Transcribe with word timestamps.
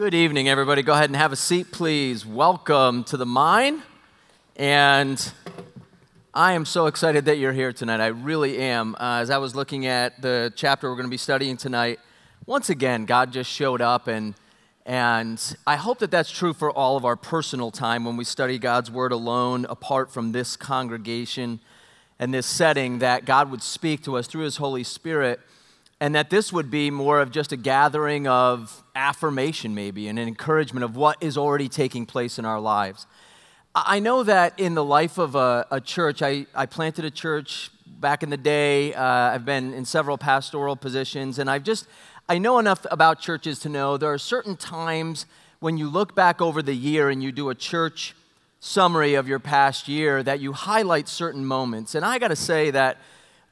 Good 0.00 0.14
evening, 0.14 0.48
everybody. 0.48 0.80
Go 0.82 0.94
ahead 0.94 1.10
and 1.10 1.16
have 1.16 1.30
a 1.30 1.36
seat, 1.36 1.72
please. 1.72 2.24
Welcome 2.24 3.04
to 3.04 3.18
the 3.18 3.26
Mine. 3.26 3.82
And 4.56 5.30
I 6.32 6.54
am 6.54 6.64
so 6.64 6.86
excited 6.86 7.26
that 7.26 7.36
you're 7.36 7.52
here 7.52 7.70
tonight. 7.74 8.00
I 8.00 8.06
really 8.06 8.56
am. 8.56 8.94
Uh, 8.94 9.18
as 9.20 9.28
I 9.28 9.36
was 9.36 9.54
looking 9.54 9.84
at 9.84 10.22
the 10.22 10.54
chapter 10.56 10.88
we're 10.88 10.96
going 10.96 11.04
to 11.04 11.10
be 11.10 11.18
studying 11.18 11.58
tonight, 11.58 12.00
once 12.46 12.70
again, 12.70 13.04
God 13.04 13.30
just 13.30 13.50
showed 13.50 13.82
up, 13.82 14.08
and, 14.08 14.34
and 14.86 15.54
I 15.66 15.76
hope 15.76 15.98
that 15.98 16.10
that's 16.10 16.30
true 16.30 16.54
for 16.54 16.70
all 16.70 16.96
of 16.96 17.04
our 17.04 17.14
personal 17.14 17.70
time 17.70 18.06
when 18.06 18.16
we 18.16 18.24
study 18.24 18.58
God's 18.58 18.90
Word 18.90 19.12
alone, 19.12 19.66
apart 19.68 20.10
from 20.10 20.32
this 20.32 20.56
congregation 20.56 21.60
and 22.18 22.32
this 22.32 22.46
setting, 22.46 23.00
that 23.00 23.26
God 23.26 23.50
would 23.50 23.62
speak 23.62 24.02
to 24.04 24.16
us 24.16 24.26
through 24.26 24.44
His 24.44 24.56
Holy 24.56 24.82
Spirit 24.82 25.40
and 26.00 26.14
that 26.14 26.30
this 26.30 26.52
would 26.52 26.70
be 26.70 26.90
more 26.90 27.20
of 27.20 27.30
just 27.30 27.52
a 27.52 27.56
gathering 27.56 28.26
of 28.26 28.82
affirmation, 28.94 29.74
maybe, 29.74 30.08
and 30.08 30.18
an 30.18 30.26
encouragement 30.26 30.82
of 30.82 30.96
what 30.96 31.18
is 31.20 31.36
already 31.36 31.68
taking 31.68 32.06
place 32.06 32.38
in 32.38 32.44
our 32.46 32.58
lives. 32.58 33.06
I 33.74 34.00
know 34.00 34.22
that 34.24 34.58
in 34.58 34.74
the 34.74 34.84
life 34.84 35.18
of 35.18 35.34
a, 35.34 35.66
a 35.70 35.80
church, 35.80 36.22
I, 36.22 36.46
I, 36.54 36.66
planted 36.66 37.04
a 37.04 37.10
church 37.10 37.70
back 37.86 38.22
in 38.24 38.30
the 38.30 38.36
day. 38.36 38.94
Uh, 38.94 39.04
I've 39.04 39.44
been 39.44 39.72
in 39.74 39.84
several 39.84 40.18
pastoral 40.18 40.74
positions, 40.74 41.38
and 41.38 41.48
I've 41.48 41.62
just, 41.62 41.86
I 42.28 42.38
know 42.38 42.58
enough 42.58 42.84
about 42.90 43.20
churches 43.20 43.60
to 43.60 43.68
know 43.68 43.96
there 43.96 44.12
are 44.12 44.18
certain 44.18 44.56
times 44.56 45.26
when 45.60 45.76
you 45.76 45.88
look 45.88 46.16
back 46.16 46.40
over 46.40 46.62
the 46.62 46.74
year 46.74 47.10
and 47.10 47.22
you 47.22 47.30
do 47.30 47.50
a 47.50 47.54
church 47.54 48.16
summary 48.58 49.14
of 49.14 49.28
your 49.28 49.38
past 49.38 49.86
year 49.86 50.22
that 50.22 50.40
you 50.40 50.52
highlight 50.52 51.06
certain 51.08 51.44
moments. 51.44 51.94
And 51.94 52.04
I 52.04 52.18
got 52.18 52.28
to 52.28 52.36
say 52.36 52.70
that 52.72 52.96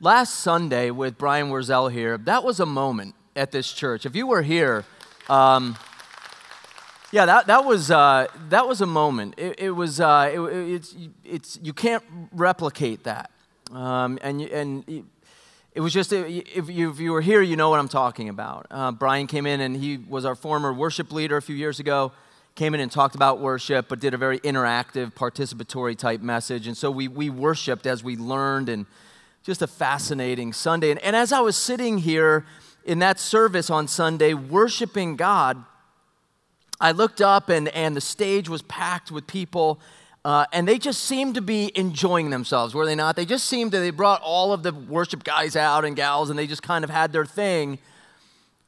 last 0.00 0.34
Sunday 0.36 0.90
with 0.90 1.18
Brian 1.18 1.50
Wurzel 1.50 1.88
here, 1.88 2.18
that 2.18 2.44
was 2.44 2.60
a 2.60 2.66
moment 2.66 3.14
at 3.34 3.50
this 3.50 3.72
church. 3.72 4.06
If 4.06 4.14
you 4.14 4.26
were 4.26 4.42
here, 4.42 4.84
um, 5.28 5.76
yeah, 7.10 7.26
that, 7.26 7.46
that, 7.46 7.64
was, 7.64 7.90
uh, 7.90 8.26
that 8.50 8.68
was 8.68 8.80
a 8.80 8.86
moment. 8.86 9.34
It, 9.38 9.58
it 9.58 9.70
was, 9.70 10.00
uh, 10.00 10.30
it, 10.32 10.40
it's, 10.40 10.96
it's, 11.24 11.58
you 11.62 11.72
can't 11.72 12.05
replicate 12.32 13.05
that. 13.05 13.30
Um, 13.72 14.18
and, 14.22 14.40
and 14.42 15.05
it 15.74 15.80
was 15.80 15.92
just, 15.92 16.12
if 16.12 16.68
you, 16.68 16.90
if 16.90 17.00
you, 17.00 17.12
were 17.12 17.20
here, 17.20 17.42
you 17.42 17.56
know 17.56 17.70
what 17.70 17.80
I'm 17.80 17.88
talking 17.88 18.28
about. 18.28 18.66
Uh, 18.70 18.92
Brian 18.92 19.27
came 19.27 19.46
in 19.46 19.60
and 19.60 19.77
he 19.77 19.96
was 19.96 20.24
our 20.24 20.34
former 20.34 20.72
worship 20.72 21.12
leader 21.12 21.36
a 21.36 21.42
few 21.42 21.56
years 21.56 21.80
ago. 21.80 22.12
Came 22.55 22.74
in 22.74 22.80
and 22.80 22.90
talked 22.90 23.14
about 23.14 23.40
worship, 23.40 23.88
but 23.88 24.00
did 24.00 24.14
a 24.14 24.16
very 24.16 24.40
interactive, 24.40 25.12
participatory 25.12 25.96
type 25.96 26.20
message. 26.20 26.66
And 26.66 26.77
so 26.77 26.90
we, 26.90 27.06
we 27.06 27.30
worshiped 27.30 27.86
as 27.86 28.02
we 28.02 28.16
learned 28.16 28.68
and 28.68 28.86
just 29.48 29.62
a 29.62 29.66
fascinating 29.66 30.52
Sunday. 30.52 30.91
And, 30.91 31.02
and 31.02 31.16
as 31.16 31.32
I 31.32 31.41
was 31.41 31.56
sitting 31.56 31.96
here 31.96 32.44
in 32.84 32.98
that 32.98 33.18
service 33.18 33.70
on 33.70 33.88
Sunday, 33.88 34.34
worshiping 34.34 35.16
God, 35.16 35.64
I 36.78 36.92
looked 36.92 37.22
up 37.22 37.48
and, 37.48 37.68
and 37.68 37.96
the 37.96 38.02
stage 38.02 38.50
was 38.50 38.60
packed 38.60 39.10
with 39.10 39.27
people. 39.27 39.80
Uh, 40.22 40.44
and 40.52 40.68
they 40.68 40.78
just 40.78 41.02
seemed 41.05 41.34
to 41.36 41.40
be 41.40 41.72
enjoying 41.74 42.28
themselves, 42.28 42.74
were 42.74 42.84
they 42.84 42.94
not? 42.94 43.16
They 43.16 43.24
just 43.24 43.46
seemed 43.46 43.72
to, 43.72 43.80
they 43.80 43.88
brought 43.88 44.20
all 44.20 44.52
of 44.52 44.62
the 44.62 44.74
worship 44.74 45.24
guys 45.24 45.56
out 45.56 45.86
and 45.86 45.96
gals, 45.96 46.28
and 46.28 46.38
they 46.38 46.46
just 46.46 46.62
kind 46.62 46.84
of 46.84 46.90
had 46.90 47.10
their 47.12 47.24
thing. 47.24 47.78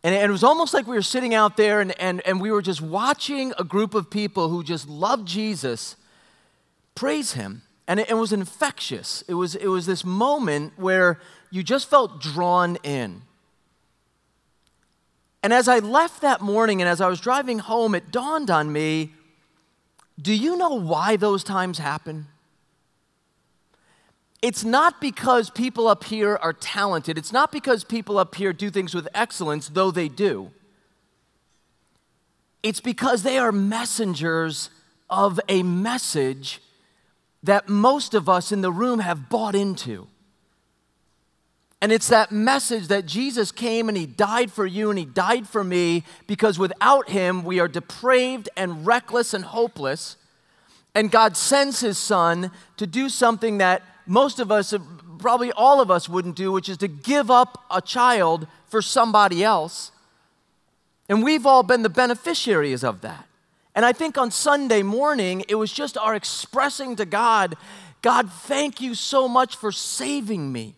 And, 0.02 0.14
and 0.14 0.30
it 0.30 0.32
was 0.32 0.42
almost 0.42 0.72
like 0.72 0.86
we 0.86 0.96
were 0.96 1.02
sitting 1.02 1.34
out 1.34 1.58
there 1.58 1.82
and, 1.82 1.92
and, 2.00 2.22
and 2.26 2.40
we 2.40 2.50
were 2.50 2.62
just 2.62 2.80
watching 2.80 3.52
a 3.58 3.64
group 3.64 3.92
of 3.92 4.08
people 4.08 4.48
who 4.48 4.64
just 4.64 4.88
loved 4.88 5.28
Jesus 5.28 5.96
praise 6.94 7.34
him. 7.34 7.60
And 7.90 7.98
it, 7.98 8.08
it 8.08 8.14
was 8.14 8.32
infectious. 8.32 9.24
It 9.26 9.34
was, 9.34 9.56
it 9.56 9.66
was 9.66 9.84
this 9.84 10.04
moment 10.04 10.74
where 10.76 11.18
you 11.50 11.64
just 11.64 11.90
felt 11.90 12.20
drawn 12.20 12.76
in. 12.84 13.22
And 15.42 15.52
as 15.52 15.66
I 15.66 15.80
left 15.80 16.20
that 16.20 16.40
morning 16.40 16.80
and 16.80 16.88
as 16.88 17.00
I 17.00 17.08
was 17.08 17.18
driving 17.18 17.58
home, 17.58 17.96
it 17.96 18.12
dawned 18.12 18.48
on 18.48 18.72
me 18.72 19.10
do 20.22 20.32
you 20.32 20.56
know 20.56 20.74
why 20.74 21.16
those 21.16 21.42
times 21.42 21.78
happen? 21.78 22.28
It's 24.40 24.64
not 24.64 25.00
because 25.00 25.50
people 25.50 25.88
up 25.88 26.04
here 26.04 26.38
are 26.42 26.52
talented. 26.52 27.18
It's 27.18 27.32
not 27.32 27.50
because 27.50 27.82
people 27.82 28.18
up 28.18 28.36
here 28.36 28.52
do 28.52 28.70
things 28.70 28.94
with 28.94 29.08
excellence, 29.14 29.68
though 29.68 29.90
they 29.90 30.08
do. 30.08 30.52
It's 32.62 32.80
because 32.80 33.24
they 33.24 33.38
are 33.38 33.50
messengers 33.50 34.70
of 35.08 35.40
a 35.48 35.62
message 35.62 36.60
that 37.42 37.68
most 37.68 38.14
of 38.14 38.28
us 38.28 38.52
in 38.52 38.60
the 38.60 38.72
room 38.72 38.98
have 38.98 39.28
bought 39.28 39.54
into. 39.54 40.06
And 41.82 41.92
it's 41.92 42.08
that 42.08 42.30
message 42.30 42.88
that 42.88 43.06
Jesus 43.06 43.50
came 43.50 43.88
and 43.88 43.96
He 43.96 44.04
died 44.04 44.52
for 44.52 44.66
you 44.66 44.90
and 44.90 44.98
He 44.98 45.06
died 45.06 45.48
for 45.48 45.64
me 45.64 46.04
because 46.26 46.58
without 46.58 47.08
Him 47.08 47.42
we 47.42 47.58
are 47.58 47.68
depraved 47.68 48.50
and 48.56 48.86
reckless 48.86 49.32
and 49.32 49.44
hopeless. 49.44 50.16
And 50.94 51.10
God 51.10 51.36
sends 51.36 51.80
His 51.80 51.96
Son 51.96 52.50
to 52.76 52.86
do 52.86 53.08
something 53.08 53.58
that 53.58 53.82
most 54.06 54.40
of 54.40 54.52
us, 54.52 54.74
probably 55.18 55.52
all 55.52 55.80
of 55.80 55.90
us, 55.90 56.08
wouldn't 56.08 56.36
do, 56.36 56.52
which 56.52 56.68
is 56.68 56.76
to 56.78 56.88
give 56.88 57.30
up 57.30 57.64
a 57.70 57.80
child 57.80 58.46
for 58.66 58.82
somebody 58.82 59.42
else. 59.42 59.92
And 61.08 61.22
we've 61.22 61.46
all 61.46 61.62
been 61.62 61.82
the 61.82 61.88
beneficiaries 61.88 62.84
of 62.84 63.00
that. 63.00 63.26
And 63.74 63.84
I 63.84 63.92
think 63.92 64.18
on 64.18 64.30
Sunday 64.30 64.82
morning, 64.82 65.44
it 65.48 65.54
was 65.54 65.72
just 65.72 65.96
our 65.96 66.14
expressing 66.14 66.96
to 66.96 67.04
God, 67.04 67.56
God, 68.02 68.30
thank 68.32 68.80
you 68.80 68.94
so 68.94 69.28
much 69.28 69.56
for 69.56 69.70
saving 69.70 70.50
me. 70.52 70.74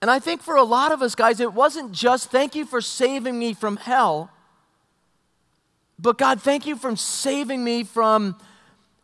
And 0.00 0.10
I 0.10 0.18
think 0.18 0.42
for 0.42 0.56
a 0.56 0.62
lot 0.62 0.92
of 0.92 1.02
us, 1.02 1.14
guys, 1.14 1.40
it 1.40 1.52
wasn't 1.52 1.92
just 1.92 2.30
thank 2.30 2.54
you 2.54 2.64
for 2.64 2.80
saving 2.80 3.38
me 3.38 3.52
from 3.52 3.76
hell, 3.76 4.30
but 5.98 6.16
God, 6.16 6.40
thank 6.40 6.66
you 6.66 6.76
for 6.76 6.96
saving 6.96 7.62
me 7.62 7.84
from, 7.84 8.36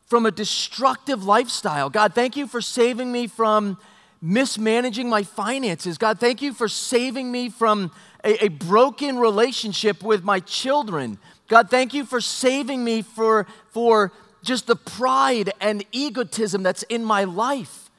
from 0.06 0.24
a 0.24 0.30
destructive 0.30 1.24
lifestyle. 1.24 1.90
God, 1.90 2.14
thank 2.14 2.36
you 2.36 2.46
for 2.46 2.62
saving 2.62 3.12
me 3.12 3.26
from 3.26 3.76
mismanaging 4.22 5.08
my 5.08 5.22
finances. 5.22 5.98
God, 5.98 6.18
thank 6.18 6.40
you 6.40 6.54
for 6.54 6.68
saving 6.68 7.30
me 7.30 7.50
from 7.50 7.92
a, 8.24 8.46
a 8.46 8.48
broken 8.48 9.18
relationship 9.18 10.02
with 10.02 10.24
my 10.24 10.40
children. 10.40 11.18
God, 11.48 11.70
thank 11.70 11.94
you 11.94 12.04
for 12.04 12.20
saving 12.20 12.82
me 12.82 13.02
for, 13.02 13.46
for 13.68 14.12
just 14.42 14.66
the 14.66 14.76
pride 14.76 15.52
and 15.60 15.84
egotism 15.92 16.62
that's 16.62 16.82
in 16.84 17.04
my 17.04 17.24
life. 17.24 17.90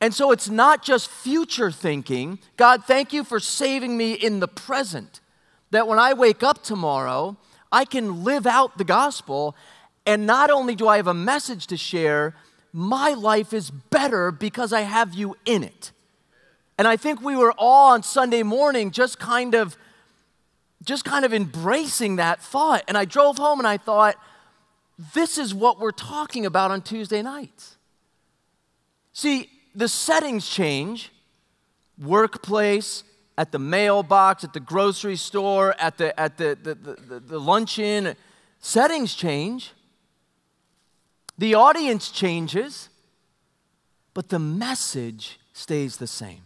And 0.00 0.12
so 0.12 0.32
it's 0.32 0.48
not 0.48 0.82
just 0.82 1.08
future 1.08 1.70
thinking. 1.70 2.38
God, 2.56 2.84
thank 2.84 3.12
you 3.12 3.24
for 3.24 3.40
saving 3.40 3.96
me 3.96 4.12
in 4.12 4.40
the 4.40 4.48
present. 4.48 5.20
That 5.70 5.88
when 5.88 5.98
I 5.98 6.12
wake 6.14 6.42
up 6.42 6.62
tomorrow, 6.62 7.36
I 7.72 7.84
can 7.84 8.22
live 8.22 8.46
out 8.46 8.76
the 8.78 8.84
gospel. 8.84 9.56
And 10.04 10.26
not 10.26 10.50
only 10.50 10.74
do 10.74 10.88
I 10.88 10.96
have 10.96 11.06
a 11.06 11.14
message 11.14 11.66
to 11.68 11.76
share, 11.76 12.34
my 12.72 13.10
life 13.10 13.52
is 13.52 13.70
better 13.70 14.30
because 14.30 14.72
I 14.72 14.82
have 14.82 15.14
you 15.14 15.36
in 15.44 15.62
it. 15.62 15.92
And 16.76 16.88
I 16.88 16.96
think 16.96 17.22
we 17.22 17.36
were 17.36 17.54
all 17.56 17.92
on 17.92 18.02
Sunday 18.02 18.42
morning 18.42 18.90
just 18.90 19.18
kind 19.18 19.54
of 19.54 19.76
just 20.84 21.04
kind 21.04 21.24
of 21.24 21.32
embracing 21.32 22.16
that 22.16 22.40
thought. 22.40 22.84
And 22.88 22.96
I 22.96 23.04
drove 23.04 23.38
home 23.38 23.58
and 23.58 23.66
I 23.66 23.76
thought, 23.76 24.16
this 25.14 25.38
is 25.38 25.54
what 25.54 25.80
we're 25.80 25.90
talking 25.90 26.46
about 26.46 26.70
on 26.70 26.82
Tuesday 26.82 27.22
nights. 27.22 27.76
See, 29.12 29.48
the 29.74 29.88
settings 29.88 30.48
change 30.48 31.10
workplace, 31.98 33.04
at 33.36 33.50
the 33.52 33.58
mailbox, 33.58 34.44
at 34.44 34.52
the 34.52 34.60
grocery 34.60 35.16
store, 35.16 35.74
at 35.78 35.98
the, 35.98 36.18
at 36.18 36.38
the, 36.38 36.56
the, 36.62 36.74
the, 36.74 37.20
the 37.20 37.38
luncheon. 37.38 38.14
Settings 38.60 39.14
change. 39.14 39.72
The 41.36 41.54
audience 41.54 42.10
changes, 42.10 42.88
but 44.12 44.28
the 44.28 44.38
message 44.38 45.40
stays 45.52 45.96
the 45.96 46.06
same. 46.06 46.43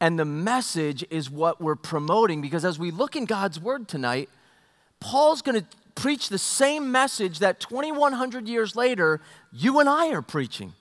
And 0.00 0.18
the 0.18 0.24
message 0.24 1.04
is 1.10 1.30
what 1.30 1.60
we're 1.60 1.76
promoting 1.76 2.42
because 2.42 2.64
as 2.64 2.78
we 2.78 2.90
look 2.90 3.16
in 3.16 3.24
God's 3.24 3.58
word 3.58 3.88
tonight, 3.88 4.28
Paul's 5.00 5.42
going 5.42 5.60
to 5.60 5.66
preach 5.94 6.28
the 6.28 6.38
same 6.38 6.92
message 6.92 7.38
that 7.38 7.60
2,100 7.60 8.46
years 8.46 8.76
later, 8.76 9.20
you 9.52 9.80
and 9.80 9.88
I 9.88 10.10
are 10.10 10.22
preaching. 10.22 10.74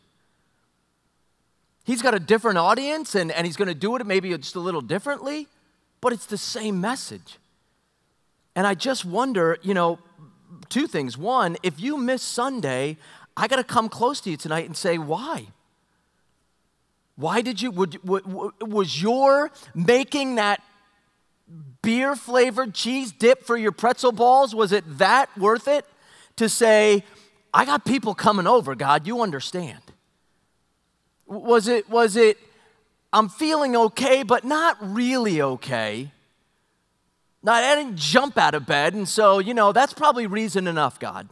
He's 1.86 2.01
got 2.01 2.13
a 2.13 2.19
different 2.19 2.57
audience 2.57 3.16
and, 3.16 3.31
and 3.31 3.45
he's 3.45 3.56
going 3.56 3.68
to 3.68 3.75
do 3.75 3.95
it 3.95 4.06
maybe 4.06 4.36
just 4.38 4.56
a 4.56 4.60
little 4.60 4.81
differently, 4.81 5.48
but 6.01 6.12
it's 6.12 6.25
the 6.25 6.38
same 6.38 6.81
message. 6.81 7.38
And 8.56 8.68
I 8.68 8.74
just 8.74 9.06
wonder, 9.06 9.57
you 9.62 9.74
know, 9.74 10.00
two 10.69 10.88
things. 10.88 11.18
One, 11.18 11.57
if 11.63 11.80
you 11.80 11.98
miss 11.98 12.22
Sunday, 12.22 12.98
I 13.38 13.48
got 13.48 13.57
to 13.57 13.63
come 13.63 13.88
close 13.88 14.19
to 14.22 14.31
you 14.31 14.38
tonight 14.38 14.66
and 14.66 14.75
say, 14.75 14.98
why? 14.98 15.48
Why 17.16 17.42
did 17.42 17.62
you, 17.62 17.72
would, 17.72 18.00
was 18.04 19.02
your 19.02 19.52
making 19.74 20.36
that 20.36 20.62
beer 21.82 22.16
flavored 22.16 22.74
cheese 22.74 23.12
dip 23.12 23.44
for 23.46 23.56
your 23.56 23.72
pretzel 23.72 24.12
balls, 24.12 24.56
was 24.56 24.72
it 24.72 24.84
that 24.98 25.36
worth 25.38 25.68
it 25.68 25.86
to 26.36 26.50
say, 26.50 27.04
I 27.54 27.64
got 27.66 27.86
people 27.86 28.16
coming 28.16 28.48
over, 28.48 28.76
God, 28.76 29.08
you 29.08 29.22
understand? 29.22 29.80
Was 31.28 31.68
it, 31.68 31.90
was 31.90 32.16
it, 32.16 32.38
I'm 33.14 33.30
feeling 33.30 33.76
okay, 33.76 34.24
but 34.24 34.44
not 34.44 34.78
really 34.82 35.42
okay? 35.42 36.12
Now, 37.42 37.54
I 37.54 37.76
didn't 37.76 37.98
jump 37.98 38.38
out 38.38 38.56
of 38.56 38.66
bed, 38.66 38.96
and 38.96 39.08
so, 39.08 39.38
you 39.38 39.54
know, 39.54 39.72
that's 39.72 39.94
probably 39.94 40.26
reason 40.26 40.68
enough, 40.68 41.00
God. 41.00 41.30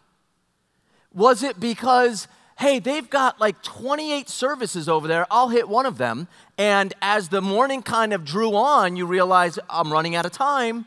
Was 1.11 1.41
it 1.41 1.59
because, 1.59 2.27
hey, 2.57 2.79
they've 2.79 3.09
got 3.09 3.39
like 3.39 3.61
28 3.63 4.29
services 4.29 4.87
over 4.87 5.07
there, 5.07 5.25
I'll 5.31 5.49
hit 5.49 5.67
one 5.67 5.85
of 5.85 5.97
them, 5.97 6.27
and 6.57 6.93
as 7.01 7.29
the 7.29 7.41
morning 7.41 7.81
kind 7.81 8.13
of 8.13 8.23
drew 8.23 8.55
on, 8.55 8.95
you 8.95 9.05
realize 9.05 9.59
I'm 9.69 9.91
running 9.91 10.15
out 10.15 10.25
of 10.25 10.31
time, 10.31 10.85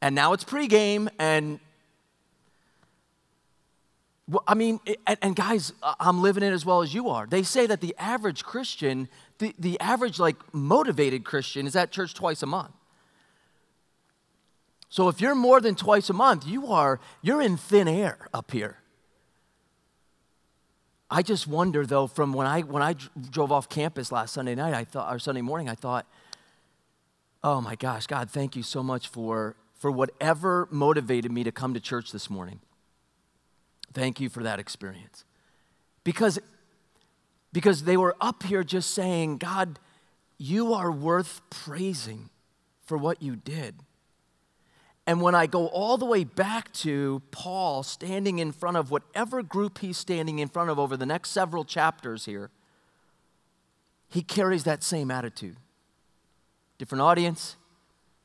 and 0.00 0.14
now 0.14 0.32
it's 0.32 0.44
pregame, 0.44 1.08
and 1.18 1.60
I 4.46 4.54
mean, 4.54 4.78
and, 5.06 5.18
and, 5.22 5.34
guys, 5.34 5.72
I'm 5.82 6.20
living 6.20 6.42
it 6.42 6.52
as 6.52 6.66
well 6.66 6.82
as 6.82 6.92
you 6.92 7.08
are. 7.08 7.26
They 7.26 7.42
say 7.42 7.66
that 7.66 7.80
the 7.80 7.94
average 7.98 8.44
Christian, 8.44 9.08
the, 9.38 9.54
the 9.58 9.80
average, 9.80 10.18
like, 10.18 10.36
motivated 10.52 11.24
Christian 11.24 11.66
is 11.66 11.74
at 11.74 11.90
church 11.92 12.12
twice 12.12 12.42
a 12.42 12.46
month. 12.46 12.72
So 14.90 15.08
if 15.08 15.20
you're 15.20 15.34
more 15.34 15.60
than 15.60 15.74
twice 15.74 16.10
a 16.10 16.12
month, 16.12 16.46
you 16.46 16.66
are, 16.66 17.00
you're 17.22 17.40
in 17.40 17.56
thin 17.56 17.88
air 17.88 18.28
up 18.34 18.50
here. 18.50 18.76
I 21.10 21.22
just 21.22 21.46
wonder, 21.46 21.86
though, 21.86 22.06
from 22.06 22.32
when 22.32 22.46
I, 22.46 22.60
when 22.60 22.82
I 22.82 22.94
drove 23.30 23.50
off 23.50 23.68
campus 23.68 24.12
last 24.12 24.34
Sunday 24.34 24.54
night, 24.54 24.74
I 24.74 24.84
thought, 24.84 25.14
or 25.14 25.18
Sunday 25.18 25.40
morning, 25.40 25.68
I 25.68 25.74
thought, 25.74 26.06
oh 27.42 27.60
my 27.60 27.76
gosh, 27.76 28.06
God, 28.06 28.30
thank 28.30 28.56
you 28.56 28.62
so 28.62 28.82
much 28.82 29.08
for, 29.08 29.56
for 29.78 29.90
whatever 29.90 30.68
motivated 30.70 31.32
me 31.32 31.44
to 31.44 31.52
come 31.52 31.72
to 31.72 31.80
church 31.80 32.12
this 32.12 32.28
morning. 32.28 32.60
Thank 33.94 34.20
you 34.20 34.28
for 34.28 34.42
that 34.42 34.58
experience. 34.58 35.24
Because, 36.04 36.38
because 37.52 37.84
they 37.84 37.96
were 37.96 38.14
up 38.20 38.42
here 38.42 38.62
just 38.62 38.90
saying, 38.90 39.38
God, 39.38 39.78
you 40.36 40.74
are 40.74 40.92
worth 40.92 41.40
praising 41.48 42.28
for 42.84 42.98
what 42.98 43.22
you 43.22 43.34
did. 43.34 43.76
And 45.08 45.22
when 45.22 45.34
I 45.34 45.46
go 45.46 45.68
all 45.68 45.96
the 45.96 46.04
way 46.04 46.22
back 46.22 46.70
to 46.74 47.22
Paul 47.30 47.82
standing 47.82 48.40
in 48.40 48.52
front 48.52 48.76
of 48.76 48.90
whatever 48.90 49.42
group 49.42 49.78
he's 49.78 49.96
standing 49.96 50.38
in 50.38 50.48
front 50.48 50.68
of 50.68 50.78
over 50.78 50.98
the 50.98 51.06
next 51.06 51.30
several 51.30 51.64
chapters 51.64 52.26
here, 52.26 52.50
he 54.10 54.20
carries 54.20 54.64
that 54.64 54.84
same 54.84 55.10
attitude. 55.10 55.56
Different 56.76 57.00
audience, 57.00 57.56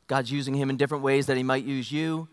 God's 0.07 0.29
using 0.29 0.55
him 0.55 0.69
in 0.69 0.75
different 0.75 1.05
ways 1.05 1.25
that 1.27 1.37
he 1.37 1.43
might 1.43 1.63
use 1.63 1.89
you. 1.89 2.27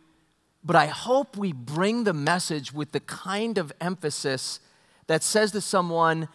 But 0.65 0.75
I 0.75 0.87
hope 0.87 1.37
we 1.37 1.53
bring 1.53 2.03
the 2.03 2.13
message 2.13 2.73
with 2.73 2.91
the 2.91 2.99
kind 2.99 3.57
of 3.57 3.73
emphasis 3.81 4.59
that 5.07 5.23
says 5.23 5.53
to 5.53 5.61
someone, 5.61 6.27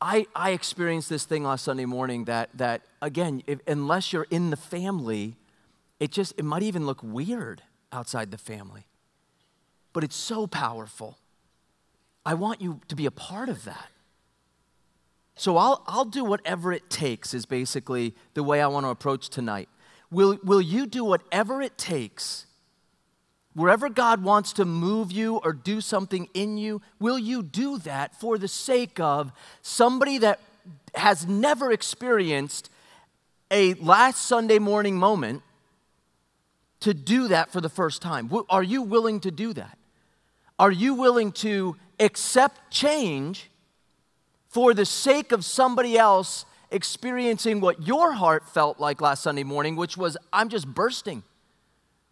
I, 0.00 0.28
I 0.32 0.52
experienced 0.52 1.08
this 1.08 1.24
thing 1.24 1.42
last 1.42 1.64
Sunday 1.64 1.86
morning 1.86 2.26
that, 2.26 2.50
that 2.54 2.82
again, 3.02 3.42
if, 3.48 3.58
unless 3.66 4.12
you're 4.12 4.28
in 4.30 4.50
the 4.50 4.56
family, 4.56 5.34
it 6.00 6.12
just, 6.12 6.34
it 6.38 6.44
might 6.44 6.62
even 6.62 6.86
look 6.86 7.02
weird 7.02 7.62
outside 7.92 8.30
the 8.30 8.38
family. 8.38 8.86
But 9.92 10.04
it's 10.04 10.16
so 10.16 10.46
powerful. 10.46 11.18
I 12.24 12.34
want 12.34 12.60
you 12.60 12.80
to 12.88 12.96
be 12.96 13.06
a 13.06 13.10
part 13.10 13.48
of 13.48 13.64
that. 13.64 13.90
So 15.34 15.56
I'll, 15.56 15.82
I'll 15.86 16.04
do 16.04 16.24
whatever 16.24 16.72
it 16.72 16.90
takes, 16.90 17.32
is 17.32 17.46
basically 17.46 18.14
the 18.34 18.42
way 18.42 18.60
I 18.60 18.66
want 18.66 18.84
to 18.84 18.90
approach 18.90 19.28
tonight. 19.28 19.68
Will, 20.10 20.38
will 20.42 20.60
you 20.60 20.86
do 20.86 21.04
whatever 21.04 21.62
it 21.62 21.78
takes 21.78 22.46
Wherever 23.58 23.88
God 23.88 24.22
wants 24.22 24.52
to 24.52 24.64
move 24.64 25.10
you 25.10 25.38
or 25.38 25.52
do 25.52 25.80
something 25.80 26.28
in 26.32 26.58
you, 26.58 26.80
will 27.00 27.18
you 27.18 27.42
do 27.42 27.78
that 27.78 28.14
for 28.14 28.38
the 28.38 28.46
sake 28.46 29.00
of 29.00 29.32
somebody 29.62 30.16
that 30.18 30.38
has 30.94 31.26
never 31.26 31.72
experienced 31.72 32.70
a 33.50 33.74
last 33.74 34.24
Sunday 34.26 34.60
morning 34.60 34.96
moment 34.96 35.42
to 36.80 36.94
do 36.94 37.28
that 37.28 37.50
for 37.50 37.60
the 37.60 37.68
first 37.68 38.02
time? 38.02 38.30
Are 38.48 38.62
you 38.62 38.82
willing 38.82 39.20
to 39.20 39.30
do 39.30 39.52
that? 39.54 39.78
Are 40.58 40.70
you 40.70 40.94
willing 40.94 41.32
to 41.32 41.76
accept 42.00 42.70
change 42.70 43.50
for 44.48 44.74
the 44.74 44.84
sake 44.84 45.32
of 45.32 45.44
somebody 45.44 45.96
else 45.96 46.44
experiencing 46.70 47.60
what 47.60 47.86
your 47.86 48.12
heart 48.12 48.48
felt 48.48 48.80
like 48.80 49.00
last 49.00 49.22
Sunday 49.22 49.44
morning, 49.44 49.76
which 49.76 49.96
was, 49.96 50.16
I'm 50.32 50.48
just 50.48 50.66
bursting? 50.66 51.22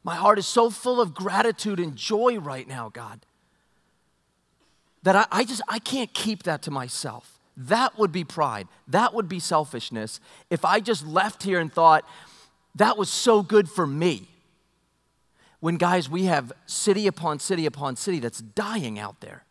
My 0.05 0.15
heart 0.15 0.39
is 0.39 0.47
so 0.47 0.71
full 0.71 1.01
of 1.01 1.15
gratitude 1.15 1.81
and 1.81 1.97
joy 1.97 2.39
right 2.39 2.69
now, 2.69 2.89
God, 2.89 3.27
that 5.03 5.17
I, 5.17 5.27
I 5.33 5.45
just 5.45 5.63
I 5.69 5.81
can't 5.81 6.13
keep 6.15 6.45
that 6.45 6.63
to 6.63 6.71
myself. 6.71 7.41
That 7.57 7.99
would 7.99 8.13
be 8.13 8.23
pride. 8.23 8.69
That 8.87 9.15
would 9.15 9.29
be 9.29 9.41
selfishness 9.41 10.21
if 10.51 10.65
I 10.65 10.79
just 10.79 11.05
left 11.07 11.43
here 11.43 11.59
and 11.59 11.73
thought, 11.73 12.05
that 12.77 12.97
was 12.97 13.09
so 13.09 13.43
good 13.43 13.69
for 13.69 13.87
me. 13.87 14.29
When, 15.61 15.77
guys, 15.77 16.09
we 16.09 16.25
have 16.25 16.53
city 16.67 17.07
upon 17.07 17.39
city 17.39 17.67
upon 17.67 17.97
city 17.97 18.19
that's 18.19 18.41
dying 18.41 18.99
out 18.99 19.21
there. 19.21 19.45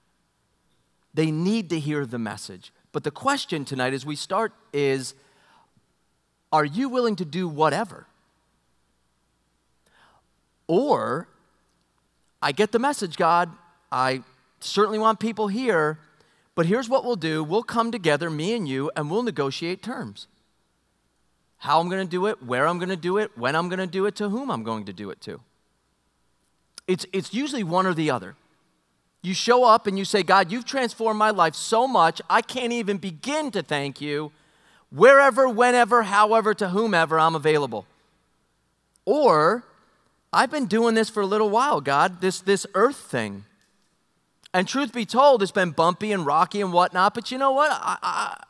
They 1.13 1.31
need 1.31 1.69
to 1.69 1.79
hear 1.79 2.05
the 2.05 2.19
message. 2.19 2.71
But 2.91 3.03
the 3.03 3.11
question 3.11 3.65
tonight 3.65 3.93
as 3.93 4.05
we 4.05 4.15
start 4.15 4.53
is 4.71 5.15
are 6.51 6.65
you 6.65 6.87
willing 6.87 7.15
to 7.17 7.25
do 7.25 7.47
whatever? 7.47 8.07
Or, 10.67 11.27
I 12.41 12.51
get 12.51 12.71
the 12.71 12.79
message, 12.79 13.17
God. 13.17 13.51
I 13.91 14.23
certainly 14.59 14.99
want 14.99 15.19
people 15.19 15.47
here, 15.47 15.99
but 16.55 16.65
here's 16.65 16.87
what 16.87 17.03
we'll 17.03 17.15
do 17.15 17.43
we'll 17.43 17.63
come 17.63 17.91
together, 17.91 18.29
me 18.29 18.53
and 18.53 18.67
you, 18.67 18.91
and 18.95 19.11
we'll 19.11 19.23
negotiate 19.23 19.81
terms. 19.83 20.27
How 21.57 21.79
I'm 21.79 21.89
going 21.89 22.05
to 22.05 22.09
do 22.09 22.27
it, 22.27 22.43
where 22.43 22.67
I'm 22.67 22.77
going 22.77 22.89
to 22.89 22.95
do 22.95 23.17
it, 23.17 23.31
when 23.37 23.55
I'm 23.55 23.69
going 23.69 23.79
to 23.79 23.87
do 23.87 24.05
it, 24.05 24.15
to 24.17 24.29
whom 24.29 24.51
I'm 24.51 24.63
going 24.63 24.85
to 24.85 24.93
do 24.93 25.09
it 25.09 25.21
to. 25.21 25.41
It's, 26.87 27.05
it's 27.13 27.33
usually 27.33 27.63
one 27.63 27.85
or 27.85 27.93
the 27.93 28.11
other. 28.11 28.35
You 29.21 29.33
show 29.33 29.63
up 29.63 29.87
and 29.87 29.97
you 29.97 30.05
say, 30.05 30.21
God, 30.21 30.51
you've 30.51 30.65
transformed 30.65 31.17
my 31.17 31.31
life 31.31 31.55
so 31.55 31.87
much, 31.87 32.21
I 32.29 32.41
can't 32.41 32.71
even 32.71 32.97
begin 32.97 33.49
to 33.51 33.63
thank 33.63 33.99
you. 33.99 34.31
Wherever, 34.91 35.49
whenever, 35.49 36.03
however, 36.03 36.53
to 36.53 36.69
whomever, 36.69 37.19
I'm 37.19 37.35
available. 37.35 37.87
Or 39.03 39.63
I've 40.31 40.51
been 40.51 40.67
doing 40.67 40.95
this 40.95 41.09
for 41.09 41.21
a 41.21 41.25
little 41.25 41.49
while, 41.49 41.81
God, 41.81 42.21
this, 42.21 42.39
this 42.39 42.67
earth 42.75 42.97
thing. 42.97 43.45
And 44.53 44.67
truth 44.67 44.93
be 44.93 45.05
told, 45.05 45.41
it's 45.41 45.51
been 45.51 45.71
bumpy 45.71 46.11
and 46.11 46.25
rocky 46.25 46.61
and 46.61 46.71
whatnot, 46.71 47.13
but 47.13 47.31
you 47.31 47.37
know 47.37 47.51
what? 47.51 47.71
I, 47.71 47.97
I, 48.01 48.43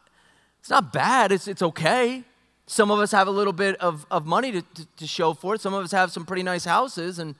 it's 0.59 0.69
not 0.69 0.91
bad, 0.91 1.31
it's, 1.31 1.47
it's 1.47 1.61
okay. 1.61 2.23
Some 2.67 2.91
of 2.91 2.99
us 2.99 3.11
have 3.11 3.27
a 3.27 3.31
little 3.31 3.53
bit 3.53 3.75
of, 3.77 4.05
of 4.11 4.25
money 4.25 4.51
to, 4.51 4.61
to, 4.61 4.85
to 4.97 5.07
show 5.07 5.33
for 5.33 5.55
it. 5.55 5.61
Some 5.61 5.73
of 5.73 5.83
us 5.83 5.91
have 5.91 6.11
some 6.11 6.25
pretty 6.25 6.43
nice 6.43 6.65
houses. 6.65 7.19
And 7.19 7.35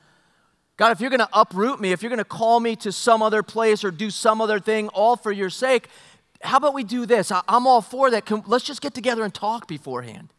God, 0.78 0.92
if 0.92 1.00
you're 1.00 1.10
going 1.10 1.20
to 1.20 1.30
uproot 1.34 1.80
me, 1.80 1.92
if 1.92 2.04
you're 2.04 2.10
going 2.10 2.18
to 2.18 2.26
call 2.26 2.60
me 2.60 2.76
to 2.78 2.92
some 2.92 3.22
other 3.22 3.42
place 3.44 3.84
or 3.84 3.92
do 3.92 4.10
some 4.10 4.42
other 4.42 4.60
thing, 4.60 4.90
all 4.90 5.16
for 5.16 5.32
your 5.32 5.50
sake, 5.50 5.88
how 6.42 6.58
about 6.58 6.74
we 6.74 6.84
do 6.84 7.06
this? 7.06 7.32
I, 7.32 7.42
am 7.48 7.66
all 7.66 7.82
for 7.82 8.12
that. 8.12 8.26
Can, 8.26 8.44
let's 8.46 8.66
just 8.66 8.82
get 8.82 8.94
together 8.94 9.24
and 9.24 9.34
talk 9.34 9.68
beforehand 9.68 10.30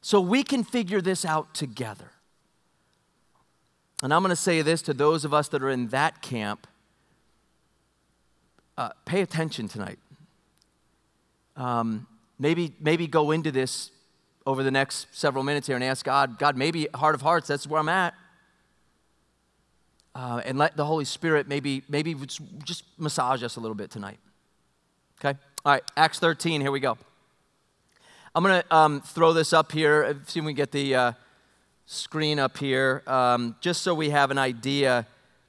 so 0.00 0.20
we 0.20 0.42
can 0.42 0.64
figure 0.64 1.00
this 1.00 1.24
out 1.24 1.54
together. 1.54 2.10
And 4.02 4.12
I'm 4.12 4.22
going 4.22 4.30
to 4.30 4.36
say 4.36 4.62
this 4.62 4.82
to 4.82 4.94
those 4.94 5.24
of 5.24 5.32
us 5.32 5.46
that 5.48 5.62
are 5.62 5.70
in 5.70 5.88
that 5.88 6.22
camp 6.22 6.66
uh, 8.76 8.90
pay 9.04 9.20
attention 9.20 9.68
tonight. 9.68 9.98
Um, 11.56 12.08
maybe, 12.38 12.72
maybe 12.80 13.06
go 13.06 13.30
into 13.30 13.52
this 13.52 13.92
over 14.44 14.64
the 14.64 14.72
next 14.72 15.06
several 15.12 15.44
minutes 15.44 15.68
here 15.68 15.76
and 15.76 15.84
ask 15.84 16.04
God, 16.04 16.36
God, 16.38 16.56
maybe 16.56 16.88
heart 16.94 17.14
of 17.14 17.22
hearts, 17.22 17.46
that's 17.46 17.66
where 17.66 17.78
I'm 17.78 17.88
at. 17.88 18.14
Uh, 20.14 20.42
and 20.44 20.58
let 20.58 20.76
the 20.76 20.84
Holy 20.84 21.04
Spirit 21.04 21.48
maybe, 21.48 21.82
maybe 21.88 22.14
just 22.64 22.84
massage 22.98 23.42
us 23.42 23.56
a 23.56 23.60
little 23.60 23.74
bit 23.74 23.90
tonight. 23.90 24.18
Okay? 25.18 25.38
All 25.64 25.72
right, 25.72 25.82
Acts 25.96 26.18
13, 26.18 26.60
here 26.60 26.70
we 26.70 26.80
go. 26.80 26.98
I'm 28.34 28.42
going 28.42 28.62
to 28.62 28.74
um, 28.74 29.00
throw 29.00 29.32
this 29.32 29.52
up 29.52 29.72
here, 29.72 30.18
see 30.26 30.40
if 30.40 30.44
we 30.44 30.52
can 30.52 30.56
get 30.56 30.72
the. 30.72 30.94
Uh, 30.94 31.12
screen 31.86 32.38
up 32.38 32.56
here, 32.56 33.02
um, 33.06 33.54
just 33.60 33.82
so 33.82 33.94
we 33.94 34.10
have 34.10 34.30
an 34.30 34.38
idea 34.38 35.06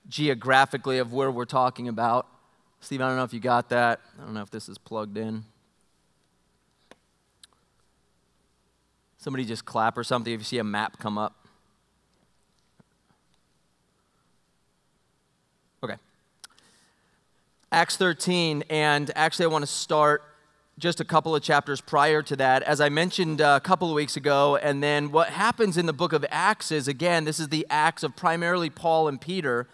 geographically 0.09 0.97
of 0.97 1.13
where 1.13 1.31
we're 1.31 1.45
talking 1.45 1.87
about. 1.87 2.27
Steve, 2.81 3.01
I 3.01 3.07
don't 3.07 3.15
know 3.15 3.23
if 3.23 3.33
you 3.33 3.39
got 3.39 3.69
that. 3.69 4.01
I 4.19 4.25
don't 4.25 4.33
know 4.33 4.41
if 4.41 4.51
this 4.51 4.67
is 4.67 4.77
plugged 4.77 5.17
in. 5.17 5.45
Somebody 9.17 9.45
just 9.45 9.63
clap 9.63 9.97
or 9.97 10.03
something 10.03 10.33
if 10.33 10.41
you 10.41 10.43
see 10.43 10.57
a 10.57 10.65
map 10.65 10.99
come 10.99 11.17
up. 11.17 11.33
Okay. 15.81 15.95
Acts 17.73 17.97
13, 17.97 18.63
and 18.69 19.09
actually, 19.15 19.45
I 19.45 19.47
want 19.47 19.63
to 19.63 19.71
start 19.71 20.21
just 20.77 20.99
a 20.99 21.03
couple 21.03 21.35
of 21.35 21.41
chapters 21.41 21.81
prior 21.81 22.21
to 22.21 22.35
that, 22.35 22.61
as 22.61 22.79
I 22.79 22.89
mentioned 22.89 23.41
uh, 23.41 23.59
a 23.59 23.65
couple 23.65 23.89
of 23.89 23.95
weeks 23.95 24.15
ago. 24.15 24.57
And 24.57 24.83
then 24.83 25.11
what 25.11 25.29
happens 25.29 25.75
in 25.75 25.87
the 25.87 25.93
book 25.93 26.13
of 26.13 26.23
Acts 26.29 26.71
is 26.71 26.87
again, 26.87 27.25
this 27.25 27.39
is 27.39 27.49
the 27.49 27.65
Acts 27.71 28.03
of 28.03 28.15
primarily 28.15 28.69
Paul 28.69 29.07
and 29.07 29.19
Peter. 29.19 29.67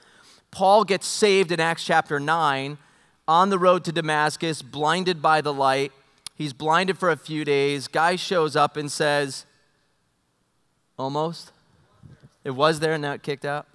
Paul 0.49 0.85
gets 0.85 1.07
saved 1.07 1.51
in 1.51 1.59
Acts 1.59 1.83
chapter 1.83 2.21
9 2.21 2.77
on 3.27 3.49
the 3.49 3.59
road 3.59 3.83
to 3.83 3.91
Damascus, 3.91 4.61
blinded 4.61 5.21
by 5.21 5.41
the 5.41 5.53
light. 5.53 5.91
He's 6.35 6.53
blinded 6.53 6.97
for 6.97 7.09
a 7.09 7.17
few 7.17 7.43
days. 7.43 7.89
Guy 7.89 8.15
shows 8.15 8.55
up 8.55 8.77
and 8.77 8.89
says, 8.89 9.45
Almost? 10.97 11.51
It 12.45 12.51
was 12.51 12.79
there 12.79 12.93
and 12.93 13.01
now 13.01 13.11
it 13.11 13.23
kicked 13.23 13.43
out? 13.43 13.67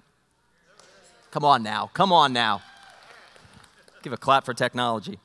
Come 1.29 1.45
on 1.45 1.61
now. 1.61 1.91
Come 1.93 2.11
on 2.11 2.33
now. 2.33 2.63
Give 4.05 4.13
a 4.13 4.17
clap 4.17 4.45
for 4.45 4.53
technology. 4.53 5.17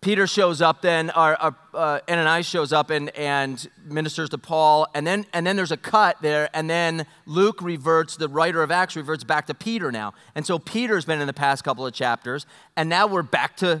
Peter 0.00 0.26
shows 0.26 0.60
up 0.60 0.82
then, 0.82 1.10
our, 1.10 1.36
our 1.36 1.56
uh, 1.72 2.00
Ananias 2.10 2.44
shows 2.44 2.72
up 2.72 2.90
and, 2.90 3.10
and 3.10 3.70
ministers 3.84 4.30
to 4.30 4.38
Paul, 4.38 4.88
and 4.96 5.06
then, 5.06 5.26
and 5.32 5.46
then 5.46 5.54
there's 5.54 5.70
a 5.70 5.76
cut 5.76 6.16
there, 6.22 6.50
and 6.52 6.68
then 6.68 7.06
Luke 7.24 7.62
reverts, 7.62 8.16
the 8.16 8.28
writer 8.28 8.64
of 8.64 8.72
Acts 8.72 8.96
reverts 8.96 9.22
back 9.22 9.46
to 9.46 9.54
Peter 9.54 9.92
now. 9.92 10.12
And 10.34 10.44
so 10.44 10.58
Peter's 10.58 11.04
been 11.04 11.20
in 11.20 11.28
the 11.28 11.32
past 11.32 11.62
couple 11.62 11.86
of 11.86 11.94
chapters, 11.94 12.46
and 12.76 12.88
now 12.88 13.06
we're 13.06 13.22
back 13.22 13.56
to, 13.58 13.80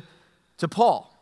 to 0.58 0.68
Paul. 0.68 1.12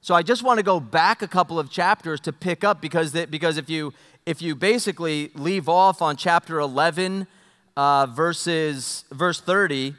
So 0.00 0.14
I 0.14 0.22
just 0.22 0.44
want 0.44 0.58
to 0.58 0.62
go 0.62 0.78
back 0.78 1.22
a 1.22 1.28
couple 1.28 1.58
of 1.58 1.72
chapters 1.72 2.20
to 2.20 2.32
pick 2.32 2.62
up 2.62 2.80
because, 2.80 3.10
the, 3.10 3.26
because 3.26 3.56
if, 3.56 3.68
you, 3.68 3.92
if 4.26 4.40
you 4.40 4.54
basically 4.54 5.32
leave 5.34 5.68
off 5.68 6.00
on 6.00 6.16
chapter 6.16 6.60
11, 6.60 7.26
uh, 7.76 8.06
verses, 8.06 9.04
verse 9.10 9.40
30, 9.40 9.96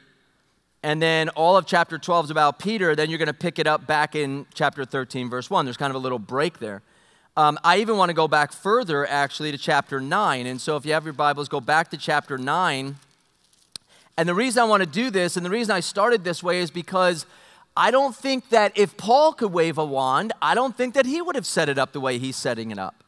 and 0.82 1.00
then 1.00 1.28
all 1.30 1.56
of 1.56 1.66
chapter 1.66 1.98
12 1.98 2.26
is 2.26 2.30
about 2.30 2.58
Peter, 2.58 2.96
then 2.96 3.10
you're 3.10 3.18
going 3.18 3.26
to 3.26 3.34
pick 3.34 3.58
it 3.58 3.66
up 3.66 3.86
back 3.86 4.14
in 4.14 4.46
chapter 4.54 4.84
13, 4.84 5.28
verse 5.28 5.50
1. 5.50 5.66
There's 5.66 5.76
kind 5.76 5.90
of 5.90 5.96
a 5.96 5.98
little 5.98 6.18
break 6.18 6.58
there. 6.58 6.82
Um, 7.36 7.58
I 7.62 7.78
even 7.78 7.96
want 7.96 8.08
to 8.08 8.14
go 8.14 8.28
back 8.28 8.52
further, 8.52 9.06
actually, 9.06 9.52
to 9.52 9.58
chapter 9.58 10.00
9. 10.00 10.46
And 10.46 10.60
so 10.60 10.76
if 10.76 10.86
you 10.86 10.92
have 10.94 11.04
your 11.04 11.12
Bibles, 11.12 11.48
go 11.48 11.60
back 11.60 11.90
to 11.90 11.96
chapter 11.96 12.38
9. 12.38 12.96
And 14.16 14.28
the 14.28 14.34
reason 14.34 14.62
I 14.62 14.66
want 14.66 14.82
to 14.82 14.88
do 14.88 15.10
this, 15.10 15.36
and 15.36 15.46
the 15.46 15.50
reason 15.50 15.74
I 15.74 15.80
started 15.80 16.24
this 16.24 16.42
way, 16.42 16.60
is 16.60 16.70
because 16.70 17.26
I 17.76 17.90
don't 17.90 18.14
think 18.16 18.48
that 18.50 18.76
if 18.76 18.96
Paul 18.96 19.32
could 19.32 19.52
wave 19.52 19.78
a 19.78 19.84
wand, 19.84 20.32
I 20.42 20.54
don't 20.54 20.76
think 20.76 20.94
that 20.94 21.06
he 21.06 21.22
would 21.22 21.36
have 21.36 21.46
set 21.46 21.68
it 21.68 21.78
up 21.78 21.92
the 21.92 22.00
way 22.00 22.18
he's 22.18 22.36
setting 22.36 22.70
it 22.70 22.78
up. 22.78 23.04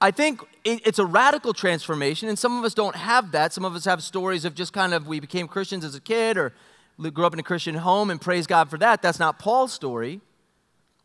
I 0.00 0.10
think 0.10 0.42
it's 0.64 0.98
a 0.98 1.06
radical 1.06 1.54
transformation, 1.54 2.28
and 2.28 2.38
some 2.38 2.58
of 2.58 2.64
us 2.64 2.74
don't 2.74 2.96
have 2.96 3.32
that. 3.32 3.52
Some 3.52 3.64
of 3.64 3.74
us 3.74 3.84
have 3.86 4.02
stories 4.02 4.44
of 4.44 4.54
just 4.54 4.72
kind 4.72 4.92
of 4.92 5.06
we 5.06 5.18
became 5.18 5.48
Christians 5.48 5.84
as 5.84 5.94
a 5.94 6.00
kid 6.00 6.36
or 6.36 6.52
grew 6.98 7.26
up 7.26 7.32
in 7.32 7.38
a 7.38 7.44
Christian 7.44 7.76
home 7.76 8.10
and 8.10 8.20
praise 8.20 8.46
God 8.46 8.70
for 8.70 8.78
that. 8.78 9.02
That's 9.02 9.18
not 9.18 9.38
Paul's 9.38 9.72
story. 9.72 10.20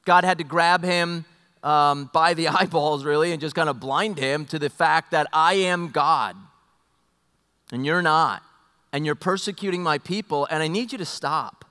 God 0.05 0.23
had 0.23 0.37
to 0.37 0.43
grab 0.43 0.83
him 0.83 1.25
um, 1.63 2.09
by 2.13 2.33
the 2.33 2.47
eyeballs, 2.49 3.03
really, 3.03 3.31
and 3.31 3.41
just 3.41 3.55
kind 3.55 3.69
of 3.69 3.79
blind 3.79 4.17
him 4.17 4.45
to 4.45 4.59
the 4.59 4.69
fact 4.69 5.11
that 5.11 5.27
I 5.33 5.55
am 5.55 5.89
God 5.89 6.35
and 7.71 7.85
you're 7.85 8.01
not. 8.01 8.43
And 8.91 9.05
you're 9.05 9.15
persecuting 9.15 9.83
my 9.83 9.99
people, 9.99 10.47
and 10.49 10.63
I 10.63 10.67
need 10.67 10.91
you 10.91 10.97
to 10.97 11.05
stop. 11.05 11.65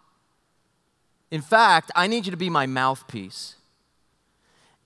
In 1.33 1.41
fact, 1.41 1.91
I 1.97 2.07
need 2.07 2.27
you 2.27 2.31
to 2.31 2.37
be 2.37 2.49
my 2.49 2.65
mouthpiece. 2.65 3.57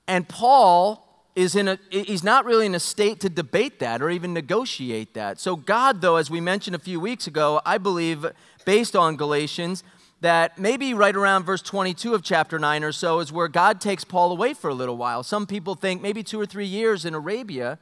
And 0.08 0.26
Paul 0.26 1.01
is 1.34 1.56
in 1.56 1.68
a 1.68 1.78
he's 1.90 2.22
not 2.22 2.44
really 2.44 2.66
in 2.66 2.74
a 2.74 2.80
state 2.80 3.20
to 3.20 3.28
debate 3.28 3.78
that 3.78 4.02
or 4.02 4.10
even 4.10 4.32
negotiate 4.32 5.14
that. 5.14 5.40
So 5.40 5.56
God 5.56 6.00
though 6.00 6.16
as 6.16 6.30
we 6.30 6.40
mentioned 6.40 6.76
a 6.76 6.78
few 6.78 7.00
weeks 7.00 7.26
ago, 7.26 7.60
I 7.64 7.78
believe 7.78 8.26
based 8.64 8.94
on 8.94 9.16
Galatians 9.16 9.82
that 10.20 10.56
maybe 10.56 10.94
right 10.94 11.16
around 11.16 11.44
verse 11.44 11.62
22 11.62 12.14
of 12.14 12.22
chapter 12.22 12.58
9 12.58 12.84
or 12.84 12.92
so 12.92 13.18
is 13.18 13.32
where 13.32 13.48
God 13.48 13.80
takes 13.80 14.04
Paul 14.04 14.30
away 14.30 14.54
for 14.54 14.70
a 14.70 14.74
little 14.74 14.96
while. 14.96 15.24
Some 15.24 15.46
people 15.46 15.74
think 15.74 16.00
maybe 16.00 16.22
2 16.22 16.40
or 16.40 16.46
3 16.46 16.64
years 16.64 17.04
in 17.04 17.12
Arabia 17.12 17.78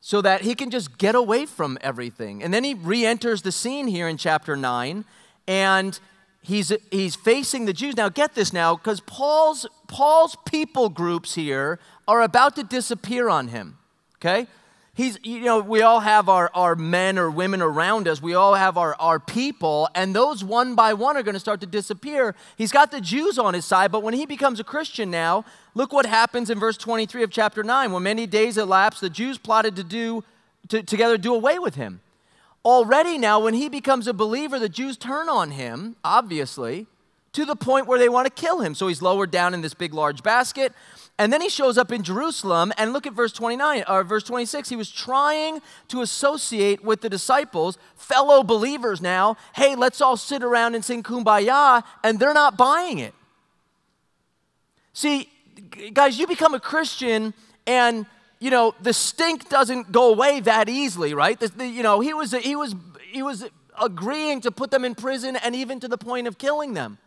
so 0.00 0.20
that 0.20 0.42
he 0.42 0.54
can 0.54 0.70
just 0.70 0.98
get 0.98 1.14
away 1.14 1.46
from 1.46 1.76
everything. 1.80 2.42
And 2.42 2.54
then 2.54 2.62
he 2.62 2.74
re-enters 2.74 3.42
the 3.42 3.52
scene 3.52 3.88
here 3.88 4.06
in 4.06 4.16
chapter 4.16 4.56
9 4.56 5.04
and 5.48 5.98
he's, 6.42 6.72
he's 6.90 7.16
facing 7.16 7.64
the 7.64 7.72
Jews. 7.72 7.96
Now, 7.96 8.08
get 8.08 8.34
this 8.34 8.52
now, 8.52 8.76
because 8.76 9.00
Paul's, 9.00 9.66
Paul's 9.86 10.36
people 10.44 10.88
groups 10.88 11.34
here 11.34 11.78
are 12.06 12.22
about 12.22 12.56
to 12.56 12.64
disappear 12.64 13.28
on 13.28 13.48
him, 13.48 13.78
okay? 14.16 14.46
He's, 14.94 15.18
you 15.22 15.40
know, 15.40 15.60
we 15.60 15.80
all 15.80 16.00
have 16.00 16.28
our, 16.28 16.50
our 16.52 16.74
men 16.74 17.18
or 17.18 17.30
women 17.30 17.62
around 17.62 18.06
us. 18.06 18.20
We 18.20 18.34
all 18.34 18.54
have 18.54 18.76
our, 18.76 18.94
our 18.96 19.18
people, 19.18 19.88
and 19.94 20.14
those 20.14 20.44
one 20.44 20.74
by 20.74 20.92
one 20.92 21.16
are 21.16 21.22
going 21.22 21.34
to 21.34 21.40
start 21.40 21.60
to 21.60 21.66
disappear. 21.66 22.34
He's 22.58 22.72
got 22.72 22.90
the 22.90 23.00
Jews 23.00 23.38
on 23.38 23.54
his 23.54 23.64
side, 23.64 23.90
but 23.90 24.02
when 24.02 24.12
he 24.12 24.26
becomes 24.26 24.60
a 24.60 24.64
Christian 24.64 25.10
now, 25.10 25.46
look 25.74 25.94
what 25.94 26.04
happens 26.04 26.50
in 26.50 26.58
verse 26.58 26.76
23 26.76 27.22
of 27.22 27.30
chapter 27.30 27.62
9. 27.62 27.90
When 27.90 28.02
many 28.02 28.26
days 28.26 28.58
elapsed, 28.58 29.00
the 29.00 29.08
Jews 29.08 29.38
plotted 29.38 29.76
to 29.76 29.84
do, 29.84 30.24
to, 30.68 30.82
together 30.82 31.16
do 31.16 31.34
away 31.34 31.58
with 31.58 31.76
him. 31.76 32.02
Already 32.64 33.18
now, 33.18 33.40
when 33.40 33.54
he 33.54 33.68
becomes 33.68 34.06
a 34.06 34.12
believer, 34.12 34.58
the 34.58 34.68
Jews 34.68 34.96
turn 34.96 35.28
on 35.28 35.50
him, 35.50 35.96
obviously, 36.04 36.86
to 37.32 37.44
the 37.44 37.56
point 37.56 37.86
where 37.86 37.98
they 37.98 38.08
want 38.08 38.26
to 38.26 38.30
kill 38.30 38.60
him. 38.60 38.74
So 38.74 38.86
he's 38.86 39.02
lowered 39.02 39.30
down 39.30 39.52
in 39.54 39.62
this 39.62 39.74
big, 39.74 39.92
large 39.92 40.22
basket. 40.22 40.72
And 41.18 41.32
then 41.32 41.40
he 41.40 41.48
shows 41.48 41.76
up 41.76 41.92
in 41.92 42.02
Jerusalem, 42.02 42.72
and 42.78 42.92
look 42.92 43.06
at 43.06 43.12
verse 43.12 43.32
29 43.32 43.84
or 43.88 44.04
verse 44.04 44.22
26. 44.24 44.68
He 44.68 44.76
was 44.76 44.90
trying 44.90 45.60
to 45.88 46.00
associate 46.02 46.82
with 46.84 47.00
the 47.00 47.10
disciples, 47.10 47.78
fellow 47.96 48.42
believers 48.42 49.00
now. 49.00 49.36
Hey, 49.54 49.74
let's 49.74 50.00
all 50.00 50.16
sit 50.16 50.42
around 50.42 50.74
and 50.74 50.84
sing 50.84 51.02
kumbaya, 51.02 51.84
and 52.02 52.18
they're 52.18 52.32
not 52.32 52.56
buying 52.56 52.98
it. 52.98 53.14
See, 54.92 55.28
guys, 55.92 56.18
you 56.18 56.26
become 56.26 56.54
a 56.54 56.60
Christian, 56.60 57.34
and 57.66 58.06
you 58.42 58.50
know 58.50 58.74
the 58.80 58.92
stink 58.92 59.48
doesn't 59.48 59.92
go 59.92 60.12
away 60.12 60.40
that 60.40 60.68
easily, 60.68 61.14
right? 61.14 61.38
The, 61.38 61.48
the, 61.48 61.66
you 61.66 61.84
know, 61.84 62.00
he 62.00 62.12
was 62.12 62.32
he 62.32 62.56
was 62.56 62.74
he 63.12 63.22
was 63.22 63.44
agreeing 63.80 64.40
to 64.40 64.50
put 64.50 64.72
them 64.72 64.84
in 64.84 64.96
prison, 64.96 65.36
and 65.36 65.54
even 65.54 65.78
to 65.78 65.88
the 65.88 65.96
point 65.96 66.26
of 66.26 66.38
killing 66.38 66.74
them. 66.74 66.98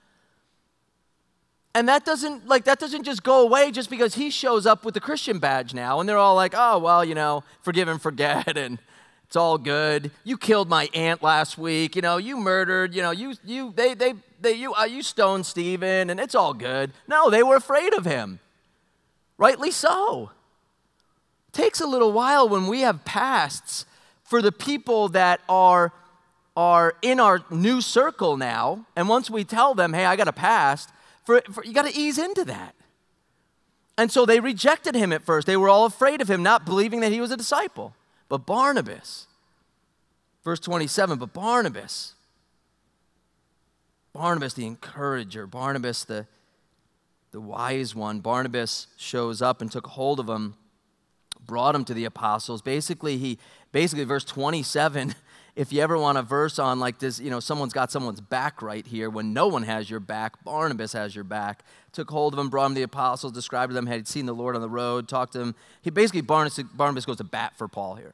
And 1.74 1.90
that 1.90 2.06
doesn't 2.06 2.48
like 2.48 2.64
that 2.64 2.80
doesn't 2.80 3.04
just 3.04 3.22
go 3.22 3.42
away 3.42 3.70
just 3.72 3.90
because 3.90 4.16
he 4.16 4.30
shows 4.30 4.66
up 4.66 4.86
with 4.86 4.94
the 4.94 5.02
Christian 5.02 5.40
badge 5.40 5.74
now 5.74 6.00
and 6.00 6.08
they're 6.08 6.18
all 6.18 6.36
like, 6.36 6.54
"Oh, 6.56 6.80
well, 6.80 7.04
you 7.04 7.16
know, 7.16 7.44
forgive 7.64 7.90
and 7.90 8.02
forget 8.02 8.56
and 8.58 8.80
it's 9.26 9.36
all 9.36 9.58
good. 9.58 10.12
You 10.24 10.38
killed 10.38 10.70
my 10.70 10.90
aunt 10.94 11.22
last 11.22 11.58
week, 11.58 11.98
you 11.98 12.02
know, 12.02 12.16
you 12.16 12.38
murdered, 12.38 12.96
you 12.96 13.02
know, 13.02 13.12
you 13.12 13.34
you 13.44 13.74
they 13.76 13.94
they 13.94 14.14
they 14.40 14.54
you 14.54 14.74
uh, 14.74 14.86
you 14.86 15.04
stoned 15.04 15.46
Stephen 15.46 16.10
and 16.10 16.18
it's 16.18 16.34
all 16.34 16.54
good." 16.54 16.94
No, 17.10 17.30
they 17.30 17.44
were 17.44 17.58
afraid 17.58 17.94
of 17.94 18.06
him. 18.06 18.40
Rightly 19.38 19.72
so. 19.72 20.32
Takes 21.56 21.80
a 21.80 21.88
little 21.88 22.12
while 22.12 22.50
when 22.50 22.68
we 22.68 22.82
have 22.82 23.06
pasts 23.06 23.86
for 24.26 24.42
the 24.42 24.52
people 24.52 25.08
that 25.10 25.40
are 25.48 25.94
are 26.58 26.96
in 27.02 27.20
our 27.20 27.44
new 27.50 27.82
circle 27.82 28.38
now, 28.38 28.86
and 28.96 29.10
once 29.10 29.30
we 29.30 29.44
tell 29.44 29.74
them, 29.74 29.94
"Hey, 29.94 30.06
I 30.06 30.16
got 30.16 30.28
a 30.28 30.34
past," 30.34 30.90
For, 31.26 31.42
for 31.52 31.66
you 31.66 31.74
got 31.74 31.88
to 31.88 31.98
ease 31.98 32.18
into 32.18 32.46
that. 32.46 32.76
And 33.98 34.12
so 34.12 34.26
they 34.26 34.40
rejected 34.40 34.96
him 34.96 35.12
at 35.12 35.24
first. 35.24 35.48
They 35.48 35.58
were 35.58 35.70
all 35.70 35.86
afraid 35.86 36.22
of 36.22 36.30
him, 36.30 36.44
not 36.44 36.66
believing 36.66 37.00
that 37.00 37.12
he 37.12 37.22
was 37.22 37.32
a 37.32 37.38
disciple. 37.38 37.96
But 38.30 38.46
Barnabas, 38.46 39.28
verse 40.44 40.60
27, 40.60 41.18
but 41.18 41.34
Barnabas, 41.34 42.14
Barnabas 44.14 44.54
the 44.54 44.66
encourager, 44.66 45.48
Barnabas 45.48 46.04
the, 46.04 46.28
the 47.32 47.42
wise 47.42 47.96
one, 47.96 48.20
Barnabas 48.20 48.88
shows 48.98 49.42
up 49.42 49.62
and 49.62 49.72
took 49.72 49.88
hold 49.88 50.20
of 50.20 50.30
him, 50.30 50.56
brought 51.46 51.76
him 51.76 51.86
to 51.86 51.94
the 51.94 52.06
apostles. 52.06 52.62
Basically, 52.62 53.18
he, 53.18 53.38
basically, 53.72 54.04
verse 54.04 54.24
27, 54.24 55.16
if 55.56 55.72
you 55.72 55.82
ever 55.82 55.98
want 55.98 56.18
a 56.18 56.22
verse 56.22 56.60
on 56.60 56.80
like 56.80 57.00
this, 57.00 57.20
you 57.20 57.30
know, 57.30 57.40
someone's 57.40 57.74
got 57.74 57.92
someone's 57.92 58.22
back 58.22 58.62
right 58.62 58.86
here 58.86 59.10
when 59.10 59.34
no 59.34 59.48
one 59.48 59.64
has 59.64 59.90
your 59.90 60.00
back, 60.00 60.44
Barnabas 60.44 60.94
has 60.94 61.16
your 61.16 61.24
back. 61.24 61.64
Took 61.94 62.10
hold 62.12 62.34
of 62.34 62.40
him, 62.40 62.50
brought 62.50 62.68
him 62.68 62.72
to 62.74 62.80
the 62.80 62.84
apostles, 62.84 63.32
described 63.32 63.70
to 63.70 63.74
them, 63.74 63.88
had 63.88 64.08
seen 64.08 64.26
the 64.26 64.34
Lord 64.34 64.56
on 64.56 64.62
the 64.62 64.70
road, 64.70 65.08
talked 65.08 65.34
to 65.34 65.40
him. 65.40 65.56
He 65.82 65.90
basically, 65.90 66.22
Barnabas, 66.22 66.60
Barnabas 66.74 67.06
goes 67.06 67.18
to 67.18 67.24
bat 67.24 67.54
for 67.58 67.68
Paul 67.68 67.96
here. 67.96 68.14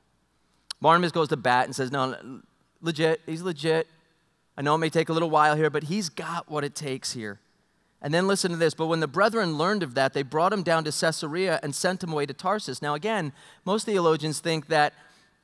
Barnabas 0.82 1.12
goes 1.12 1.30
to 1.30 1.38
bat 1.38 1.66
and 1.66 1.76
says, 1.76 1.92
No, 1.92 2.42
legit, 2.82 3.22
he's 3.26 3.42
legit. 3.42 3.88
I 4.58 4.62
know 4.62 4.76
it 4.76 4.80
may 4.80 4.90
take 4.90 5.10
a 5.10 5.14
little 5.14 5.30
while 5.30 5.56
here, 5.56 5.70
but 5.70 5.84
he's 5.84 6.10
got 6.10 6.50
what 6.50 6.64
it 6.64 6.76
takes 6.76 7.14
here. 7.14 7.40
And 8.01 8.13
then 8.13 8.27
listen 8.27 8.51
to 8.51 8.58
this. 8.58 8.74
But 8.74 8.88
when 8.88 9.00
the 9.00 9.08
brethren 9.08 9.58
learned 9.58 9.84
of 9.84 9.93
that, 9.93 10.13
they 10.13 10.24
brought 10.24 10.53
him 10.53 10.63
down 10.63 10.84
to 10.86 10.91
Caesarea 10.91 11.60
and 11.62 11.75
sent 11.75 12.03
him 12.03 12.12
away 12.12 12.25
to 12.25 12.34
Tarsus. 12.34 12.81
Now, 12.81 12.96
again, 12.96 13.31
most 13.63 13.86
theologians 13.86 14.39
think 14.39 14.67
that 14.67 14.93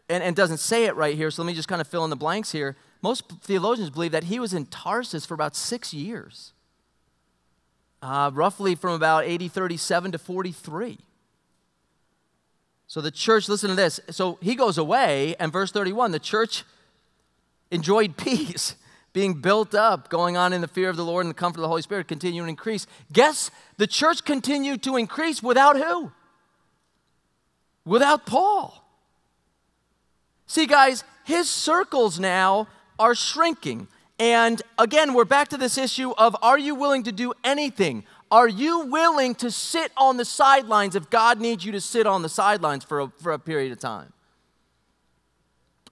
and, 0.09 0.23
and 0.23 0.35
doesn't 0.35 0.59
say 0.59 0.85
it 0.85 0.95
right 0.95 1.15
here, 1.15 1.29
so 1.29 1.41
let 1.41 1.47
me 1.47 1.53
just 1.53 1.67
kind 1.67 1.81
of 1.81 1.87
fill 1.87 2.03
in 2.03 2.09
the 2.09 2.15
blanks 2.15 2.51
here. 2.51 2.75
Most 3.01 3.25
theologians 3.43 3.89
believe 3.89 4.11
that 4.11 4.25
he 4.25 4.39
was 4.39 4.53
in 4.53 4.65
Tarsus 4.65 5.25
for 5.25 5.33
about 5.33 5.55
six 5.55 5.93
years, 5.93 6.53
uh, 8.01 8.31
roughly 8.33 8.75
from 8.75 8.93
about 8.93 9.25
AD 9.25 9.51
37 9.51 10.13
to 10.13 10.17
43. 10.17 10.97
So 12.87 13.01
the 13.01 13.11
church, 13.11 13.49
listen 13.49 13.69
to 13.69 13.75
this. 13.75 13.99
So 14.09 14.37
he 14.41 14.55
goes 14.55 14.77
away, 14.77 15.35
and 15.39 15.51
verse 15.51 15.71
31, 15.71 16.11
the 16.11 16.19
church 16.19 16.63
enjoyed 17.69 18.15
peace, 18.17 18.75
being 19.17 19.33
built 19.33 19.73
up, 19.73 20.09
going 20.09 20.37
on 20.37 20.53
in 20.53 20.61
the 20.61 20.67
fear 20.67 20.89
of 20.89 20.95
the 20.95 21.03
Lord 21.03 21.25
and 21.25 21.31
the 21.31 21.39
comfort 21.39 21.57
of 21.57 21.63
the 21.63 21.67
Holy 21.67 21.81
Spirit, 21.81 22.07
continuing 22.07 22.45
to 22.45 22.49
increase. 22.51 22.85
Guess 23.11 23.49
the 23.77 23.87
church 23.87 24.23
continued 24.23 24.83
to 24.83 24.95
increase 24.95 25.41
without 25.41 25.75
who? 25.75 26.11
Without 27.83 28.27
Paul. 28.27 28.87
See, 30.45 30.67
guys, 30.67 31.03
his 31.23 31.49
circles 31.49 32.19
now 32.19 32.67
are 32.99 33.15
shrinking. 33.15 33.87
And 34.19 34.61
again, 34.77 35.15
we're 35.15 35.25
back 35.25 35.47
to 35.47 35.57
this 35.57 35.79
issue 35.79 36.11
of 36.11 36.35
are 36.43 36.59
you 36.59 36.75
willing 36.75 37.01
to 37.01 37.11
do 37.11 37.33
anything? 37.43 38.03
Are 38.29 38.47
you 38.47 38.81
willing 38.85 39.33
to 39.35 39.49
sit 39.49 39.91
on 39.97 40.17
the 40.17 40.25
sidelines 40.25 40.95
if 40.95 41.09
God 41.09 41.41
needs 41.41 41.65
you 41.65 41.71
to 41.71 41.81
sit 41.81 42.05
on 42.05 42.21
the 42.21 42.29
sidelines 42.29 42.83
for 42.83 42.99
a, 42.99 43.11
for 43.17 43.31
a 43.31 43.39
period 43.39 43.71
of 43.71 43.79
time? 43.79 44.13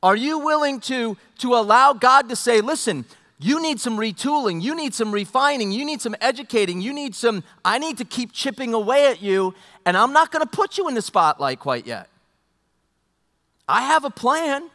Are 0.05 0.15
you 0.15 0.37
willing 0.37 0.81
to, 0.81 1.17
to 1.39 1.55
allow 1.55 1.93
God 1.93 2.29
to 2.29 2.35
say, 2.35 2.61
listen, 2.61 3.05
you 3.39 3.59
need 3.59 3.79
some 3.79 3.97
retooling, 3.97 4.61
you 4.61 4.75
need 4.75 4.93
some 4.93 5.11
refining, 5.11 5.71
you 5.71 5.83
need 5.83 5.99
some 5.99 6.15
educating, 6.21 6.79
you 6.79 6.93
need 6.93 7.15
some, 7.15 7.43
I 7.65 7.79
need 7.79 7.97
to 7.97 8.05
keep 8.05 8.31
chipping 8.31 8.75
away 8.75 9.07
at 9.07 9.23
you, 9.23 9.55
and 9.83 9.97
I'm 9.97 10.13
not 10.13 10.31
gonna 10.31 10.45
put 10.45 10.77
you 10.77 10.87
in 10.87 10.93
the 10.93 11.01
spotlight 11.01 11.59
quite 11.59 11.87
yet. 11.87 12.07
I 13.67 13.81
have 13.81 14.05
a 14.05 14.11
plan. 14.11 14.69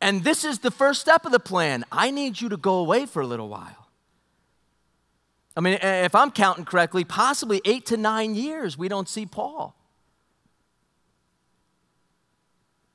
And 0.00 0.22
this 0.22 0.44
is 0.44 0.60
the 0.60 0.70
first 0.70 1.00
step 1.00 1.26
of 1.26 1.32
the 1.32 1.40
plan. 1.40 1.84
I 1.90 2.12
need 2.12 2.40
you 2.40 2.48
to 2.50 2.56
go 2.56 2.76
away 2.76 3.06
for 3.06 3.20
a 3.20 3.26
little 3.26 3.48
while. 3.48 3.88
I 5.56 5.60
mean, 5.60 5.80
if 5.82 6.14
I'm 6.14 6.30
counting 6.30 6.64
correctly, 6.64 7.02
possibly 7.02 7.60
eight 7.64 7.86
to 7.86 7.96
nine 7.96 8.36
years 8.36 8.78
we 8.78 8.86
don't 8.86 9.08
see 9.08 9.26
Paul. 9.26 9.74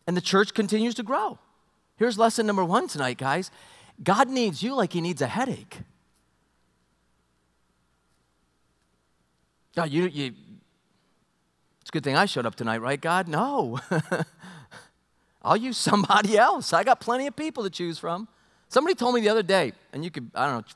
And 0.08 0.16
the 0.16 0.22
church 0.22 0.54
continues 0.54 0.96
to 0.96 1.04
grow. 1.04 1.40
Here's 1.98 2.18
lesson 2.18 2.46
number 2.46 2.64
one 2.64 2.88
tonight, 2.88 3.18
guys 3.18 3.52
God 4.04 4.30
needs 4.30 4.62
you 4.62 4.76
like 4.76 4.94
he 4.94 5.02
needs 5.02 5.22
a 5.22 5.28
headache. 5.28 5.80
God, 9.76 9.90
you, 9.90 10.08
you, 10.08 10.34
it's 11.82 11.90
a 11.90 11.92
good 11.92 12.04
thing 12.04 12.16
I 12.16 12.26
showed 12.26 12.46
up 12.46 12.56
tonight, 12.56 12.78
right, 12.78 13.00
God? 13.00 13.28
No. 13.28 13.80
I'll 15.42 15.58
use 15.58 15.78
somebody 15.78 16.38
else. 16.38 16.74
I 16.74 16.84
got 16.84 17.00
plenty 17.00 17.28
of 17.28 17.36
people 17.36 17.64
to 17.64 17.70
choose 17.70 18.00
from. 18.00 18.28
Somebody 18.70 18.96
told 18.96 19.16
me 19.16 19.22
the 19.22 19.30
other 19.30 19.44
day, 19.44 19.74
and 19.94 20.04
you 20.04 20.10
could, 20.10 20.32
I 20.34 20.48
don't 20.48 20.58
know, 20.58 20.74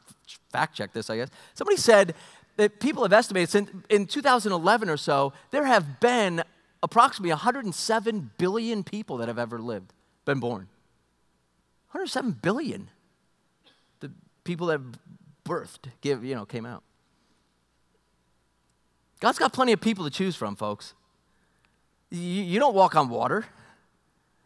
fact 0.52 0.76
check 0.76 0.94
this, 0.94 1.10
I 1.10 1.18
guess. 1.18 1.30
Somebody 1.54 1.78
said 1.78 2.14
that 2.58 2.80
people 2.80 3.04
have 3.04 3.14
estimated 3.14 3.50
since 3.50 3.70
in 3.90 4.06
2011 4.06 4.90
or 4.90 4.98
so, 4.98 5.34
there 5.52 5.66
have 5.66 6.00
been 6.00 6.44
approximately 6.82 7.32
107 7.32 8.32
billion 8.38 8.84
people 8.84 9.18
that 9.18 9.28
have 9.28 9.40
ever 9.40 9.60
lived, 9.60 9.94
been 10.26 10.40
born. 10.40 10.68
107 11.92 12.38
billion. 12.42 12.90
The 14.00 14.12
people 14.44 14.68
that 14.68 14.82
birthed, 15.44 15.92
give, 16.02 16.24
you 16.24 16.36
know, 16.36 16.46
came 16.46 16.66
out. 16.66 16.84
God's 19.20 19.40
got 19.40 19.52
plenty 19.52 19.74
of 19.74 19.82
people 19.82 20.06
to 20.06 20.12
choose 20.12 20.36
from, 20.36 20.56
folks. 20.56 20.94
You, 22.10 22.20
you 22.20 22.60
don't 22.60 22.74
walk 22.74 22.96
on 22.96 23.10
water. 23.10 23.46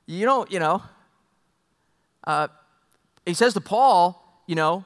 You 0.05 0.25
don't, 0.25 0.51
you 0.51 0.59
know. 0.59 0.81
Uh, 2.25 2.47
he 3.25 3.33
says 3.33 3.53
to 3.53 3.61
Paul, 3.61 4.41
you 4.47 4.55
know, 4.55 4.83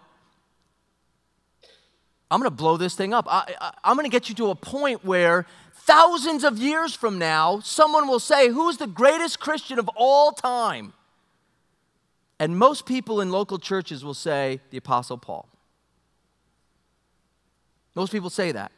I'm 2.29 2.39
going 2.39 2.51
to 2.51 2.55
blow 2.55 2.77
this 2.77 2.93
thing 2.93 3.13
up. 3.13 3.25
I, 3.29 3.55
I, 3.61 3.71
I'm 3.83 3.95
going 3.95 4.05
to 4.05 4.11
get 4.11 4.29
you 4.29 4.35
to 4.35 4.49
a 4.49 4.55
point 4.55 5.05
where 5.05 5.45
thousands 5.87 6.43
of 6.43 6.59
years 6.59 6.93
from 6.93 7.17
now, 7.17 7.59
someone 7.61 8.07
will 8.07 8.19
say, 8.19 8.49
Who's 8.49 8.77
the 8.77 8.87
greatest 8.87 9.39
Christian 9.39 9.79
of 9.79 9.89
all 9.95 10.31
time? 10.31 10.93
And 12.39 12.55
most 12.55 12.85
people 12.85 13.19
in 13.21 13.31
local 13.31 13.57
churches 13.57 14.03
will 14.05 14.13
say, 14.13 14.59
The 14.69 14.77
Apostle 14.77 15.17
Paul. 15.17 15.47
Most 17.95 18.11
people 18.11 18.29
say 18.29 18.51
that 18.51 18.71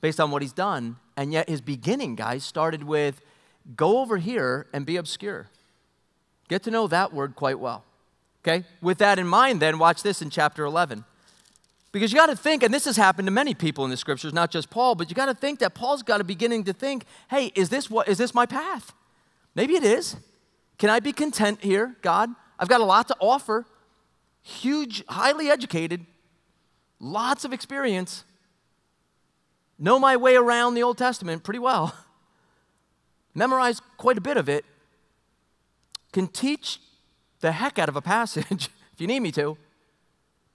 based 0.00 0.18
on 0.20 0.30
what 0.30 0.42
he's 0.42 0.52
done. 0.52 0.96
And 1.16 1.32
yet, 1.32 1.48
his 1.48 1.60
beginning, 1.60 2.14
guys, 2.14 2.44
started 2.44 2.82
with 2.82 3.20
go 3.74 4.00
over 4.00 4.18
here 4.18 4.66
and 4.72 4.84
be 4.84 4.96
obscure. 4.96 5.48
Get 6.48 6.62
to 6.64 6.70
know 6.70 6.86
that 6.88 7.12
word 7.12 7.34
quite 7.34 7.58
well. 7.58 7.84
Okay? 8.42 8.64
With 8.80 8.98
that 8.98 9.18
in 9.18 9.26
mind, 9.26 9.60
then, 9.60 9.78
watch 9.78 10.02
this 10.02 10.22
in 10.22 10.30
chapter 10.30 10.64
11. 10.64 11.04
Because 11.96 12.12
you 12.12 12.18
got 12.18 12.26
to 12.26 12.36
think, 12.36 12.62
and 12.62 12.74
this 12.74 12.84
has 12.84 12.98
happened 12.98 13.26
to 13.26 13.32
many 13.32 13.54
people 13.54 13.82
in 13.86 13.90
the 13.90 13.96
scriptures, 13.96 14.34
not 14.34 14.50
just 14.50 14.68
Paul, 14.68 14.96
but 14.96 15.08
you 15.08 15.16
got 15.16 15.26
to 15.26 15.34
think 15.34 15.60
that 15.60 15.72
Paul's 15.72 16.02
got 16.02 16.18
to 16.18 16.24
beginning 16.24 16.64
to 16.64 16.74
think, 16.74 17.06
hey, 17.30 17.50
is 17.54 17.70
this 17.70 17.88
what 17.88 18.06
is 18.06 18.18
this 18.18 18.34
my 18.34 18.44
path? 18.44 18.92
Maybe 19.54 19.76
it 19.76 19.82
is. 19.82 20.16
Can 20.76 20.90
I 20.90 21.00
be 21.00 21.10
content 21.10 21.62
here, 21.62 21.96
God? 22.02 22.28
I've 22.58 22.68
got 22.68 22.82
a 22.82 22.84
lot 22.84 23.08
to 23.08 23.16
offer. 23.18 23.64
Huge, 24.42 25.06
highly 25.08 25.48
educated, 25.48 26.04
lots 27.00 27.46
of 27.46 27.54
experience. 27.54 28.24
Know 29.78 29.98
my 29.98 30.18
way 30.18 30.36
around 30.36 30.74
the 30.74 30.82
Old 30.82 30.98
Testament 30.98 31.44
pretty 31.44 31.60
well. 31.60 31.94
memorize 33.34 33.80
quite 33.96 34.18
a 34.18 34.20
bit 34.20 34.36
of 34.36 34.50
it, 34.50 34.66
can 36.12 36.28
teach 36.28 36.78
the 37.40 37.52
heck 37.52 37.78
out 37.78 37.88
of 37.88 37.96
a 37.96 38.02
passage 38.02 38.68
if 38.92 39.00
you 39.00 39.06
need 39.06 39.20
me 39.20 39.32
to. 39.32 39.56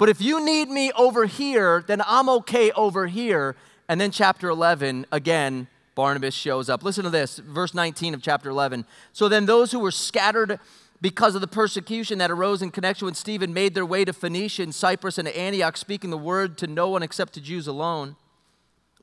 But 0.02 0.10
if 0.10 0.20
you 0.20 0.44
need 0.44 0.68
me 0.68 0.92
over 0.94 1.28
here, 1.28 1.84
then 1.86 2.02
I'm 2.08 2.28
okay 2.28 2.72
over 2.72 3.06
here. 3.06 3.56
And 3.88 4.02
then, 4.02 4.10
chapter 4.10 4.50
11, 4.50 5.06
again, 5.12 5.68
Barnabas 5.94 6.34
shows 6.34 6.72
up. 6.72 6.82
Listen 6.82 7.04
to 7.04 7.12
this, 7.12 7.38
verse 7.38 7.76
19 7.76 8.16
of 8.16 8.22
chapter 8.24 8.50
11. 8.50 8.86
So 9.14 9.30
then, 9.30 9.46
those 9.46 9.72
who 9.72 9.78
were 9.80 9.92
scattered 9.92 10.60
because 11.02 11.36
of 11.36 11.42
the 11.42 11.48
persecution 11.48 12.18
that 12.18 12.32
arose 12.32 12.64
in 12.64 12.72
connection 12.72 13.06
with 13.06 13.16
Stephen 13.16 13.54
made 13.54 13.76
their 13.76 13.86
way 13.86 14.04
to 14.04 14.12
Phoenicia 14.12 14.64
and 14.64 14.74
Cyprus 14.74 15.20
and 15.20 15.28
Antioch, 15.28 15.78
speaking 15.78 16.10
the 16.10 16.18
word 16.18 16.58
to 16.58 16.66
no 16.66 16.90
one 16.90 17.04
except 17.04 17.34
to 17.34 17.40
Jews 17.40 17.68
alone. 17.68 18.16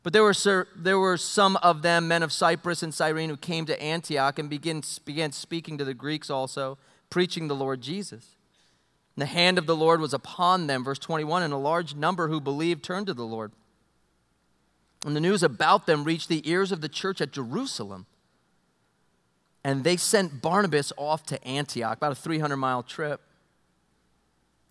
But 0.02 0.12
there 0.12 0.24
were, 0.24 0.66
there 0.74 0.98
were 0.98 1.16
some 1.16 1.58
of 1.58 1.82
them, 1.82 2.08
men 2.08 2.24
of 2.24 2.32
Cyprus 2.32 2.82
and 2.82 2.92
Cyrene, 2.92 3.30
who 3.30 3.36
came 3.36 3.66
to 3.66 3.80
Antioch 3.80 4.40
and 4.40 4.50
began, 4.50 4.82
began 5.04 5.30
speaking 5.30 5.78
to 5.78 5.84
the 5.84 5.94
Greeks 5.94 6.28
also, 6.28 6.76
preaching 7.08 7.46
the 7.46 7.54
Lord 7.54 7.82
Jesus. 7.82 8.34
And 9.18 9.22
the 9.22 9.26
hand 9.34 9.58
of 9.58 9.66
the 9.66 9.74
Lord 9.74 10.00
was 10.00 10.14
upon 10.14 10.68
them, 10.68 10.84
verse 10.84 11.00
21, 11.00 11.42
and 11.42 11.52
a 11.52 11.56
large 11.56 11.96
number 11.96 12.28
who 12.28 12.40
believed 12.40 12.84
turned 12.84 13.08
to 13.08 13.14
the 13.14 13.24
Lord. 13.24 13.50
And 15.04 15.16
the 15.16 15.20
news 15.20 15.42
about 15.42 15.86
them 15.86 16.04
reached 16.04 16.28
the 16.28 16.48
ears 16.48 16.70
of 16.70 16.82
the 16.82 16.88
church 16.88 17.20
at 17.20 17.32
Jerusalem. 17.32 18.06
And 19.64 19.82
they 19.82 19.96
sent 19.96 20.40
Barnabas 20.40 20.92
off 20.96 21.26
to 21.26 21.44
Antioch, 21.44 21.96
about 21.96 22.12
a 22.12 22.14
300 22.14 22.56
mile 22.58 22.84
trip. 22.84 23.20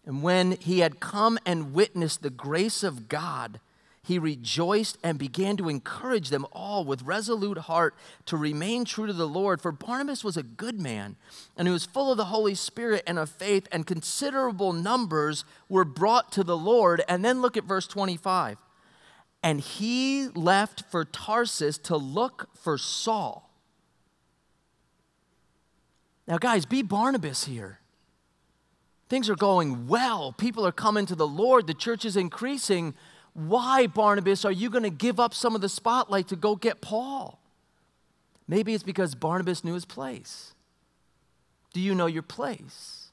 And 0.06 0.24
when 0.24 0.54
he 0.54 0.80
had 0.80 1.02
come 1.02 1.38
and 1.46 1.74
witnessed 1.74 2.22
the 2.22 2.30
grace 2.30 2.84
of 2.84 3.10
God, 3.10 3.60
he 4.08 4.18
rejoiced 4.20 4.98
and 5.04 5.20
began 5.20 5.58
to 5.58 5.68
encourage 5.68 6.30
them 6.30 6.46
all 6.54 6.86
with 6.86 7.02
resolute 7.02 7.58
heart 7.58 7.94
to 8.26 8.38
remain 8.38 8.86
true 8.86 9.06
to 9.06 9.12
the 9.12 9.28
Lord. 9.28 9.60
For 9.60 9.74
Barnabas 9.74 10.24
was 10.24 10.38
a 10.38 10.44
good 10.44 10.80
man, 10.80 11.18
and 11.58 11.68
he 11.68 11.74
was 11.74 11.86
full 11.86 12.10
of 12.10 12.16
the 12.16 12.26
Holy 12.26 12.56
Spirit 12.56 13.04
and 13.06 13.20
of 13.20 13.30
faith, 13.30 13.68
and 13.70 13.86
considerable 13.86 14.72
numbers 14.72 15.44
were 15.68 15.84
brought 15.84 16.32
to 16.32 16.46
the 16.46 16.56
Lord. 16.56 17.04
And 17.10 17.26
then 17.26 17.42
look 17.42 17.58
at 17.58 17.66
verse 17.66 17.86
25. 17.86 18.58
And 19.44 19.60
he 19.60 20.30
left 20.30 20.84
for 20.90 21.04
Tarsus 21.04 21.78
to 21.80 21.98
look 21.98 22.48
for 22.56 22.78
Saul. 22.78 23.52
Now, 26.30 26.38
guys, 26.38 26.66
be 26.66 26.82
Barnabas 26.82 27.44
here. 27.44 27.82
Things 29.10 29.30
are 29.30 29.36
going 29.36 29.88
well. 29.88 30.32
People 30.32 30.66
are 30.66 30.72
coming 30.72 31.06
to 31.08 31.16
the 31.16 31.28
Lord. 31.28 31.68
The 31.68 31.74
church 31.74 32.06
is 32.06 32.16
increasing. 32.16 32.94
Why, 33.38 33.86
Barnabas, 33.86 34.46
are 34.46 34.52
you 34.52 34.72
going 34.72 34.84
to 34.84 34.90
give 34.90 35.20
up 35.20 35.32
some 35.32 35.54
of 35.54 35.62
the 35.62 35.70
spotlight 35.70 36.28
to 36.30 36.36
go 36.36 36.56
get 36.56 36.82
Paul? 36.82 37.38
Maybe 38.48 38.74
it's 38.74 38.84
because 38.84 39.14
Barnabas 39.14 39.64
knew 39.64 39.76
his 39.76 39.86
place. 39.86 40.56
Do 41.72 41.80
you 41.80 41.94
know 41.94 42.08
your 42.08 42.24
place? 42.24 43.10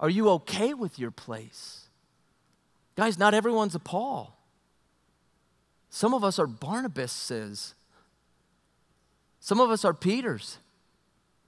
Are 0.00 0.08
you 0.08 0.30
okay 0.30 0.72
with 0.72 0.98
your 0.98 1.10
place? 1.10 1.88
Guys, 2.96 3.18
not 3.18 3.34
everyone's 3.34 3.74
a 3.74 3.78
Paul. 3.78 4.38
Some 5.90 6.14
of 6.14 6.24
us 6.24 6.38
are 6.38 6.46
Barnabases. 6.46 7.74
Some 9.38 9.60
of 9.60 9.70
us 9.70 9.84
are 9.84 9.92
Peters. 9.92 10.56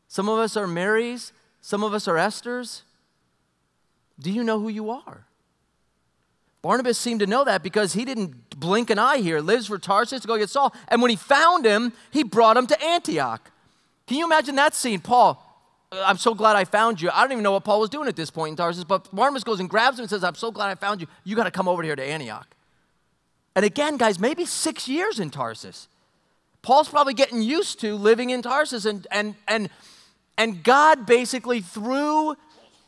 Some 0.08 0.28
of 0.28 0.38
us 0.38 0.58
are 0.58 0.66
Marys. 0.66 1.32
Some 1.62 1.82
of 1.82 1.94
us 1.94 2.06
are 2.06 2.18
Esther's. 2.18 2.82
Do 4.20 4.30
you 4.30 4.44
know 4.44 4.60
who 4.60 4.68
you 4.68 4.90
are? 4.90 5.24
Barnabas 6.64 6.96
seemed 6.96 7.20
to 7.20 7.26
know 7.26 7.44
that 7.44 7.62
because 7.62 7.92
he 7.92 8.06
didn't 8.06 8.58
blink 8.58 8.88
an 8.88 8.98
eye 8.98 9.18
here. 9.18 9.40
Lives 9.40 9.66
for 9.66 9.76
Tarsus 9.76 10.22
to 10.22 10.26
go 10.26 10.38
get 10.38 10.48
Saul. 10.48 10.74
And 10.88 11.02
when 11.02 11.10
he 11.10 11.16
found 11.16 11.66
him, 11.66 11.92
he 12.10 12.22
brought 12.22 12.56
him 12.56 12.66
to 12.68 12.82
Antioch. 12.82 13.50
Can 14.06 14.16
you 14.16 14.24
imagine 14.24 14.54
that 14.54 14.74
scene? 14.74 15.00
Paul, 15.00 15.38
uh, 15.92 16.02
I'm 16.06 16.16
so 16.16 16.34
glad 16.34 16.56
I 16.56 16.64
found 16.64 17.02
you. 17.02 17.10
I 17.12 17.20
don't 17.20 17.32
even 17.32 17.44
know 17.44 17.52
what 17.52 17.64
Paul 17.64 17.80
was 17.80 17.90
doing 17.90 18.08
at 18.08 18.16
this 18.16 18.30
point 18.30 18.52
in 18.52 18.56
Tarsus, 18.56 18.82
but 18.84 19.14
Barnabas 19.14 19.44
goes 19.44 19.60
and 19.60 19.68
grabs 19.68 19.98
him 19.98 20.04
and 20.04 20.10
says, 20.10 20.24
I'm 20.24 20.36
so 20.36 20.50
glad 20.50 20.70
I 20.70 20.74
found 20.74 21.02
you. 21.02 21.06
You 21.22 21.36
got 21.36 21.44
to 21.44 21.50
come 21.50 21.68
over 21.68 21.82
here 21.82 21.96
to 21.96 22.02
Antioch. 22.02 22.48
And 23.54 23.66
again, 23.66 23.98
guys, 23.98 24.18
maybe 24.18 24.46
six 24.46 24.88
years 24.88 25.20
in 25.20 25.28
Tarsus. 25.28 25.88
Paul's 26.62 26.88
probably 26.88 27.12
getting 27.12 27.42
used 27.42 27.78
to 27.80 27.94
living 27.94 28.30
in 28.30 28.40
Tarsus, 28.40 28.86
and, 28.86 29.06
and, 29.10 29.34
and, 29.46 29.68
and 30.38 30.64
God 30.64 31.04
basically, 31.04 31.60
through 31.60 32.36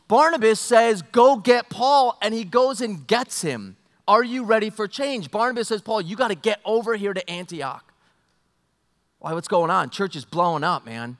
Barnabas 0.07 0.59
says, 0.59 1.01
Go 1.01 1.37
get 1.37 1.69
Paul, 1.69 2.17
and 2.21 2.33
he 2.33 2.43
goes 2.43 2.81
and 2.81 3.05
gets 3.07 3.41
him. 3.41 3.77
Are 4.07 4.23
you 4.23 4.43
ready 4.43 4.69
for 4.69 4.87
change? 4.87 5.31
Barnabas 5.31 5.67
says, 5.67 5.81
Paul, 5.81 6.01
you 6.01 6.15
got 6.15 6.29
to 6.29 6.35
get 6.35 6.61
over 6.63 6.95
here 6.95 7.13
to 7.13 7.29
Antioch. 7.29 7.83
Why, 9.19 9.33
what's 9.33 9.47
going 9.47 9.69
on? 9.69 9.89
Church 9.89 10.15
is 10.15 10.23
blowing 10.23 10.63
up, 10.63 10.85
man. 10.85 11.17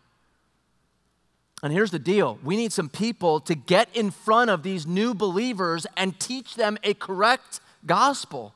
And 1.63 1.73
here's 1.73 1.91
the 1.91 1.99
deal 1.99 2.39
we 2.43 2.55
need 2.55 2.71
some 2.71 2.89
people 2.89 3.39
to 3.41 3.55
get 3.55 3.89
in 3.93 4.11
front 4.11 4.49
of 4.49 4.63
these 4.63 4.85
new 4.85 5.13
believers 5.13 5.87
and 5.97 6.19
teach 6.19 6.55
them 6.55 6.77
a 6.83 6.93
correct 6.93 7.59
gospel, 7.85 8.53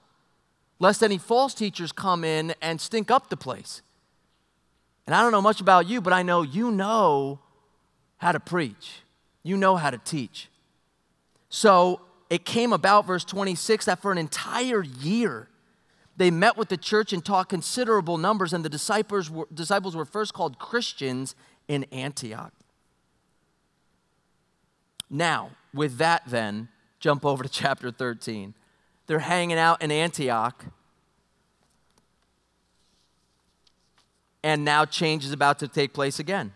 lest 0.79 1.01
any 1.01 1.17
false 1.17 1.53
teachers 1.53 1.91
come 1.91 2.23
in 2.23 2.53
and 2.61 2.79
stink 2.79 3.09
up 3.09 3.29
the 3.29 3.37
place. 3.37 3.81
And 5.07 5.15
I 5.15 5.21
don't 5.21 5.31
know 5.31 5.41
much 5.41 5.59
about 5.61 5.87
you, 5.87 5.99
but 5.99 6.13
I 6.13 6.21
know 6.21 6.43
you 6.43 6.71
know 6.71 7.39
how 8.17 8.31
to 8.31 8.39
preach, 8.39 9.01
you 9.43 9.57
know 9.57 9.75
how 9.75 9.89
to 9.89 9.97
teach. 9.97 10.49
So 11.49 12.01
it 12.29 12.45
came 12.45 12.73
about, 12.73 13.05
verse 13.05 13.25
26, 13.25 13.85
that 13.85 14.01
for 14.01 14.11
an 14.11 14.17
entire 14.17 14.83
year, 14.83 15.49
they 16.17 16.31
met 16.31 16.57
with 16.57 16.69
the 16.69 16.77
church 16.77 17.13
and 17.13 17.23
taught 17.23 17.49
considerable 17.49 18.17
numbers, 18.17 18.53
and 18.53 18.63
the 18.63 18.69
disciples 18.69 19.29
were, 19.29 19.47
disciples 19.53 19.95
were 19.95 20.05
first 20.05 20.33
called 20.33 20.59
Christians 20.59 21.35
in 21.67 21.85
Antioch. 21.85 22.53
Now, 25.09 25.51
with 25.73 25.97
that, 25.97 26.23
then, 26.25 26.69
jump 26.99 27.25
over 27.25 27.43
to 27.43 27.49
chapter 27.51 27.91
13. 27.91 28.53
They're 29.07 29.19
hanging 29.19 29.57
out 29.57 29.81
in 29.81 29.91
Antioch, 29.91 30.63
and 34.43 34.63
now 34.63 34.85
change 34.85 35.25
is 35.25 35.31
about 35.33 35.59
to 35.59 35.67
take 35.67 35.91
place 35.91 36.19
again. 36.19 36.53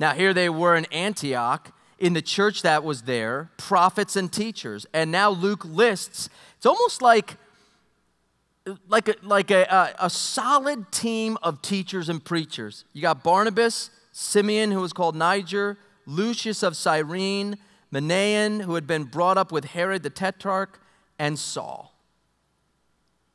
Now, 0.00 0.14
here 0.14 0.32
they 0.32 0.48
were 0.48 0.76
in 0.76 0.86
Antioch, 0.86 1.72
in 1.98 2.14
the 2.14 2.22
church 2.22 2.62
that 2.62 2.82
was 2.82 3.02
there, 3.02 3.50
prophets 3.58 4.16
and 4.16 4.32
teachers. 4.32 4.86
And 4.94 5.12
now 5.12 5.28
Luke 5.28 5.62
lists, 5.66 6.30
it's 6.56 6.64
almost 6.64 7.02
like, 7.02 7.36
like, 8.88 9.08
a, 9.08 9.14
like 9.22 9.50
a, 9.50 9.94
a, 10.00 10.08
solid 10.08 10.90
team 10.90 11.36
of 11.42 11.60
teachers 11.60 12.08
and 12.08 12.24
preachers. 12.24 12.86
You 12.94 13.02
got 13.02 13.22
Barnabas, 13.22 13.90
Simeon, 14.10 14.70
who 14.70 14.80
was 14.80 14.94
called 14.94 15.14
Niger, 15.14 15.76
Lucius 16.06 16.62
of 16.62 16.76
Cyrene, 16.76 17.56
Manaen, 17.92 18.62
who 18.62 18.76
had 18.76 18.86
been 18.86 19.04
brought 19.04 19.36
up 19.36 19.52
with 19.52 19.66
Herod 19.66 20.02
the 20.02 20.10
Tetrarch, 20.10 20.80
and 21.18 21.38
Saul. 21.38 21.94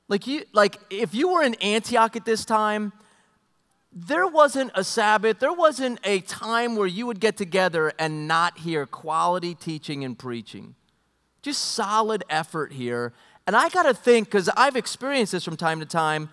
Like, 0.08 0.25
you, 0.25 0.45
like 0.51 0.80
if 0.89 1.13
you 1.13 1.28
were 1.32 1.43
in 1.43 1.54
Antioch 1.56 2.15
at 2.15 2.25
this 2.25 2.43
time, 2.43 2.91
there 3.95 4.27
wasn't 4.27 4.71
a 4.75 4.84
Sabbath, 4.84 5.39
there 5.39 5.53
wasn't 5.53 5.99
a 6.03 6.19
time 6.19 6.75
where 6.75 6.88
you 6.88 7.08
would 7.08 7.21
get 7.21 7.38
together 7.38 7.93
and 7.97 8.27
not 8.27 8.58
hear 8.60 8.86
quality 8.86 9.55
teaching 9.55 10.03
and 10.03 10.19
preaching. 10.19 10.75
Just 11.41 11.63
solid 11.63 12.25
effort 12.29 12.73
here. 12.73 13.13
And 13.47 13.55
I 13.55 13.69
got 13.69 13.84
to 13.84 13.93
think, 13.93 14.27
because 14.27 14.49
I've 14.49 14.75
experienced 14.75 15.31
this 15.31 15.45
from 15.45 15.55
time 15.55 15.79
to 15.79 15.86
time, 15.86 16.29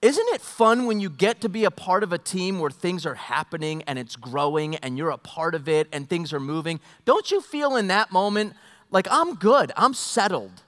isn't 0.00 0.28
it 0.28 0.40
fun 0.40 0.86
when 0.86 1.00
you 1.00 1.10
get 1.10 1.42
to 1.42 1.50
be 1.50 1.64
a 1.64 1.70
part 1.70 2.02
of 2.02 2.14
a 2.14 2.18
team 2.18 2.58
where 2.58 2.70
things 2.70 3.04
are 3.04 3.16
happening 3.16 3.82
and 3.82 3.98
it's 3.98 4.16
growing 4.16 4.76
and 4.76 4.96
you're 4.96 5.10
a 5.10 5.18
part 5.18 5.54
of 5.54 5.68
it 5.68 5.86
and 5.92 6.08
things 6.08 6.32
are 6.32 6.40
moving? 6.40 6.80
Don't 7.04 7.30
you 7.30 7.42
feel 7.42 7.76
in 7.76 7.88
that 7.88 8.10
moment 8.10 8.54
like 8.90 9.06
I'm 9.10 9.34
good, 9.34 9.70
I'm 9.76 9.92
settled? 9.92 10.62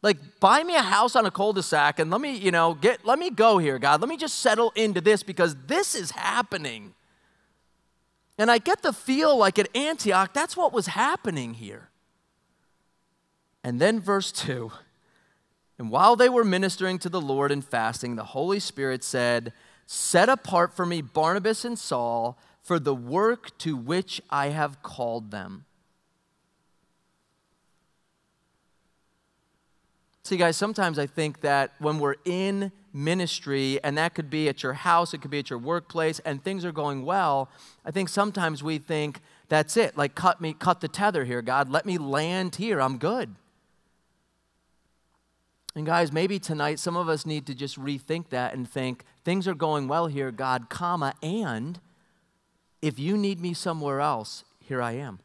Like, 0.00 0.18
buy 0.38 0.62
me 0.62 0.76
a 0.76 0.82
house 0.82 1.16
on 1.16 1.26
a 1.26 1.30
cul-de-sac 1.30 1.98
and 1.98 2.10
let 2.10 2.20
me, 2.20 2.36
you 2.36 2.50
know, 2.50 2.74
get, 2.74 3.04
let 3.04 3.18
me 3.18 3.30
go 3.30 3.58
here, 3.58 3.78
God. 3.78 4.00
Let 4.00 4.08
me 4.08 4.16
just 4.16 4.38
settle 4.38 4.72
into 4.76 5.00
this 5.00 5.22
because 5.22 5.56
this 5.66 5.94
is 5.94 6.12
happening. 6.12 6.94
And 8.38 8.50
I 8.50 8.58
get 8.58 8.82
the 8.82 8.92
feel 8.92 9.36
like 9.36 9.58
at 9.58 9.74
Antioch, 9.76 10.32
that's 10.32 10.56
what 10.56 10.72
was 10.72 10.86
happening 10.86 11.54
here. 11.54 11.88
And 13.64 13.80
then 13.80 14.00
verse 14.00 14.30
2 14.30 14.70
And 15.78 15.90
while 15.90 16.14
they 16.14 16.28
were 16.28 16.44
ministering 16.44 17.00
to 17.00 17.08
the 17.08 17.20
Lord 17.20 17.50
and 17.50 17.64
fasting, 17.64 18.14
the 18.14 18.24
Holy 18.24 18.60
Spirit 18.60 19.02
said, 19.02 19.52
Set 19.86 20.28
apart 20.28 20.76
for 20.76 20.86
me 20.86 21.02
Barnabas 21.02 21.64
and 21.64 21.76
Saul 21.76 22.38
for 22.62 22.78
the 22.78 22.94
work 22.94 23.56
to 23.58 23.76
which 23.76 24.20
I 24.30 24.48
have 24.50 24.82
called 24.82 25.32
them. 25.32 25.64
See, 30.28 30.36
guys, 30.36 30.58
sometimes 30.58 30.98
I 30.98 31.06
think 31.06 31.40
that 31.40 31.72
when 31.78 31.98
we're 31.98 32.16
in 32.26 32.70
ministry, 32.92 33.82
and 33.82 33.96
that 33.96 34.14
could 34.14 34.28
be 34.28 34.46
at 34.50 34.62
your 34.62 34.74
house, 34.74 35.14
it 35.14 35.22
could 35.22 35.30
be 35.30 35.38
at 35.38 35.48
your 35.48 35.58
workplace, 35.58 36.18
and 36.18 36.44
things 36.44 36.66
are 36.66 36.70
going 36.70 37.06
well, 37.06 37.48
I 37.82 37.92
think 37.92 38.10
sometimes 38.10 38.62
we 38.62 38.76
think, 38.76 39.22
that's 39.48 39.78
it. 39.78 39.96
Like, 39.96 40.14
cut 40.14 40.38
me, 40.38 40.52
cut 40.52 40.82
the 40.82 40.88
tether 40.88 41.24
here, 41.24 41.40
God. 41.40 41.70
Let 41.70 41.86
me 41.86 41.96
land 41.96 42.56
here. 42.56 42.78
I'm 42.78 42.98
good. 42.98 43.36
And 45.74 45.86
guys, 45.86 46.12
maybe 46.12 46.38
tonight 46.38 46.78
some 46.78 46.94
of 46.94 47.08
us 47.08 47.24
need 47.24 47.46
to 47.46 47.54
just 47.54 47.78
rethink 47.78 48.28
that 48.28 48.52
and 48.52 48.68
think, 48.68 49.04
things 49.24 49.48
are 49.48 49.54
going 49.54 49.88
well 49.88 50.08
here, 50.08 50.30
God, 50.30 50.68
comma, 50.68 51.14
and 51.22 51.80
if 52.82 52.98
you 52.98 53.16
need 53.16 53.40
me 53.40 53.54
somewhere 53.54 54.02
else, 54.02 54.44
here 54.60 54.82
I 54.82 54.92
am 54.92 55.20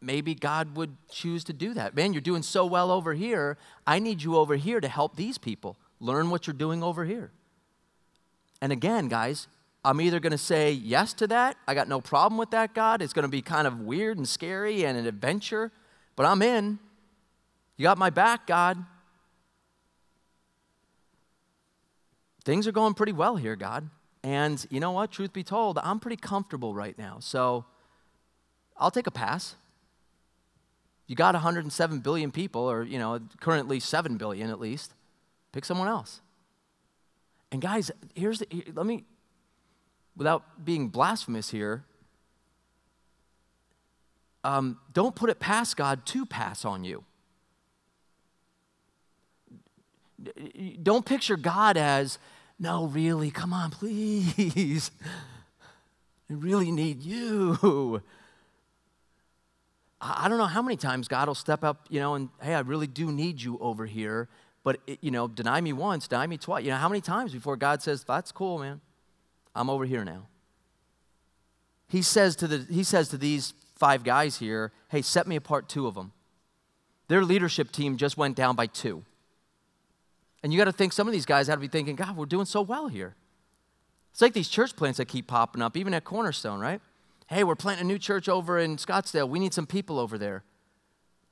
maybe 0.00 0.34
God 0.34 0.76
would 0.76 0.96
choose 1.10 1.44
to 1.44 1.52
do 1.52 1.74
that. 1.74 1.94
Man, 1.94 2.12
you're 2.12 2.22
doing 2.22 2.42
so 2.42 2.64
well 2.64 2.90
over 2.90 3.14
here. 3.14 3.58
I 3.86 3.98
need 3.98 4.22
you 4.22 4.36
over 4.36 4.56
here 4.56 4.80
to 4.80 4.88
help 4.88 5.16
these 5.16 5.38
people. 5.38 5.76
Learn 6.00 6.30
what 6.30 6.46
you're 6.46 6.54
doing 6.54 6.82
over 6.82 7.04
here. 7.04 7.30
And 8.60 8.72
again, 8.72 9.08
guys, 9.08 9.48
I'm 9.84 10.00
either 10.00 10.20
going 10.20 10.32
to 10.32 10.38
say 10.38 10.72
yes 10.72 11.12
to 11.14 11.26
that. 11.26 11.56
I 11.68 11.74
got 11.74 11.88
no 11.88 12.00
problem 12.00 12.38
with 12.38 12.50
that, 12.52 12.74
God. 12.74 13.02
It's 13.02 13.12
going 13.12 13.24
to 13.24 13.28
be 13.28 13.42
kind 13.42 13.66
of 13.66 13.80
weird 13.80 14.16
and 14.16 14.26
scary 14.26 14.84
and 14.84 14.96
an 14.96 15.06
adventure, 15.06 15.70
but 16.16 16.24
I'm 16.24 16.40
in. 16.40 16.78
You 17.76 17.82
got 17.82 17.98
my 17.98 18.10
back, 18.10 18.46
God. 18.46 18.78
Things 22.44 22.66
are 22.66 22.72
going 22.72 22.94
pretty 22.94 23.12
well 23.12 23.36
here, 23.36 23.56
God. 23.56 23.88
And 24.22 24.64
you 24.70 24.80
know 24.80 24.92
what? 24.92 25.10
Truth 25.10 25.32
be 25.34 25.42
told, 25.42 25.78
I'm 25.78 26.00
pretty 26.00 26.16
comfortable 26.16 26.74
right 26.74 26.96
now. 26.96 27.18
So 27.20 27.66
I'll 28.78 28.90
take 28.90 29.06
a 29.06 29.10
pass. 29.10 29.56
You 31.06 31.16
got 31.16 31.34
107 31.34 32.00
billion 32.00 32.30
people, 32.30 32.62
or 32.62 32.82
you 32.82 32.98
know, 32.98 33.20
currently 33.40 33.80
7 33.80 34.16
billion 34.16 34.50
at 34.50 34.58
least. 34.58 34.94
Pick 35.52 35.64
someone 35.64 35.88
else. 35.88 36.20
And 37.52 37.62
guys, 37.62 37.90
here's 38.14 38.40
the, 38.40 38.46
here, 38.50 38.64
let 38.74 38.86
me, 38.86 39.04
without 40.16 40.64
being 40.64 40.88
blasphemous 40.88 41.50
here, 41.50 41.84
um, 44.42 44.78
don't 44.92 45.14
put 45.14 45.30
it 45.30 45.40
past 45.40 45.76
God 45.76 46.04
to 46.06 46.26
pass 46.26 46.64
on 46.64 46.84
you. 46.84 47.04
Don't 50.82 51.04
picture 51.04 51.36
God 51.36 51.76
as, 51.76 52.18
no, 52.58 52.86
really, 52.86 53.30
come 53.30 53.52
on, 53.52 53.70
please. 53.70 54.90
I 56.30 56.32
really 56.32 56.70
need 56.70 57.02
you. 57.02 58.02
I 60.00 60.28
don't 60.28 60.38
know 60.38 60.44
how 60.46 60.62
many 60.62 60.76
times 60.76 61.08
God 61.08 61.28
will 61.28 61.34
step 61.34 61.64
up, 61.64 61.86
you 61.88 62.00
know, 62.00 62.14
and 62.14 62.28
hey, 62.42 62.54
I 62.54 62.60
really 62.60 62.86
do 62.86 63.10
need 63.10 63.40
you 63.40 63.58
over 63.58 63.86
here. 63.86 64.28
But, 64.62 64.80
it, 64.86 64.98
you 65.02 65.10
know, 65.10 65.28
deny 65.28 65.60
me 65.60 65.72
once, 65.72 66.08
deny 66.08 66.26
me 66.26 66.38
twice. 66.38 66.64
You 66.64 66.70
know, 66.70 66.76
how 66.76 66.88
many 66.88 67.00
times 67.00 67.32
before 67.32 67.56
God 67.56 67.82
says, 67.82 68.02
that's 68.04 68.32
cool, 68.32 68.58
man. 68.58 68.80
I'm 69.54 69.70
over 69.70 69.84
here 69.84 70.04
now. 70.04 70.26
He 71.88 72.02
says 72.02 72.34
to, 72.36 72.46
the, 72.46 72.66
he 72.72 72.82
says 72.82 73.08
to 73.10 73.18
these 73.18 73.54
five 73.76 74.04
guys 74.04 74.38
here, 74.38 74.72
hey, 74.88 75.02
set 75.02 75.26
me 75.26 75.36
apart 75.36 75.68
two 75.68 75.86
of 75.86 75.94
them. 75.94 76.12
Their 77.08 77.24
leadership 77.24 77.72
team 77.72 77.96
just 77.96 78.16
went 78.16 78.36
down 78.36 78.56
by 78.56 78.66
two. 78.66 79.04
And 80.42 80.52
you 80.52 80.58
got 80.58 80.64
to 80.64 80.72
think 80.72 80.92
some 80.92 81.06
of 81.06 81.12
these 81.12 81.26
guys 81.26 81.46
had 81.46 81.56
to 81.56 81.60
be 81.60 81.68
thinking, 81.68 81.96
God, 81.96 82.16
we're 82.16 82.26
doing 82.26 82.46
so 82.46 82.62
well 82.62 82.88
here. 82.88 83.14
It's 84.12 84.22
like 84.22 84.32
these 84.32 84.48
church 84.48 84.76
plants 84.76 84.98
that 84.98 85.06
keep 85.06 85.26
popping 85.26 85.60
up, 85.60 85.76
even 85.76 85.92
at 85.92 86.04
Cornerstone, 86.04 86.60
right? 86.60 86.80
Hey, 87.26 87.44
we're 87.44 87.54
planting 87.54 87.86
a 87.86 87.88
new 87.88 87.98
church 87.98 88.28
over 88.28 88.58
in 88.58 88.76
Scottsdale. 88.76 89.28
We 89.28 89.38
need 89.38 89.54
some 89.54 89.66
people 89.66 89.98
over 89.98 90.18
there. 90.18 90.42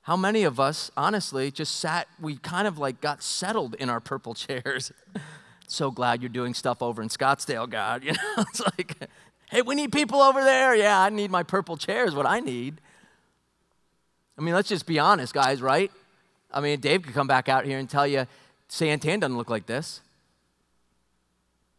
How 0.02 0.16
many 0.16 0.42
of 0.42 0.58
us, 0.58 0.90
honestly, 0.96 1.50
just 1.50 1.76
sat, 1.76 2.08
we 2.20 2.36
kind 2.36 2.66
of 2.66 2.78
like 2.78 3.00
got 3.00 3.22
settled 3.22 3.74
in 3.74 3.88
our 3.88 4.00
purple 4.00 4.34
chairs. 4.34 4.92
so 5.68 5.90
glad 5.90 6.22
you're 6.22 6.28
doing 6.28 6.54
stuff 6.54 6.82
over 6.82 7.02
in 7.02 7.08
Scottsdale, 7.08 7.68
God. 7.68 8.04
You 8.12 8.12
know, 8.12 8.44
it's 8.48 8.60
like, 8.60 8.96
hey, 9.50 9.62
we 9.62 9.74
need 9.74 9.92
people 9.92 10.20
over 10.20 10.42
there. 10.42 10.74
Yeah, 10.74 11.00
I 11.00 11.10
need 11.10 11.30
my 11.30 11.42
purple 11.42 11.76
chairs, 11.76 12.14
what 12.14 12.26
I 12.26 12.40
need. 12.40 12.80
I 14.36 14.42
mean, 14.42 14.54
let's 14.54 14.68
just 14.68 14.86
be 14.86 14.98
honest, 14.98 15.32
guys, 15.32 15.62
right? 15.62 15.90
I 16.50 16.60
mean, 16.60 16.80
Dave 16.80 17.02
could 17.02 17.14
come 17.14 17.26
back 17.26 17.48
out 17.48 17.64
here 17.64 17.78
and 17.78 17.88
tell 17.88 18.06
you 18.06 18.26
Santan 18.68 19.20
doesn't 19.20 19.36
look 19.36 19.50
like 19.50 19.66
this. 19.66 20.00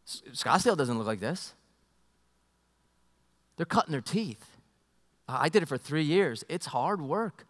Scottsdale 0.07 0.77
doesn't 0.77 0.97
look 0.97 1.07
like 1.07 1.19
this. 1.19 1.53
They're 3.57 3.65
cutting 3.65 3.91
their 3.91 4.01
teeth. 4.01 4.45
I 5.27 5.49
did 5.49 5.63
it 5.63 5.67
for 5.67 5.77
three 5.77 6.03
years. 6.03 6.43
It's 6.49 6.67
hard 6.67 7.01
work. 7.01 7.45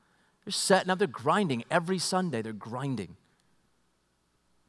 They're 0.46 0.52
setting 0.52 0.89
up, 0.89 1.00
they're 1.00 1.08
grinding 1.08 1.63
every 1.72 1.98
Sunday. 1.98 2.42
They're 2.42 2.54
grinding. 2.54 3.16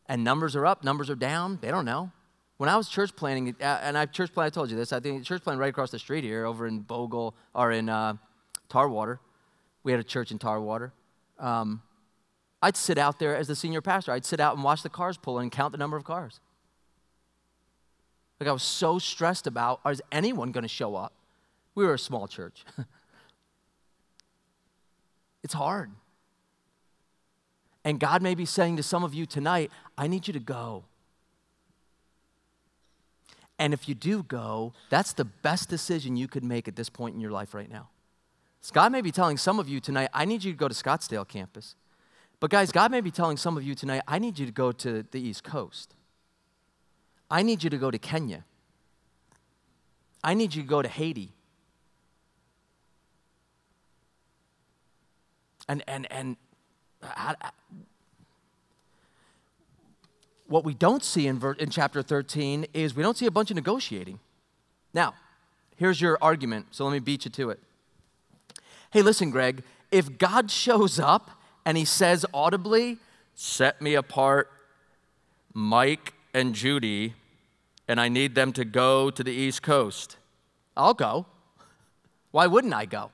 And 0.07 0.23
numbers 0.23 0.55
are 0.55 0.67
up, 0.67 0.85
numbers 0.85 1.11
are 1.11 1.15
down. 1.15 1.59
They 1.61 1.71
don't 1.71 1.85
know. 1.85 2.13
When 2.57 2.69
I 2.69 2.77
was 2.77 2.89
church 2.89 3.17
planning, 3.17 3.57
uh, 3.61 3.81
and 3.83 3.99
I 3.99 4.07
church 4.07 4.33
plan, 4.33 4.47
I 4.47 4.51
told 4.51 4.71
you 4.71 4.77
this. 4.77 4.93
I 4.93 5.01
think 5.01 5.25
church 5.25 5.43
plan 5.43 5.59
right 5.59 5.71
across 5.71 5.91
the 5.91 5.99
street 5.99 6.23
here, 6.23 6.45
over 6.45 6.67
in 6.67 6.81
Bogle 6.81 7.35
or 7.55 7.73
in 7.73 7.89
uh, 7.89 8.15
Tarwater. 8.69 9.19
We 9.83 9.91
had 9.91 10.01
a 10.01 10.05
church 10.05 10.31
in 10.31 10.39
Tarwater. 10.39 10.93
Um, 11.39 11.83
I'd 12.63 12.77
sit 12.77 12.97
out 12.97 13.19
there 13.19 13.37
as 13.37 13.49
the 13.49 13.57
senior 13.57 13.83
pastor. 13.83 14.13
I'd 14.13 14.25
sit 14.25 14.41
out 14.41 14.55
and 14.55 14.63
watch 14.63 14.83
the 14.83 14.89
cars 14.89 15.17
pull 15.17 15.39
and 15.39 15.51
count 15.51 15.73
the 15.73 15.79
number 15.79 15.97
of 15.97 16.05
cars. 16.05 16.41
Like 18.39 18.49
I 18.49 18.53
was 18.53 18.63
so 18.63 18.99
stressed 18.99 19.47
about, 19.47 19.81
is 19.87 20.01
anyone 20.13 20.53
going 20.53 20.63
to 20.63 20.69
show 20.69 20.95
up? 20.95 21.13
We 21.75 21.85
were 21.85 21.95
a 21.95 21.99
small 21.99 22.29
church. 22.29 22.65
it's 25.43 25.55
hard. 25.55 25.91
And 27.85 28.01
God 28.01 28.23
may 28.23 28.35
be 28.35 28.47
saying 28.47 28.77
to 28.77 28.83
some 28.83 29.05
of 29.05 29.13
you 29.13 29.27
tonight, 29.27 29.71
I 29.99 30.07
need 30.07 30.27
you 30.27 30.33
to 30.33 30.41
go. 30.41 30.85
And 33.59 33.73
if 33.73 33.89
you 33.89 33.95
do 33.95 34.23
go, 34.23 34.73
that's 34.91 35.13
the 35.13 35.25
best 35.25 35.69
decision 35.69 36.17
you 36.17 36.27
could 36.27 36.45
make 36.45 36.67
at 36.67 36.77
this 36.77 36.89
point 36.89 37.15
in 37.15 37.21
your 37.21 37.31
life 37.31 37.55
right 37.55 37.71
now. 37.71 37.89
God 38.73 38.93
may 38.93 39.03
be 39.03 39.13
telling 39.13 39.37
some 39.37 39.59
of 39.59 39.69
you 39.69 39.79
tonight, 39.79 40.09
I 40.15 40.25
need 40.25 40.43
you 40.43 40.53
to 40.53 40.59
go 40.59 40.69
to 40.69 40.75
Scottsdale 40.75 41.29
campus. 41.29 41.77
But 42.41 42.51
guys, 42.51 42.73
God 42.73 42.91
may 42.91 43.01
be 43.01 43.11
telling 43.11 43.37
some 43.37 43.57
of 43.57 43.63
you 43.63 43.75
tonight, 43.75 44.03
I 44.09 44.19
need 44.19 44.39
you 44.39 44.47
to 44.47 44.53
go 44.53 44.73
to 44.73 45.05
the 45.11 45.21
East 45.21 45.45
Coast. 45.45 45.95
I 47.31 47.43
need 47.43 47.63
you 47.63 47.71
to 47.71 47.77
go 47.77 47.91
to 47.91 47.99
Kenya. 47.99 48.45
I 50.23 50.35
need 50.35 50.55
you 50.55 50.63
to 50.63 50.69
go 50.69 50.81
to 50.81 50.89
Haiti. 50.89 51.33
And, 55.69 55.83
and, 55.87 56.11
and 56.11 56.37
uh, 57.03 57.07
I, 57.17 57.35
I, 57.41 57.47
uh, 57.47 57.51
what 60.47 60.65
we 60.65 60.75
don't 60.75 61.03
see 61.03 61.27
in, 61.27 61.39
ver, 61.39 61.53
in 61.53 61.71
chapter 61.71 62.03
13 62.03 62.67
is 62.75 62.95
we 62.95 63.03
don't 63.03 63.17
see 63.17 63.27
a 63.27 63.31
bunch 63.31 63.51
of 63.51 63.57
negotiating. 63.57 64.21
Now, 64.93 65.15
here's 65.77 66.01
your 66.01 66.19
argument, 66.21 66.67
so 66.71 66.85
let 66.85 66.93
me 66.93 66.99
beat 66.99 67.25
you 67.25 67.31
to 67.33 67.51
it. 67.51 67.61
Hey, 68.93 69.03
listen, 69.03 69.31
Greg, 69.31 69.63
if 69.91 70.19
God 70.19 70.51
shows 70.51 71.01
up 71.01 71.31
and 71.65 71.77
he 71.77 71.85
says 71.85 72.27
audibly, 72.33 72.99
Set 73.35 73.83
me 73.83 73.95
apart, 73.95 74.49
Mike 75.53 76.15
and 76.33 76.55
Judy, 76.55 77.15
and 77.89 78.01
I 78.01 78.09
need 78.09 78.37
them 78.37 78.53
to 78.53 78.65
go 78.65 79.11
to 79.11 79.25
the 79.25 79.33
East 79.33 79.63
Coast, 79.63 80.17
I'll 80.77 80.95
go. 80.95 81.27
Why 82.31 82.47
wouldn't 82.47 82.75
I 82.75 82.85
go? 82.85 83.11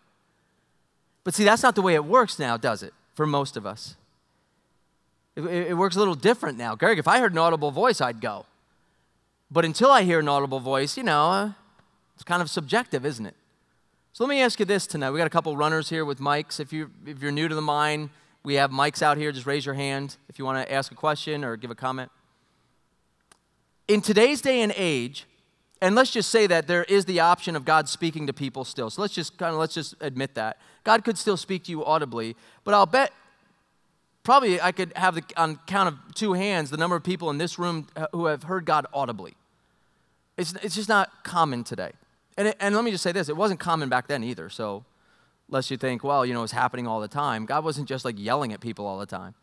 But 1.25 1.35
see, 1.35 1.45
that's 1.45 1.63
not 1.63 1.75
the 1.75 1.83
way 1.83 1.95
it 1.95 2.05
works 2.05 2.39
now, 2.39 2.57
does 2.57 2.83
it? 2.83 2.95
For 3.15 3.27
most 3.27 3.57
of 3.57 3.67
us. 3.67 3.97
It, 5.37 5.45
it, 5.45 5.77
works 5.77 5.97
a 5.97 5.99
little 5.99 6.15
different 6.15 6.59
now. 6.59 6.75
Greg, 6.75 6.99
if 6.99 7.07
I 7.07 7.19
heard 7.19 7.33
an 7.33 7.39
audible 7.39 7.71
voice, 7.71 8.01
I'd 8.01 8.21
go. 8.21 8.47
But 9.51 9.65
until 9.65 9.91
I 9.91 10.03
hear 10.03 10.21
an 10.21 10.29
audible 10.29 10.61
voice, 10.61 10.97
you 10.97 11.03
know, 11.03 11.31
uh, 11.31 11.53
it's 12.15 12.25
kind 12.25 12.43
of 12.43 12.51
subjective, 12.51 13.05
isn't 13.05 13.27
it? 13.27 13.35
So 14.13 14.25
let 14.25 14.31
me 14.31 14.41
ask 14.43 14.59
you 14.59 14.67
this 14.67 14.87
tonight. 14.87 15.11
We 15.11 15.19
got 15.19 15.27
a 15.27 15.31
couple 15.31 15.57
runners 15.57 15.89
here 15.89 16.05
with 16.05 16.19
mics. 16.19 16.59
If, 16.61 16.73
you, 16.73 16.91
if 17.07 17.23
you're 17.23 17.33
new 17.33 17.49
to 17.49 17.55
the 17.55 17.63
mine, 17.63 18.11
we 18.43 18.55
have 18.55 18.71
mics 18.71 19.03
out 19.03 19.17
here. 19.17 19.33
Just 19.33 19.47
raise 19.47 19.65
your 19.65 19.75
hand 19.75 20.17
if 20.29 20.39
you 20.39 20.45
want 20.45 20.67
to 20.67 20.73
ask 20.73 20.91
a 20.91 20.95
question 20.95 21.45
or 21.45 21.57
give 21.57 21.71
a 21.71 21.75
comment. 21.75 22.11
In 23.87 24.01
today's 24.01 24.41
day 24.41 24.61
and 24.63 24.73
age, 24.77 25.27
and 25.81 25.95
let's 25.95 26.11
just 26.11 26.31
say 26.31 26.47
that 26.47 26.67
there 26.67 26.85
is 26.85 27.07
the 27.07 27.21
option 27.21 27.57
of 27.57 27.65
God 27.65 27.89
speaking 27.89 28.27
to 28.27 28.33
people 28.33 28.65
still. 28.65 28.91
So 28.91 29.01
let's 29.01 29.15
just 29.15 29.39
kind 29.39 29.53
of 29.53 29.59
let's 29.59 29.75
just 29.75 29.95
admit 30.01 30.35
that. 30.35 30.59
God 30.85 31.05
could 31.05 31.19
still 31.19 31.37
speak 31.37 31.65
to 31.65 31.71
you 31.71 31.85
audibly, 31.85 32.37
but 32.65 32.75
I'll 32.75 32.87
bet 32.87 33.13
probably 34.23 34.61
I 34.61 34.73
could 34.73 34.93
have 34.97 35.15
the, 35.15 35.25
on 35.37 35.59
count 35.67 35.89
of 35.89 36.15
two 36.15 36.35
hands 36.35 36.71
the 36.71 36.77
number 36.77 36.97
of 36.97 37.03
people 37.03 37.31
in 37.31 37.39
this 37.39 37.59
room 37.59 37.89
uh, 37.97 38.07
who 38.13 38.27
have 38.27 38.45
heard 38.45 38.65
God 38.65 38.87
audibly. 38.93 39.35
It's, 40.37 40.55
it's 40.63 40.75
just 40.75 40.89
not 40.89 41.25
common 41.25 41.65
today. 41.65 41.93
And, 42.37 42.49
it, 42.49 42.57
and 42.61 42.75
let 42.75 42.85
me 42.85 42.91
just 42.91 43.03
say 43.03 43.13
this 43.13 43.29
it 43.29 43.37
wasn't 43.37 43.61
common 43.61 43.89
back 43.89 44.07
then 44.07 44.25
either. 44.25 44.49
So, 44.49 44.85
lest 45.49 45.71
you 45.71 45.77
think, 45.77 46.05
well, 46.05 46.25
you 46.25 46.33
know, 46.33 46.43
it's 46.43 46.53
happening 46.53 46.87
all 46.87 47.01
the 47.01 47.09
time. 47.09 47.45
God 47.45 47.65
wasn't 47.65 47.89
just 47.89 48.05
like 48.05 48.19
yelling 48.19 48.53
at 48.53 48.61
people 48.61 48.87
all 48.87 48.99
the 48.99 49.07
time. 49.07 49.35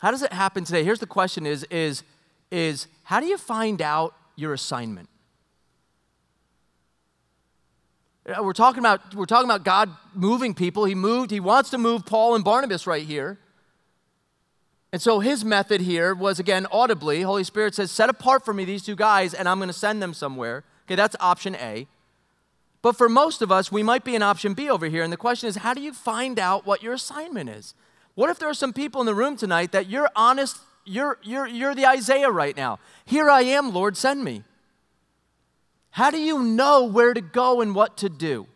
How 0.00 0.10
does 0.10 0.22
it 0.22 0.32
happen 0.32 0.64
today? 0.64 0.84
Here's 0.84 0.98
the 0.98 1.06
question 1.06 1.46
is, 1.46 1.64
is, 1.64 2.02
is 2.50 2.86
how 3.04 3.20
do 3.20 3.26
you 3.26 3.38
find 3.38 3.80
out 3.80 4.14
your 4.34 4.52
assignment? 4.52 5.08
Uh, 8.14 8.15
Uh, 8.26 8.42
we're 8.42 8.52
talking 8.52 8.80
about 8.80 9.14
we're 9.14 9.24
talking 9.24 9.48
about 9.48 9.62
God 9.62 9.90
moving 10.14 10.52
people. 10.52 10.84
He 10.84 10.94
moved, 10.94 11.30
he 11.30 11.40
wants 11.40 11.70
to 11.70 11.78
move 11.78 12.04
Paul 12.04 12.34
and 12.34 12.44
Barnabas 12.44 12.86
right 12.86 13.06
here. 13.06 13.38
And 14.92 15.00
so 15.00 15.20
his 15.20 15.44
method 15.44 15.80
here 15.80 16.14
was 16.14 16.40
again 16.40 16.66
audibly, 16.72 17.22
Holy 17.22 17.44
Spirit 17.44 17.74
says, 17.74 17.90
set 17.90 18.08
apart 18.08 18.44
for 18.44 18.52
me 18.52 18.64
these 18.64 18.82
two 18.82 18.96
guys, 18.96 19.34
and 19.34 19.48
I'm 19.48 19.58
going 19.58 19.68
to 19.68 19.72
send 19.72 20.02
them 20.02 20.14
somewhere. 20.14 20.64
Okay, 20.86 20.94
that's 20.94 21.14
option 21.20 21.54
A. 21.56 21.86
But 22.82 22.96
for 22.96 23.08
most 23.08 23.42
of 23.42 23.50
us, 23.50 23.70
we 23.70 23.82
might 23.82 24.04
be 24.04 24.14
in 24.14 24.22
option 24.22 24.54
B 24.54 24.70
over 24.70 24.86
here. 24.86 25.02
And 25.02 25.12
the 25.12 25.16
question 25.16 25.48
is, 25.48 25.56
how 25.56 25.74
do 25.74 25.80
you 25.80 25.92
find 25.92 26.38
out 26.38 26.64
what 26.66 26.82
your 26.82 26.94
assignment 26.94 27.50
is? 27.50 27.74
What 28.14 28.30
if 28.30 28.38
there 28.38 28.48
are 28.48 28.54
some 28.54 28.72
people 28.72 29.00
in 29.00 29.06
the 29.06 29.14
room 29.14 29.36
tonight 29.36 29.72
that 29.72 29.90
you're 29.90 30.08
honest, 30.14 30.58
you're, 30.84 31.18
you're, 31.22 31.48
you're 31.48 31.74
the 31.74 31.86
Isaiah 31.86 32.30
right 32.30 32.56
now? 32.56 32.78
Here 33.04 33.28
I 33.28 33.42
am, 33.42 33.72
Lord, 33.72 33.96
send 33.96 34.22
me. 34.22 34.44
How 35.96 36.10
do 36.10 36.18
you 36.18 36.42
know 36.42 36.84
where 36.84 37.14
to 37.14 37.22
go 37.22 37.62
and 37.62 37.74
what 37.74 37.96
to 37.96 38.10
do? 38.10 38.46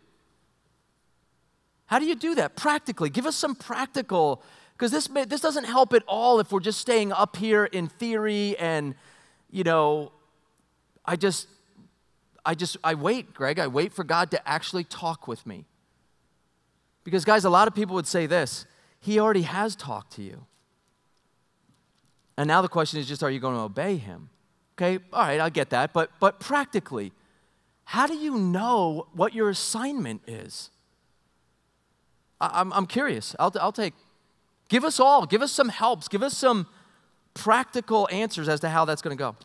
How 1.87 1.97
do 1.97 2.05
you 2.05 2.13
do 2.13 2.35
that 2.35 2.55
practically? 2.55 3.09
Give 3.09 3.25
us 3.25 3.35
some 3.35 3.55
practical, 3.55 4.43
because 4.73 4.91
this, 4.91 5.07
this 5.07 5.41
doesn't 5.41 5.63
help 5.63 5.91
at 5.95 6.03
all 6.05 6.39
if 6.39 6.51
we're 6.51 6.59
just 6.59 6.77
staying 6.77 7.11
up 7.11 7.37
here 7.37 7.65
in 7.65 7.87
theory 7.87 8.55
and, 8.59 8.93
you 9.49 9.63
know, 9.63 10.11
I 11.03 11.15
just, 11.15 11.47
I 12.45 12.53
just, 12.53 12.77
I 12.83 12.93
wait, 12.93 13.33
Greg, 13.33 13.57
I 13.57 13.65
wait 13.65 13.91
for 13.91 14.03
God 14.03 14.29
to 14.29 14.47
actually 14.47 14.83
talk 14.83 15.27
with 15.27 15.43
me. 15.47 15.65
Because, 17.03 17.25
guys, 17.25 17.43
a 17.43 17.49
lot 17.49 17.67
of 17.67 17.73
people 17.73 17.95
would 17.95 18.05
say 18.05 18.27
this 18.27 18.67
He 18.99 19.19
already 19.19 19.41
has 19.41 19.75
talked 19.75 20.13
to 20.13 20.21
you. 20.21 20.45
And 22.37 22.47
now 22.47 22.61
the 22.61 22.69
question 22.69 22.99
is 22.99 23.07
just, 23.07 23.23
are 23.23 23.31
you 23.31 23.39
going 23.39 23.55
to 23.55 23.61
obey 23.61 23.97
Him? 23.97 24.29
Okay, 24.77 25.03
all 25.11 25.23
right, 25.23 25.39
I 25.39 25.49
get 25.49 25.71
that. 25.71 25.91
But, 25.91 26.11
but 26.19 26.39
practically, 26.39 27.13
how 27.91 28.07
do 28.07 28.15
you 28.15 28.37
know 28.37 29.07
what 29.11 29.35
your 29.35 29.49
assignment 29.49 30.21
is? 30.25 30.69
I, 32.39 32.61
am 32.61 32.71
I'm 32.71 32.85
curious. 32.85 33.35
I'll, 33.37 33.51
I'll 33.59 33.73
take, 33.73 33.93
give 34.69 34.85
us 34.85 34.97
all, 34.97 35.25
give 35.25 35.41
us 35.41 35.51
some 35.51 35.67
helps, 35.67 36.07
give 36.07 36.23
us 36.23 36.37
some 36.37 36.67
practical 37.33 38.07
answers 38.09 38.47
as 38.47 38.61
to 38.61 38.69
how 38.69 38.85
that's 38.85 39.01
going 39.01 39.17
to 39.17 39.21
go. 39.21 39.35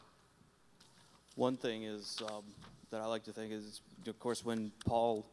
One 1.35 1.57
thing 1.57 1.83
is 1.83 2.23
um, 2.31 2.45
that 2.93 3.01
I 3.01 3.07
like 3.07 3.25
to 3.25 3.33
think 3.33 3.53
is, 3.53 3.81
of 4.07 4.17
course, 4.21 4.45
when 4.45 4.71
Paul, 4.87 5.27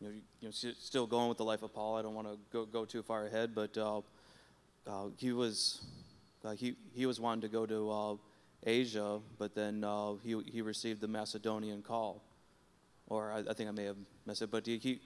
you 0.00 0.08
know, 0.08 0.14
you 0.40 0.48
know, 0.48 0.72
still 0.76 1.06
going 1.06 1.28
with 1.28 1.38
the 1.38 1.44
life 1.44 1.62
of 1.62 1.72
Paul. 1.72 1.94
I 1.94 2.02
don't 2.02 2.16
want 2.16 2.26
to 2.26 2.36
go, 2.52 2.64
go 2.64 2.84
too 2.84 3.04
far 3.04 3.26
ahead, 3.26 3.54
but 3.54 3.78
uh, 3.78 3.98
uh, 4.88 5.04
he 5.18 5.30
was 5.30 5.82
uh, 6.44 6.50
he 6.50 6.74
he 6.96 7.06
was 7.06 7.20
wanting 7.20 7.42
to 7.42 7.48
go 7.48 7.64
to 7.64 7.90
uh, 7.92 8.14
Asia, 8.66 9.20
but 9.38 9.54
then 9.54 9.84
uh, 9.84 10.14
he 10.24 10.36
he 10.50 10.62
received 10.62 11.00
the 11.00 11.08
Macedonian 11.08 11.80
call, 11.80 12.22
or 13.08 13.32
I, 13.32 13.50
I, 13.50 13.54
think 13.54 13.68
I 13.68 13.72
may 13.72 13.84
have 13.84 13.96
messed 14.26 14.42
it, 14.42 14.50
but 14.50 14.66
he, 14.66 14.78
he, 14.78 15.00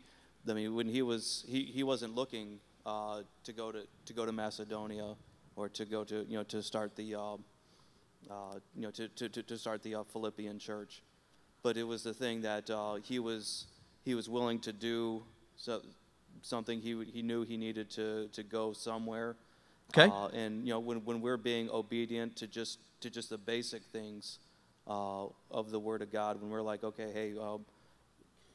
I 0.49 0.55
mean, 0.55 0.75
when 0.75 0.89
he 0.89 1.03
was, 1.03 1.45
he, 1.47 1.65
he 1.65 1.83
wasn't 1.83 2.15
looking 2.15 2.61
uh, 2.87 3.23
to 3.45 3.53
go 3.53 3.73
to 3.73 3.87
to 4.07 4.13
go 4.13 4.25
to 4.27 4.33
Macedonia 4.33 5.15
or 5.57 5.69
to 5.69 5.85
go 5.85 6.05
to 6.05 6.25
you 6.29 6.37
know 6.37 6.45
to 6.45 6.63
start 6.63 6.97
the 6.97 7.15
uh, 7.15 7.35
uh, 8.31 8.59
you 8.75 8.83
know 8.83 8.91
to, 8.91 9.09
to, 9.09 9.29
to 9.29 9.59
start 9.59 9.83
the 9.83 9.97
uh, 9.97 10.03
Philippian 10.05 10.59
church, 10.59 11.03
but 11.63 11.77
it 11.77 11.85
was 11.85 12.03
the 12.03 12.15
thing 12.15 12.43
that 12.43 12.71
uh, 12.71 12.95
he 13.03 13.19
was 13.19 13.67
he 14.05 14.15
was 14.15 14.29
willing 14.29 14.59
to 14.61 14.73
do 14.73 15.23
so, 15.57 15.83
something 16.43 16.81
he 16.81 17.05
he 17.13 17.23
knew 17.23 17.43
he 17.43 17.57
needed 17.57 17.91
to 17.91 18.29
to 18.29 18.43
go 18.43 18.73
somewhere. 18.73 19.37
Okay. 19.91 20.11
Uh, 20.13 20.29
and 20.29 20.67
you 20.67 20.73
know 20.73 20.81
when 20.81 21.05
when 21.05 21.21
we're 21.21 21.37
being 21.37 21.69
obedient 21.71 22.37
to 22.37 22.47
just 22.47 22.79
to 23.01 23.11
just 23.11 23.31
the 23.31 23.39
basic 23.39 23.85
things 23.85 24.39
of 24.87 25.71
the 25.71 25.79
Word 25.79 26.03
of 26.03 26.11
God, 26.11 26.41
when 26.41 26.51
we're 26.51 26.63
like, 26.63 26.83
okay, 26.83 27.11
hey 27.13 27.35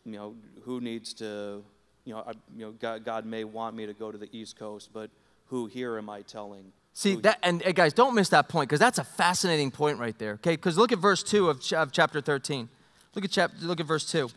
you 0.05 0.13
know, 0.13 0.35
who 0.63 0.79
needs 0.79 1.13
to, 1.15 1.63
you 2.05 2.13
know, 2.13 2.19
I, 2.19 2.31
you 2.55 2.65
know, 2.65 2.71
God, 2.71 3.03
God 3.03 3.25
may 3.25 3.43
want 3.43 3.75
me 3.75 3.85
to 3.85 3.93
go 3.93 4.11
to 4.11 4.17
the 4.17 4.29
East 4.31 4.57
Coast, 4.57 4.91
but 4.93 5.09
who 5.47 5.65
here 5.65 5.97
am 5.97 6.09
I 6.09 6.21
telling? 6.21 6.71
See 6.93 7.15
that, 7.17 7.39
and, 7.43 7.61
and 7.63 7.75
guys, 7.75 7.91
don't 7.93 8.15
miss 8.15 8.29
that 8.29 8.47
point 8.47 8.69
because 8.69 8.79
that's 8.79 8.99
a 8.99 9.03
fascinating 9.03 9.69
point 9.71 9.99
right 9.99 10.17
there. 10.17 10.33
Okay, 10.33 10.55
because 10.55 10.77
look 10.77 10.91
at 10.91 10.99
verse 10.99 11.23
two 11.23 11.49
of, 11.49 11.61
of 11.73 11.91
chapter 11.91 12.21
thirteen. 12.21 12.69
Look 13.13 13.25
at 13.25 13.31
chapter. 13.31 13.57
Look 13.65 13.79
at 13.81 13.85
verse 13.85 14.09
two. 14.09 14.29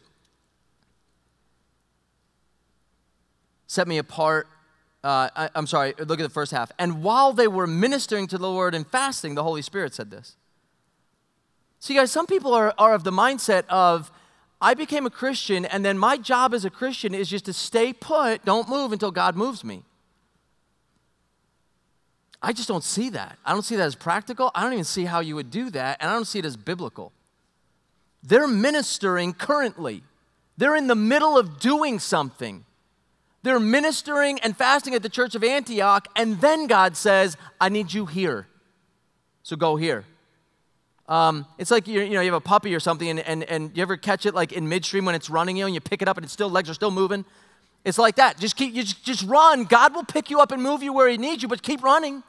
Set 3.68 3.86
me 3.86 3.98
apart. 3.98 4.48
Uh, 5.04 5.28
I, 5.36 5.50
I'm 5.54 5.68
sorry. 5.68 5.94
Look 5.98 6.18
at 6.18 6.24
the 6.24 6.28
first 6.28 6.50
half. 6.50 6.72
And 6.78 7.02
while 7.02 7.32
they 7.32 7.46
were 7.46 7.66
ministering 7.66 8.26
to 8.28 8.38
the 8.38 8.48
Lord 8.48 8.74
and 8.74 8.84
fasting, 8.84 9.36
the 9.36 9.44
Holy 9.44 9.62
Spirit 9.62 9.94
said 9.94 10.10
this. 10.10 10.36
See, 11.78 11.94
guys, 11.94 12.10
some 12.10 12.26
people 12.26 12.54
are, 12.54 12.74
are 12.76 12.94
of 12.94 13.04
the 13.04 13.12
mindset 13.12 13.64
of 13.68 14.10
I 14.60 14.74
became 14.74 15.06
a 15.06 15.10
Christian, 15.10 15.64
and 15.64 15.84
then 15.84 15.98
my 15.98 16.16
job 16.16 16.52
as 16.52 16.64
a 16.64 16.70
Christian 16.70 17.14
is 17.14 17.28
just 17.28 17.44
to 17.44 17.52
stay 17.52 17.92
put, 17.92 18.44
don't 18.44 18.68
move 18.68 18.92
until 18.92 19.10
God 19.10 19.36
moves 19.36 19.62
me. 19.62 19.84
I 22.42 22.52
just 22.52 22.68
don't 22.68 22.84
see 22.84 23.10
that. 23.10 23.38
I 23.44 23.52
don't 23.52 23.62
see 23.62 23.76
that 23.76 23.84
as 23.84 23.94
practical. 23.94 24.50
I 24.54 24.62
don't 24.62 24.72
even 24.72 24.84
see 24.84 25.04
how 25.04 25.20
you 25.20 25.34
would 25.36 25.50
do 25.50 25.70
that, 25.70 25.98
and 26.00 26.10
I 26.10 26.14
don't 26.14 26.24
see 26.24 26.40
it 26.40 26.44
as 26.44 26.56
biblical. 26.56 27.12
They're 28.22 28.48
ministering 28.48 29.32
currently, 29.32 30.02
they're 30.56 30.76
in 30.76 30.88
the 30.88 30.96
middle 30.96 31.38
of 31.38 31.60
doing 31.60 31.98
something. 31.98 32.64
They're 33.44 33.60
ministering 33.60 34.40
and 34.40 34.56
fasting 34.56 34.94
at 34.94 35.02
the 35.04 35.08
church 35.08 35.36
of 35.36 35.44
Antioch, 35.44 36.08
and 36.16 36.40
then 36.40 36.66
God 36.66 36.96
says, 36.96 37.36
I 37.60 37.68
need 37.68 37.92
you 37.92 38.04
here. 38.04 38.48
So 39.44 39.54
go 39.54 39.76
here. 39.76 40.04
Um, 41.08 41.46
it's 41.56 41.70
like 41.70 41.88
you 41.88 42.10
know 42.10 42.20
you 42.20 42.32
have 42.32 42.34
a 42.34 42.40
puppy 42.40 42.74
or 42.74 42.80
something, 42.80 43.08
and, 43.08 43.20
and, 43.20 43.42
and 43.44 43.74
you 43.74 43.82
ever 43.82 43.96
catch 43.96 44.26
it 44.26 44.34
like 44.34 44.52
in 44.52 44.68
midstream 44.68 45.06
when 45.06 45.14
it's 45.14 45.30
running 45.30 45.56
you, 45.56 45.64
and 45.64 45.74
you 45.74 45.80
pick 45.80 46.02
it 46.02 46.08
up 46.08 46.18
and 46.18 46.24
its 46.24 46.32
still 46.32 46.50
legs 46.50 46.68
are 46.68 46.74
still 46.74 46.90
moving, 46.90 47.24
It's 47.84 47.98
like 47.98 48.16
that. 48.16 48.38
Just 48.38 48.56
keep 48.56 48.74
you 48.74 48.82
just, 48.82 49.04
just 49.04 49.24
run. 49.24 49.64
God 49.64 49.94
will 49.94 50.04
pick 50.04 50.30
you 50.30 50.40
up 50.40 50.52
and 50.52 50.62
move 50.62 50.82
you 50.82 50.92
where 50.92 51.08
he 51.08 51.16
needs 51.16 51.42
you, 51.42 51.48
but 51.48 51.62
keep 51.62 51.82
running. 51.82 52.22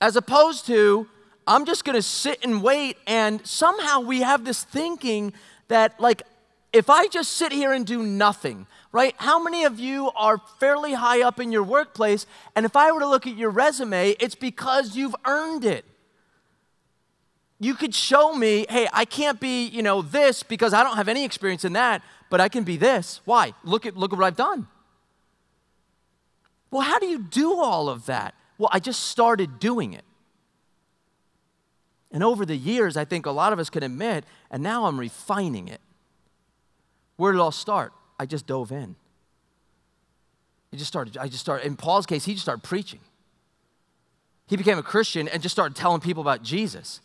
As 0.00 0.16
opposed 0.16 0.66
to 0.66 1.06
I'm 1.46 1.66
just 1.66 1.84
going 1.84 1.96
to 1.96 2.02
sit 2.02 2.44
and 2.44 2.62
wait 2.62 2.96
and 3.06 3.44
somehow 3.46 4.00
we 4.00 4.20
have 4.20 4.44
this 4.44 4.62
thinking 4.62 5.32
that 5.68 5.98
like 5.98 6.22
if 6.72 6.88
I 6.88 7.08
just 7.08 7.32
sit 7.32 7.50
here 7.50 7.72
and 7.72 7.84
do 7.84 8.04
nothing, 8.04 8.68
right? 8.92 9.14
How 9.18 9.42
many 9.42 9.64
of 9.64 9.80
you 9.80 10.12
are 10.14 10.40
fairly 10.60 10.94
high 10.94 11.22
up 11.22 11.40
in 11.40 11.50
your 11.50 11.64
workplace 11.64 12.26
and 12.54 12.64
if 12.64 12.76
I 12.76 12.92
were 12.92 13.00
to 13.00 13.08
look 13.08 13.26
at 13.26 13.36
your 13.36 13.50
resume, 13.50 14.10
it's 14.20 14.36
because 14.36 14.96
you've 14.96 15.16
earned 15.26 15.64
it 15.64 15.84
you 17.60 17.74
could 17.74 17.94
show 17.94 18.34
me, 18.34 18.64
hey, 18.70 18.88
I 18.90 19.04
can't 19.04 19.38
be, 19.38 19.66
you 19.66 19.82
know, 19.82 20.00
this 20.00 20.42
because 20.42 20.72
I 20.72 20.82
don't 20.82 20.96
have 20.96 21.08
any 21.08 21.24
experience 21.24 21.64
in 21.64 21.74
that, 21.74 22.02
but 22.30 22.40
I 22.40 22.48
can 22.48 22.64
be 22.64 22.78
this. 22.78 23.20
Why? 23.26 23.52
Look 23.62 23.84
at 23.84 23.96
look 23.96 24.12
at 24.12 24.18
what 24.18 24.24
I've 24.24 24.36
done. 24.36 24.66
Well, 26.70 26.82
how 26.82 26.98
do 26.98 27.06
you 27.06 27.18
do 27.18 27.60
all 27.60 27.88
of 27.88 28.06
that? 28.06 28.34
Well, 28.56 28.70
I 28.72 28.80
just 28.80 29.04
started 29.04 29.58
doing 29.58 29.92
it. 29.92 30.04
And 32.10 32.24
over 32.24 32.46
the 32.46 32.56
years, 32.56 32.96
I 32.96 33.04
think 33.04 33.26
a 33.26 33.30
lot 33.30 33.52
of 33.52 33.58
us 33.58 33.70
can 33.70 33.82
admit, 33.82 34.24
and 34.50 34.62
now 34.62 34.86
I'm 34.86 34.98
refining 34.98 35.68
it. 35.68 35.80
Where 37.16 37.32
did 37.32 37.38
it 37.38 37.42
all 37.42 37.52
start? 37.52 37.92
I 38.18 38.26
just 38.26 38.46
dove 38.46 38.72
in. 38.72 38.96
I 40.72 40.76
just 40.76 40.88
started, 40.88 41.18
I 41.18 41.28
just 41.28 41.40
started, 41.40 41.66
in 41.66 41.76
Paul's 41.76 42.06
case, 42.06 42.24
he 42.24 42.32
just 42.32 42.44
started 42.44 42.62
preaching. 42.62 43.00
He 44.46 44.56
became 44.56 44.78
a 44.78 44.82
Christian 44.82 45.28
and 45.28 45.42
just 45.42 45.52
started 45.52 45.76
telling 45.76 46.00
people 46.00 46.20
about 46.20 46.42
Jesus. 46.42 47.00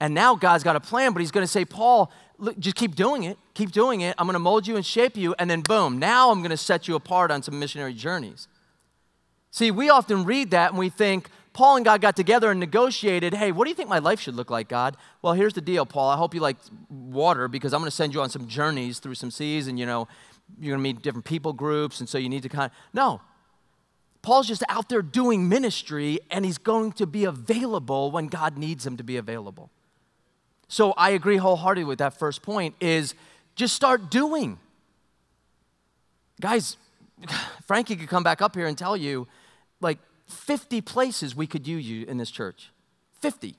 And 0.00 0.14
now 0.14 0.34
God's 0.34 0.64
got 0.64 0.76
a 0.76 0.80
plan, 0.80 1.12
but 1.12 1.20
He's 1.20 1.30
going 1.30 1.44
to 1.44 1.52
say, 1.52 1.64
Paul, 1.64 2.10
look, 2.38 2.58
just 2.58 2.76
keep 2.76 2.94
doing 2.94 3.24
it. 3.24 3.38
Keep 3.54 3.70
doing 3.72 4.00
it. 4.00 4.14
I'm 4.18 4.26
going 4.26 4.34
to 4.34 4.38
mold 4.38 4.66
you 4.66 4.76
and 4.76 4.84
shape 4.84 5.16
you. 5.16 5.34
And 5.38 5.50
then, 5.50 5.60
boom, 5.60 5.98
now 5.98 6.30
I'm 6.30 6.40
going 6.40 6.50
to 6.50 6.56
set 6.56 6.88
you 6.88 6.94
apart 6.94 7.30
on 7.30 7.42
some 7.42 7.58
missionary 7.58 7.92
journeys. 7.92 8.48
See, 9.50 9.70
we 9.70 9.90
often 9.90 10.24
read 10.24 10.50
that 10.52 10.70
and 10.70 10.78
we 10.78 10.88
think, 10.88 11.28
Paul 11.52 11.76
and 11.76 11.84
God 11.84 12.00
got 12.00 12.14
together 12.14 12.50
and 12.52 12.60
negotiated, 12.60 13.34
hey, 13.34 13.50
what 13.50 13.64
do 13.64 13.70
you 13.70 13.74
think 13.74 13.88
my 13.88 13.98
life 13.98 14.20
should 14.20 14.36
look 14.36 14.50
like, 14.50 14.68
God? 14.68 14.96
Well, 15.20 15.32
here's 15.32 15.54
the 15.54 15.60
deal, 15.60 15.84
Paul. 15.84 16.08
I 16.08 16.16
hope 16.16 16.32
you 16.32 16.40
like 16.40 16.56
water 16.88 17.48
because 17.48 17.74
I'm 17.74 17.80
going 17.80 17.90
to 17.90 17.96
send 17.96 18.14
you 18.14 18.22
on 18.22 18.30
some 18.30 18.46
journeys 18.46 19.00
through 19.00 19.16
some 19.16 19.32
seas 19.32 19.66
and, 19.66 19.78
you 19.78 19.84
know, 19.84 20.06
you're 20.60 20.76
going 20.76 20.78
to 20.78 20.82
meet 20.82 21.02
different 21.02 21.24
people 21.24 21.52
groups. 21.52 21.98
And 21.98 22.08
so 22.08 22.18
you 22.18 22.28
need 22.28 22.44
to 22.44 22.48
kind 22.48 22.70
of, 22.70 22.76
no. 22.92 23.20
Paul's 24.22 24.46
just 24.46 24.62
out 24.68 24.88
there 24.88 25.02
doing 25.02 25.48
ministry 25.48 26.20
and 26.30 26.44
he's 26.44 26.58
going 26.58 26.92
to 26.92 27.06
be 27.06 27.24
available 27.24 28.12
when 28.12 28.28
God 28.28 28.56
needs 28.56 28.86
him 28.86 28.96
to 28.98 29.02
be 29.02 29.16
available. 29.16 29.70
So 30.70 30.92
I 30.92 31.10
agree 31.10 31.36
wholeheartedly 31.36 31.84
with 31.84 31.98
that 31.98 32.16
first 32.16 32.42
point 32.42 32.76
is 32.80 33.16
just 33.56 33.74
start 33.74 34.08
doing. 34.08 34.56
Guys, 36.40 36.76
Frankie 37.66 37.96
could 37.96 38.08
come 38.08 38.22
back 38.22 38.40
up 38.40 38.54
here 38.54 38.68
and 38.68 38.78
tell 38.78 38.96
you 38.96 39.26
like 39.80 39.98
50 40.28 40.80
places 40.80 41.34
we 41.34 41.48
could 41.48 41.66
use 41.66 41.84
you 41.90 42.06
in 42.06 42.18
this 42.18 42.30
church. 42.30 42.70
50. 43.20 43.56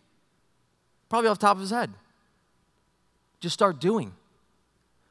Probably 1.09 1.29
off 1.29 1.37
the 1.37 1.47
top 1.47 1.57
of 1.57 1.61
his 1.61 1.71
head. 1.71 1.91
Just 3.41 3.53
start 3.53 3.81
doing. 3.81 4.13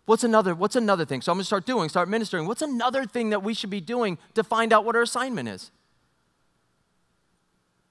What's 0.06 0.24
another 0.24 0.54
what's 0.54 0.76
another 0.76 1.04
thing? 1.04 1.20
So 1.20 1.30
I'm 1.32 1.38
to 1.38 1.44
start 1.44 1.66
doing, 1.66 1.90
start 1.90 2.08
ministering. 2.08 2.46
What's 2.46 2.62
another 2.62 3.04
thing 3.04 3.28
that 3.28 3.42
we 3.42 3.52
should 3.52 3.68
be 3.68 3.82
doing 3.82 4.16
to 4.34 4.42
find 4.42 4.72
out 4.72 4.86
what 4.86 4.96
our 4.96 5.02
assignment 5.02 5.50
is? 5.50 5.70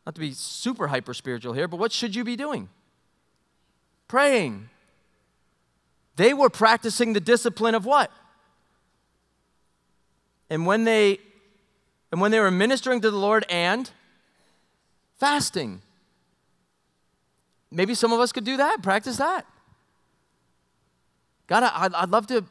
Not 0.03 0.15
to 0.15 0.19
be 0.19 0.31
super 0.31 0.87
hyper 0.87 1.13
spiritual 1.13 1.53
here, 1.53 1.67
but 1.67 1.77
what 1.77 1.91
should 1.91 2.15
you 2.15 2.23
be 2.23 2.35
doing? 2.35 2.69
Praying. 4.09 4.69
They 6.17 6.33
were 6.33 6.49
practicing 6.49 7.13
the 7.13 7.21
discipline 7.21 7.75
of 7.75 7.85
what? 7.85 8.11
And 10.49 10.65
when 10.65 10.83
they 10.83 11.19
and 12.11 12.19
when 12.19 12.31
they 12.31 12.39
were 12.39 12.51
ministering 12.51 13.01
to 13.01 13.11
the 13.11 13.17
Lord 13.17 13.45
and 13.49 13.89
fasting. 15.17 15.81
Maybe 17.71 17.93
some 17.93 18.11
of 18.11 18.19
us 18.19 18.31
could 18.31 18.43
do 18.43 18.57
that, 18.57 18.81
practice 18.81 19.17
that. 19.17 19.45
God, 21.47 21.63
I, 21.63 21.89
I'd 22.01 22.09
love 22.09 22.27
to. 22.27 22.43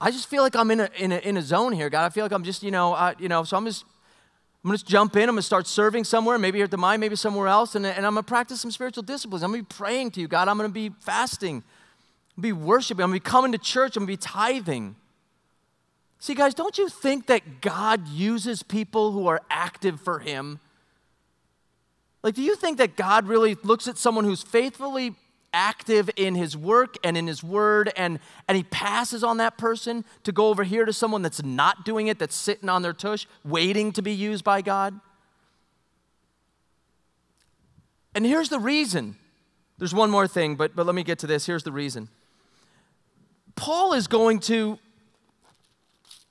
I 0.00 0.10
just 0.10 0.28
feel 0.28 0.42
like 0.42 0.56
I'm 0.56 0.70
in 0.70 0.80
a, 0.80 0.90
in 0.96 1.12
a, 1.12 1.18
in 1.18 1.36
a 1.36 1.42
zone 1.42 1.72
here, 1.72 1.90
God. 1.90 2.06
I 2.06 2.08
feel 2.08 2.24
like 2.24 2.32
I'm 2.32 2.44
just, 2.44 2.62
you 2.62 2.70
know, 2.70 2.94
I, 2.94 3.14
you 3.18 3.28
know, 3.28 3.44
so 3.44 3.56
I'm 3.56 3.66
just, 3.66 3.84
I'm 4.62 4.68
going 4.68 4.78
to 4.78 4.84
jump 4.84 5.16
in. 5.16 5.22
I'm 5.22 5.28
going 5.28 5.38
to 5.38 5.42
start 5.42 5.66
serving 5.66 6.04
somewhere, 6.04 6.38
maybe 6.38 6.58
here 6.58 6.64
at 6.64 6.70
the 6.70 6.76
mine, 6.76 7.00
maybe 7.00 7.16
somewhere 7.16 7.48
else, 7.48 7.74
and, 7.74 7.86
and 7.86 8.04
I'm 8.04 8.12
going 8.12 8.24
to 8.24 8.28
practice 8.28 8.60
some 8.60 8.70
spiritual 8.70 9.02
disciplines. 9.02 9.42
I'm 9.42 9.50
going 9.50 9.64
to 9.64 9.68
be 9.68 9.74
praying 9.74 10.10
to 10.12 10.20
you, 10.20 10.28
God. 10.28 10.48
I'm 10.48 10.58
going 10.58 10.68
to 10.68 10.74
be 10.74 10.90
fasting, 11.00 11.62
I'm 12.36 12.42
be 12.42 12.52
worshiping, 12.52 13.02
I'm 13.02 13.10
going 13.10 13.20
to 13.20 13.24
be 13.24 13.30
coming 13.30 13.52
to 13.52 13.58
church, 13.58 13.96
I'm 13.96 14.04
going 14.04 14.16
to 14.16 14.20
be 14.20 14.28
tithing. 14.28 14.96
See, 16.18 16.34
guys, 16.34 16.52
don't 16.52 16.76
you 16.76 16.90
think 16.90 17.26
that 17.28 17.62
God 17.62 18.06
uses 18.08 18.62
people 18.62 19.12
who 19.12 19.26
are 19.26 19.40
active 19.48 19.98
for 19.98 20.18
Him? 20.18 20.60
Like, 22.22 22.34
do 22.34 22.42
you 22.42 22.54
think 22.54 22.76
that 22.76 22.96
God 22.96 23.26
really 23.26 23.54
looks 23.62 23.88
at 23.88 23.96
someone 23.96 24.24
who's 24.26 24.42
faithfully 24.42 25.14
active 25.52 26.10
in 26.16 26.34
his 26.34 26.56
work 26.56 26.96
and 27.02 27.16
in 27.16 27.26
his 27.26 27.42
word, 27.42 27.92
and, 27.96 28.18
and 28.48 28.56
he 28.56 28.62
passes 28.64 29.24
on 29.24 29.38
that 29.38 29.58
person 29.58 30.04
to 30.24 30.32
go 30.32 30.48
over 30.48 30.64
here 30.64 30.84
to 30.84 30.92
someone 30.92 31.22
that's 31.22 31.42
not 31.42 31.84
doing 31.84 32.06
it, 32.06 32.18
that's 32.18 32.36
sitting 32.36 32.68
on 32.68 32.82
their 32.82 32.92
tush, 32.92 33.26
waiting 33.44 33.92
to 33.92 34.02
be 34.02 34.12
used 34.12 34.44
by 34.44 34.62
God. 34.62 34.98
And 38.14 38.26
here's 38.26 38.48
the 38.48 38.58
reason. 38.58 39.16
There's 39.78 39.94
one 39.94 40.10
more 40.10 40.28
thing, 40.28 40.56
but, 40.56 40.76
but 40.76 40.86
let 40.86 40.94
me 40.94 41.02
get 41.02 41.18
to 41.20 41.26
this. 41.26 41.46
Here's 41.46 41.62
the 41.62 41.72
reason. 41.72 42.08
Paul 43.56 43.92
is 43.92 44.06
going 44.06 44.40
to 44.40 44.78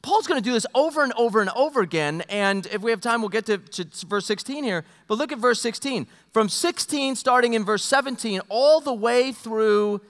Paul's 0.01 0.27
going 0.27 0.41
to 0.41 0.43
do 0.47 0.53
this 0.53 0.65
over 0.73 1.03
and 1.03 1.11
over 1.13 1.41
and 1.41 1.49
over 1.51 1.81
again. 1.81 2.23
And 2.29 2.65
if 2.67 2.81
we 2.81 2.91
have 2.91 3.01
time, 3.01 3.21
we'll 3.21 3.29
get 3.29 3.45
to, 3.47 3.57
to, 3.57 4.05
verse 4.07 4.25
16 4.25 4.63
here. 4.63 4.85
But 5.07 5.17
look 5.17 5.31
at 5.31 5.39
verse 5.39 5.59
16. 5.61 6.07
From 6.31 6.47
16, 6.47 7.15
starting 7.15 7.53
in 7.53 7.65
verse 7.65 7.83
17, 7.83 8.39
all 8.47 8.79
the 8.79 8.93
way 8.93 9.33
through 9.33 10.01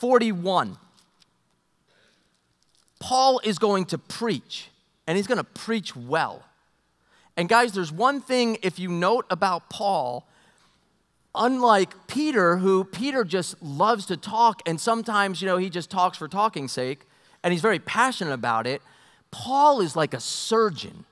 41, 0.00 0.76
Paul 3.00 3.40
is 3.42 3.58
going 3.58 3.86
to 3.86 3.98
preach, 3.98 4.68
and 5.06 5.16
he's 5.16 5.26
going 5.26 5.38
to 5.38 5.44
preach 5.44 5.96
well. 5.96 6.44
And 7.36 7.48
guys, 7.48 7.72
there's 7.72 7.90
one 7.90 8.20
thing, 8.20 8.58
if 8.62 8.78
you 8.78 8.88
note 8.88 9.24
about 9.30 9.70
Paul, 9.70 10.28
unlike 11.34 12.06
Peter, 12.06 12.58
who 12.58 12.84
Peter 12.84 13.24
just 13.24 13.60
loves 13.62 14.04
to 14.06 14.16
talk, 14.16 14.60
and 14.66 14.78
sometimes, 14.78 15.40
you 15.40 15.46
know, 15.46 15.56
he 15.56 15.70
just 15.70 15.90
talks 15.90 16.18
for 16.18 16.28
talking's 16.28 16.72
sake, 16.72 17.06
and 17.42 17.52
he's 17.52 17.62
very 17.62 17.78
passionate 17.78 18.34
about 18.34 18.66
it. 18.66 18.82
Paul 19.32 19.80
is 19.80 19.96
like 19.96 20.14
a 20.14 20.20
surgeon. 20.20 21.04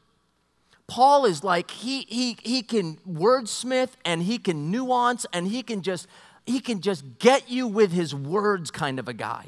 Paul 0.86 1.24
is 1.24 1.42
like 1.42 1.70
he 1.70 2.02
he 2.08 2.36
he 2.42 2.62
can 2.62 2.98
wordsmith 3.08 3.90
and 4.04 4.22
he 4.22 4.38
can 4.38 4.70
nuance 4.70 5.26
and 5.32 5.48
he 5.48 5.62
can 5.62 5.82
just 5.82 6.06
he 6.46 6.60
can 6.60 6.80
just 6.80 7.18
get 7.18 7.50
you 7.50 7.66
with 7.66 7.92
his 7.92 8.14
words 8.14 8.70
kind 8.70 8.98
of 8.98 9.08
a 9.08 9.12
guy. 9.12 9.46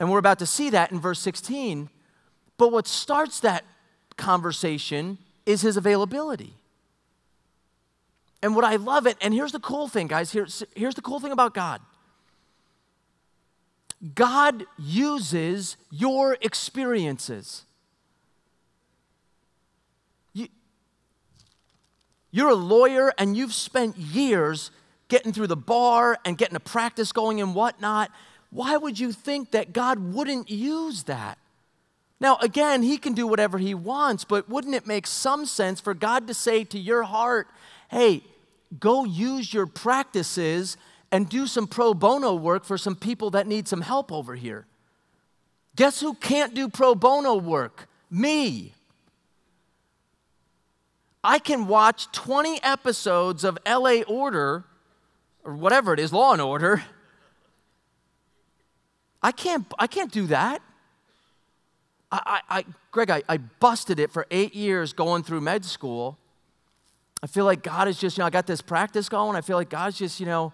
And 0.00 0.10
we're 0.10 0.18
about 0.18 0.40
to 0.40 0.46
see 0.46 0.70
that 0.70 0.90
in 0.90 0.98
verse 0.98 1.20
16. 1.20 1.88
But 2.56 2.72
what 2.72 2.86
starts 2.86 3.40
that 3.40 3.64
conversation 4.16 5.18
is 5.46 5.62
his 5.62 5.76
availability. 5.76 6.54
And 8.42 8.54
what 8.54 8.64
I 8.64 8.76
love 8.76 9.06
it, 9.06 9.16
and 9.20 9.32
here's 9.32 9.52
the 9.52 9.60
cool 9.60 9.88
thing, 9.88 10.06
guys. 10.06 10.30
Here's, 10.30 10.62
here's 10.76 10.94
the 10.94 11.02
cool 11.02 11.20
thing 11.20 11.32
about 11.32 11.54
God 11.54 11.80
God 14.12 14.66
uses 14.78 15.76
your 15.90 16.36
experiences. 16.42 17.64
You, 20.34 20.48
you're 22.30 22.50
a 22.50 22.54
lawyer 22.54 23.12
and 23.16 23.36
you've 23.36 23.54
spent 23.54 23.96
years 23.96 24.70
getting 25.08 25.32
through 25.32 25.46
the 25.46 25.56
bar 25.56 26.18
and 26.24 26.36
getting 26.36 26.56
a 26.56 26.60
practice 26.60 27.12
going 27.12 27.40
and 27.40 27.54
whatnot. 27.54 28.10
Why 28.50 28.76
would 28.76 28.98
you 28.98 29.12
think 29.12 29.52
that 29.52 29.72
God 29.72 29.98
wouldn't 29.98 30.50
use 30.50 31.04
that? 31.04 31.38
Now, 32.20 32.36
again, 32.40 32.82
He 32.82 32.98
can 32.98 33.14
do 33.14 33.26
whatever 33.26 33.58
He 33.58 33.74
wants, 33.74 34.24
but 34.24 34.48
wouldn't 34.48 34.74
it 34.74 34.86
make 34.86 35.06
some 35.06 35.46
sense 35.46 35.80
for 35.80 35.94
God 35.94 36.26
to 36.26 36.34
say 36.34 36.64
to 36.64 36.78
your 36.78 37.04
heart, 37.04 37.48
hey, 37.90 38.22
go 38.78 39.04
use 39.04 39.52
your 39.52 39.66
practices 39.66 40.76
and 41.14 41.28
do 41.28 41.46
some 41.46 41.68
pro 41.68 41.94
bono 41.94 42.34
work 42.34 42.64
for 42.64 42.76
some 42.76 42.96
people 42.96 43.30
that 43.30 43.46
need 43.46 43.68
some 43.68 43.82
help 43.82 44.10
over 44.10 44.34
here. 44.34 44.66
Guess 45.76 46.00
who 46.00 46.14
can't 46.14 46.54
do 46.54 46.68
pro 46.68 46.96
bono 46.96 47.36
work? 47.36 47.88
Me. 48.10 48.72
I 51.22 51.38
can 51.38 51.68
watch 51.68 52.10
20 52.10 52.60
episodes 52.64 53.44
of 53.44 53.56
LA 53.64 54.02
Order 54.08 54.64
or 55.44 55.54
whatever 55.54 55.94
it 55.94 56.00
is, 56.00 56.12
Law 56.12 56.32
and 56.32 56.42
Order. 56.42 56.82
I 59.22 59.30
can't, 59.30 59.72
I 59.78 59.86
can't 59.86 60.10
do 60.10 60.26
that. 60.26 60.62
I, 62.10 62.40
I, 62.48 62.58
I 62.58 62.64
Greg, 62.90 63.10
I, 63.10 63.22
I 63.28 63.36
busted 63.36 64.00
it 64.00 64.10
for 64.10 64.26
eight 64.32 64.56
years 64.56 64.92
going 64.92 65.22
through 65.22 65.42
med 65.42 65.64
school. 65.64 66.18
I 67.22 67.28
feel 67.28 67.44
like 67.44 67.62
God 67.62 67.86
is 67.86 68.00
just, 68.00 68.18
you 68.18 68.22
know, 68.22 68.26
I 68.26 68.30
got 68.30 68.48
this 68.48 68.60
practice 68.60 69.08
going. 69.08 69.36
I 69.36 69.42
feel 69.42 69.56
like 69.56 69.70
God's 69.70 69.96
just, 69.96 70.18
you 70.18 70.26
know, 70.26 70.52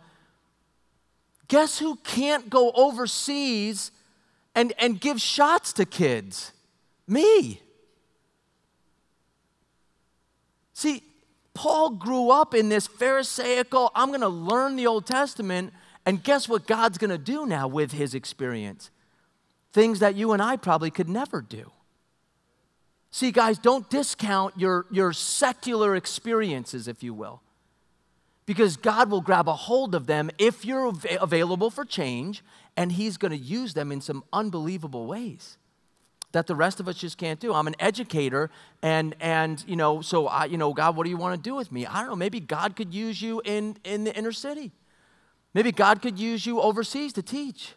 Guess 1.50 1.80
who 1.80 1.96
can't 1.96 2.48
go 2.48 2.70
overseas 2.76 3.90
and, 4.54 4.72
and 4.78 5.00
give 5.00 5.20
shots 5.20 5.72
to 5.74 5.84
kids? 5.84 6.52
Me. 7.08 7.60
See, 10.74 11.02
Paul 11.52 11.90
grew 11.90 12.30
up 12.30 12.54
in 12.54 12.68
this 12.68 12.86
Pharisaical, 12.86 13.90
I'm 13.96 14.10
going 14.10 14.20
to 14.20 14.28
learn 14.28 14.76
the 14.76 14.86
Old 14.86 15.06
Testament, 15.06 15.72
and 16.06 16.22
guess 16.22 16.48
what 16.48 16.68
God's 16.68 16.98
going 16.98 17.10
to 17.10 17.18
do 17.18 17.44
now 17.44 17.66
with 17.66 17.90
his 17.90 18.14
experience? 18.14 18.92
Things 19.72 19.98
that 19.98 20.14
you 20.14 20.30
and 20.30 20.40
I 20.40 20.56
probably 20.56 20.92
could 20.92 21.08
never 21.08 21.42
do. 21.42 21.72
See, 23.10 23.32
guys, 23.32 23.58
don't 23.58 23.90
discount 23.90 24.54
your, 24.56 24.86
your 24.88 25.12
secular 25.12 25.96
experiences, 25.96 26.86
if 26.86 27.02
you 27.02 27.12
will, 27.12 27.42
because 28.50 28.76
God 28.76 29.12
will 29.12 29.20
grab 29.20 29.46
a 29.46 29.54
hold 29.54 29.94
of 29.94 30.08
them 30.08 30.28
if 30.36 30.64
you're 30.64 30.88
av- 30.88 31.06
available 31.20 31.70
for 31.70 31.84
change, 31.84 32.42
and 32.76 32.90
He's 32.90 33.16
going 33.16 33.30
to 33.30 33.38
use 33.38 33.74
them 33.74 33.92
in 33.92 34.00
some 34.00 34.24
unbelievable 34.32 35.06
ways 35.06 35.56
that 36.32 36.48
the 36.48 36.56
rest 36.56 36.80
of 36.80 36.88
us 36.88 36.96
just 36.96 37.16
can't 37.16 37.38
do. 37.38 37.54
I'm 37.54 37.68
an 37.68 37.76
educator, 37.78 38.50
and 38.82 39.14
and 39.20 39.62
you 39.68 39.76
know, 39.76 40.00
so 40.00 40.26
I, 40.26 40.46
you 40.46 40.58
know, 40.58 40.74
God, 40.74 40.96
what 40.96 41.04
do 41.04 41.10
you 41.10 41.16
want 41.16 41.40
to 41.40 41.48
do 41.48 41.54
with 41.54 41.70
me? 41.70 41.86
I 41.86 42.00
don't 42.00 42.08
know. 42.08 42.16
Maybe 42.16 42.40
God 42.40 42.74
could 42.74 42.92
use 42.92 43.22
you 43.22 43.40
in 43.44 43.76
in 43.84 44.02
the 44.02 44.12
inner 44.16 44.32
city. 44.32 44.72
Maybe 45.54 45.70
God 45.70 46.02
could 46.02 46.18
use 46.18 46.44
you 46.44 46.60
overseas 46.60 47.12
to 47.12 47.22
teach. 47.22 47.74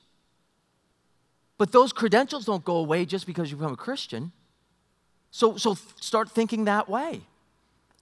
But 1.59 1.71
those 1.71 1.93
credentials 1.93 2.45
don't 2.45 2.65
go 2.65 2.77
away 2.77 3.05
just 3.05 3.27
because 3.27 3.51
you 3.51 3.57
become 3.57 3.73
a 3.73 3.77
Christian. 3.77 4.31
So, 5.29 5.55
so 5.57 5.75
start 6.01 6.31
thinking 6.31 6.65
that 6.65 6.89
way. 6.89 7.21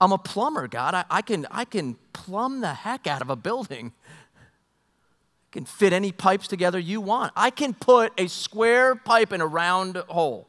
I'm 0.02 0.12
a 0.12 0.18
plumber, 0.18 0.68
God. 0.68 0.95
I, 0.95 1.06
I, 1.12 1.22
can, 1.22 1.45
I 1.52 1.64
can 1.64 1.95
plumb 2.12 2.62
the 2.62 2.74
heck 2.74 3.06
out 3.06 3.22
of 3.22 3.30
a 3.30 3.36
building. 3.36 3.93
I 4.36 5.49
can 5.52 5.66
fit 5.66 5.93
any 5.93 6.12
pipes 6.12 6.47
together 6.47 6.80
you 6.80 6.99
want. 6.99 7.34
I 7.36 7.52
can 7.52 7.76
put 7.76 8.12
a 8.18 8.28
square 8.28 8.95
pipe 8.95 9.32
in 9.32 9.41
a 9.41 9.47
round 9.47 9.97
hole, 10.10 10.47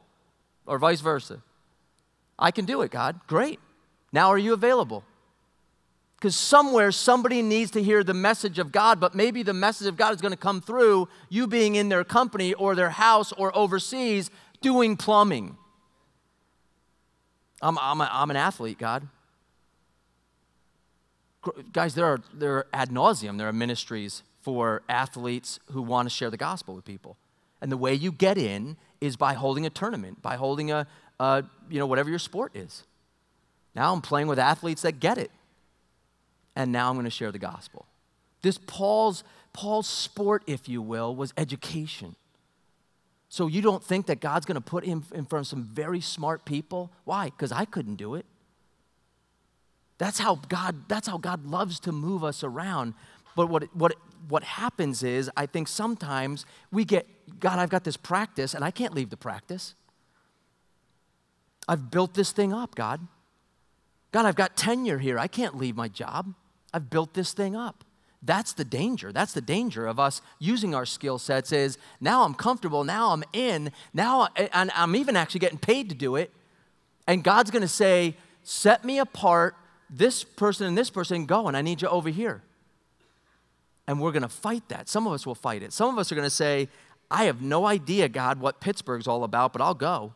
or 0.64 0.78
vice 0.78 1.02
versa. 1.02 1.42
I 2.38 2.50
can 2.50 2.64
do 2.64 2.80
it, 2.80 2.90
God. 2.90 3.20
Great. 3.26 3.60
Now 4.10 4.28
are 4.30 4.38
you 4.38 4.54
available? 4.54 5.04
Because 6.16 6.34
somewhere 6.34 6.90
somebody 6.90 7.42
needs 7.42 7.72
to 7.72 7.82
hear 7.82 8.02
the 8.02 8.14
message 8.14 8.58
of 8.58 8.72
God, 8.72 9.00
but 9.00 9.14
maybe 9.14 9.42
the 9.42 9.52
message 9.52 9.86
of 9.86 9.98
God 9.98 10.14
is 10.14 10.22
going 10.22 10.32
to 10.32 10.38
come 10.38 10.62
through 10.62 11.08
you 11.28 11.46
being 11.46 11.74
in 11.74 11.90
their 11.90 12.04
company 12.04 12.54
or 12.54 12.74
their 12.74 12.90
house 12.90 13.32
or 13.32 13.54
overseas 13.56 14.30
doing 14.62 14.96
plumbing. 14.96 15.58
I'm, 17.60 17.76
I'm, 17.78 18.00
a, 18.00 18.08
I'm 18.10 18.30
an 18.30 18.36
athlete, 18.36 18.78
God. 18.78 19.08
Guys, 21.72 21.94
there 21.94 22.06
are, 22.06 22.20
there 22.32 22.56
are 22.58 22.66
ad 22.72 22.90
nauseum, 22.90 23.38
there 23.38 23.48
are 23.48 23.52
ministries 23.52 24.22
for 24.42 24.82
athletes 24.88 25.58
who 25.72 25.82
want 25.82 26.06
to 26.06 26.10
share 26.14 26.30
the 26.30 26.36
gospel 26.36 26.74
with 26.74 26.84
people. 26.84 27.16
And 27.60 27.70
the 27.70 27.76
way 27.76 27.94
you 27.94 28.12
get 28.12 28.38
in 28.38 28.76
is 29.00 29.16
by 29.16 29.34
holding 29.34 29.66
a 29.66 29.70
tournament, 29.70 30.22
by 30.22 30.36
holding 30.36 30.70
a, 30.70 30.86
a 31.20 31.44
you 31.70 31.78
know, 31.78 31.86
whatever 31.86 32.10
your 32.10 32.18
sport 32.18 32.54
is. 32.54 32.84
Now 33.74 33.92
I'm 33.92 34.00
playing 34.00 34.26
with 34.26 34.38
athletes 34.38 34.82
that 34.82 35.00
get 35.00 35.18
it. 35.18 35.30
And 36.54 36.70
now 36.70 36.90
I'm 36.90 36.96
going 36.96 37.04
to 37.04 37.10
share 37.10 37.32
the 37.32 37.38
gospel. 37.38 37.86
This 38.42 38.58
Paul's, 38.58 39.24
Paul's 39.52 39.86
sport, 39.86 40.42
if 40.46 40.68
you 40.68 40.82
will, 40.82 41.14
was 41.14 41.32
education. 41.36 42.16
So 43.28 43.46
you 43.46 43.62
don't 43.62 43.82
think 43.82 44.06
that 44.06 44.20
God's 44.20 44.44
going 44.44 44.56
to 44.56 44.60
put 44.60 44.84
him 44.84 45.04
in 45.14 45.24
front 45.24 45.46
of 45.46 45.48
some 45.48 45.64
very 45.64 46.00
smart 46.00 46.44
people? 46.44 46.92
Why? 47.04 47.26
Because 47.26 47.50
I 47.50 47.64
couldn't 47.64 47.96
do 47.96 48.14
it. 48.14 48.26
That's 50.02 50.18
how 50.18 50.40
God, 50.48 50.88
that's 50.88 51.06
how 51.06 51.16
God 51.16 51.46
loves 51.46 51.78
to 51.78 51.92
move 51.92 52.24
us 52.24 52.42
around. 52.42 52.94
But 53.36 53.48
what, 53.48 53.72
what, 53.72 53.94
what 54.28 54.42
happens 54.42 55.04
is, 55.04 55.30
I 55.36 55.46
think 55.46 55.68
sometimes 55.68 56.44
we 56.72 56.84
get, 56.84 57.06
God, 57.38 57.60
I've 57.60 57.68
got 57.68 57.84
this 57.84 57.96
practice 57.96 58.52
and 58.52 58.64
I 58.64 58.72
can't 58.72 58.94
leave 58.94 59.10
the 59.10 59.16
practice. 59.16 59.76
I've 61.68 61.88
built 61.92 62.14
this 62.14 62.32
thing 62.32 62.52
up, 62.52 62.74
God. 62.74 63.06
God, 64.10 64.26
I've 64.26 64.34
got 64.34 64.56
tenure 64.56 64.98
here. 64.98 65.20
I 65.20 65.28
can't 65.28 65.56
leave 65.56 65.76
my 65.76 65.86
job. 65.86 66.34
I've 66.74 66.90
built 66.90 67.14
this 67.14 67.32
thing 67.32 67.54
up. 67.54 67.84
That's 68.24 68.54
the 68.54 68.64
danger. 68.64 69.12
That's 69.12 69.32
the 69.32 69.40
danger 69.40 69.86
of 69.86 70.00
us 70.00 70.20
using 70.40 70.74
our 70.74 70.84
skill 70.84 71.20
sets 71.20 71.52
is 71.52 71.78
now 72.00 72.24
I'm 72.24 72.34
comfortable, 72.34 72.82
now 72.82 73.10
I'm 73.10 73.22
in, 73.32 73.70
now 73.94 74.30
and 74.34 74.72
I'm 74.74 74.96
even 74.96 75.14
actually 75.14 75.38
getting 75.38 75.58
paid 75.58 75.90
to 75.90 75.94
do 75.94 76.16
it. 76.16 76.32
And 77.06 77.22
God's 77.22 77.52
going 77.52 77.62
to 77.62 77.68
say, 77.68 78.16
"Set 78.42 78.84
me 78.84 78.98
apart, 78.98 79.54
this 79.92 80.24
person 80.24 80.66
and 80.66 80.76
this 80.76 80.90
person 80.90 81.26
go 81.26 81.46
and 81.46 81.56
I 81.56 81.62
need 81.62 81.82
you 81.82 81.88
over 81.88 82.08
here." 82.08 82.42
And 83.86 84.00
we're 84.00 84.12
going 84.12 84.22
to 84.22 84.28
fight 84.28 84.68
that. 84.68 84.88
Some 84.88 85.06
of 85.06 85.12
us 85.12 85.26
will 85.26 85.34
fight 85.34 85.62
it. 85.62 85.72
Some 85.72 85.90
of 85.90 85.98
us 85.98 86.10
are 86.10 86.14
going 86.14 86.26
to 86.26 86.30
say, 86.30 86.68
"I 87.10 87.24
have 87.24 87.42
no 87.42 87.66
idea, 87.66 88.08
God, 88.08 88.40
what 88.40 88.60
Pittsburgh's 88.60 89.06
all 89.06 89.22
about, 89.24 89.52
but 89.52 89.60
I'll 89.60 89.74
go. 89.74 90.14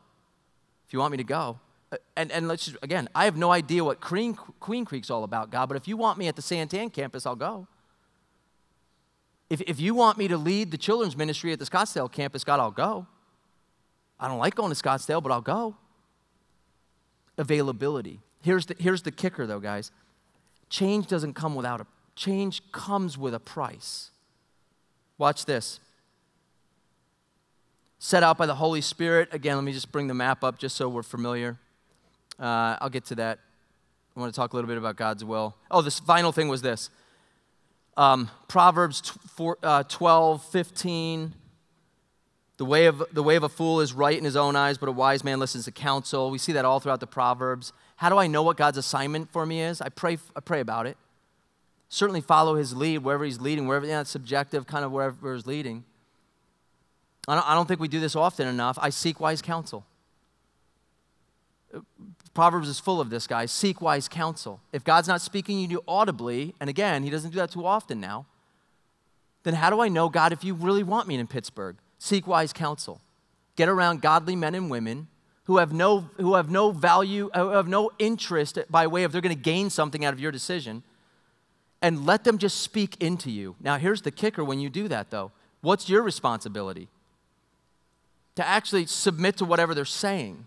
If 0.87 0.93
you 0.93 0.99
want 0.99 1.12
me 1.12 1.18
to 1.18 1.24
go." 1.24 1.61
Uh, 1.93 1.99
and, 2.16 2.33
and 2.33 2.49
let's 2.49 2.66
just, 2.66 2.77
again, 2.83 3.09
I 3.14 3.27
have 3.27 3.37
no 3.37 3.53
idea 3.53 3.85
what 3.85 4.01
Queen, 4.01 4.35
Queen 4.35 4.85
Creek's 4.85 5.11
all 5.11 5.22
about, 5.22 5.51
God, 5.51 5.66
but 5.66 5.77
if 5.77 5.87
you 5.87 5.97
want 5.97 6.18
me 6.18 6.27
at 6.27 6.35
the 6.35 6.43
Santan 6.43 6.93
campus, 6.93 7.27
I'll 7.27 7.37
go. 7.37 7.68
If, 9.49 9.61
if 9.62 9.79
you 9.79 9.95
want 9.95 10.18
me 10.18 10.27
to 10.29 10.37
lead 10.37 10.72
the 10.72 10.79
children's 10.79 11.16
ministry 11.16 11.53
at 11.53 11.61
the 11.61 11.64
Scottsdale 11.64 12.11
campus, 12.11 12.43
God, 12.43 12.59
I'll 12.59 12.72
go. 12.72 13.07
I 14.18 14.27
don't 14.27 14.39
like 14.39 14.57
going 14.57 14.72
to 14.74 14.83
Scottsdale, 14.83 15.22
but 15.22 15.31
I'll 15.31 15.41
go. 15.41 15.77
Availability. 17.39 18.20
Here's 18.47 18.66
the, 18.66 18.76
here's 18.78 19.03
the 19.03 19.11
kicker, 19.11 19.44
though, 19.44 19.59
guys. 19.59 19.90
Change 20.70 21.09
doesn't 21.09 21.34
come 21.34 21.57
without 21.57 21.80
a 21.80 21.86
change 22.14 22.62
comes 22.70 23.18
with 23.18 23.34
a 23.34 23.40
price. 23.40 24.12
Watch 25.18 25.47
this. 25.47 25.80
Set 27.99 28.22
out 28.22 28.38
by 28.38 28.47
the 28.47 28.55
Holy 28.55 28.80
Spirit. 28.80 29.30
Again, 29.32 29.57
let 29.57 29.64
me 29.64 29.72
just 29.72 29.90
bring 29.90 30.07
the 30.07 30.14
map 30.14 30.44
up 30.44 30.59
just 30.59 30.76
so 30.76 30.88
we're 30.88 31.03
familiar. 31.03 31.59
Uh, 32.38 32.76
I'll 32.80 32.88
get 32.88 33.05
to 33.07 33.16
that. 33.16 33.40
I 34.16 34.20
want 34.20 34.32
to 34.32 34.36
talk 34.36 34.53
a 34.53 34.57
little 34.57 34.68
bit 34.68 34.78
about 34.78 34.94
God's 34.94 35.24
will. 35.24 35.57
Oh, 35.68 35.82
this 35.82 35.99
final 35.99 36.30
thing 36.30 36.47
was 36.47 36.62
this 36.62 36.88
um, 37.97 38.30
Proverbs 38.47 39.01
t- 39.01 39.11
four, 39.34 39.59
uh, 39.61 39.82
12, 39.82 40.44
15. 40.44 41.34
The 42.59 42.64
way, 42.64 42.86
of, 42.86 43.03
the 43.12 43.24
way 43.24 43.34
of 43.34 43.42
a 43.42 43.49
fool 43.49 43.80
is 43.80 43.92
right 43.92 44.16
in 44.16 44.24
his 44.24 44.36
own 44.36 44.55
eyes, 44.55 44.78
but 44.78 44.88
a 44.88 44.92
wise 44.92 45.24
man 45.24 45.40
listens 45.40 45.64
to 45.64 45.72
counsel. 45.72 46.30
We 46.30 46.38
see 46.38 46.53
that 46.53 46.64
all 46.64 46.78
throughout 46.78 47.01
the 47.01 47.09
Proverbs. 47.09 47.72
How 47.97 48.09
do 48.11 48.18
I 48.18 48.26
know 48.26 48.42
what 48.42 48.57
God's 48.57 48.78
assignment 48.78 49.30
for 49.30 49.47
me 49.47 49.62
is? 49.62 49.80
I 49.80 49.88
pray, 49.88 50.18
I 50.34 50.40
pray 50.40 50.61
about 50.61 50.86
it. 50.86 50.97
Certainly 51.88 52.22
follow 52.22 52.57
his 52.57 52.74
lead 52.76 52.99
wherever 52.99 53.24
he's 53.24 53.40
leading, 53.40 53.66
wherever, 53.66 53.86
yeah, 53.86 54.03
it's 54.03 54.11
subjective, 54.11 54.66
kind 54.66 54.84
of 54.84 54.92
wherever 54.92 55.34
he's 55.34 55.47
leading. 55.47 55.84
I 57.28 57.34
don't, 57.34 57.49
I 57.49 57.55
don't 57.55 57.66
think 57.66 57.80
we 57.80 57.88
do 57.88 58.01
this 58.01 58.14
often 58.14 58.47
enough. 58.47 58.78
I 58.80 58.90
seek 58.90 59.18
wise 59.18 59.40
counsel. 59.40 59.84
Proverbs 62.34 62.68
is 62.68 62.78
full 62.78 63.01
of 63.01 63.09
this, 63.09 63.26
guys. 63.26 63.51
Seek 63.51 63.80
wise 63.80 64.09
counsel. 64.09 64.61
If 64.72 64.84
God's 64.84 65.09
not 65.09 65.20
speaking 65.20 65.64
to 65.64 65.70
you 65.70 65.82
audibly, 65.88 66.55
and 66.61 66.68
again, 66.68 67.03
He 67.03 67.11
doesn't 67.11 67.30
do 67.30 67.38
that 67.38 67.51
too 67.51 67.64
often 67.64 68.01
now, 68.01 68.26
then 69.42 69.55
how 69.55 69.70
do 69.70 69.80
I 69.80 69.88
know, 69.88 70.09
God, 70.09 70.32
if 70.32 70.44
you 70.44 70.55
really 70.55 70.82
want 70.82 71.09
me 71.09 71.14
in 71.14 71.26
Pittsburgh? 71.26 71.76
Seek 71.99 72.26
wise 72.26 72.53
counsel. 72.53 73.01
Get 73.55 73.68
around 73.68 74.03
godly 74.03 74.36
men 74.36 74.55
and 74.55 74.70
women 74.70 75.09
who 75.47 75.59
have 75.59 75.72
no, 75.72 76.11
who 76.16 76.34
have 76.34 76.51
no 76.51 76.72
value, 76.72 77.30
uh, 77.32 77.44
who 77.44 77.51
have 77.51 77.68
no 77.68 77.90
interest 77.99 78.59
by 78.68 78.86
way 78.86 79.05
of 79.05 79.12
they're 79.12 79.20
going 79.20 79.34
to 79.34 79.40
gain 79.40 79.70
something 79.70 80.05
out 80.05 80.12
of 80.12 80.20
your 80.20 80.32
decision, 80.32 80.82
and 81.80 82.05
let 82.05 82.24
them 82.24 82.38
just 82.38 82.61
speak 82.61 82.97
into 83.01 83.30
you. 83.30 83.55
Now, 83.61 83.76
here's 83.78 84.03
the 84.03 84.11
kicker 84.11 84.44
when 84.44 84.61
you 84.61 84.68
do 84.68 84.88
that, 84.88 85.11
though. 85.11 85.30
What's 85.61 85.88
your 85.88 86.03
responsibility? 86.03 86.88
To 88.36 88.47
actually 88.47 88.86
submit 88.86 89.36
to 89.38 89.44
whatever 89.44 89.74
they're 89.74 89.84
saying. 89.84 90.47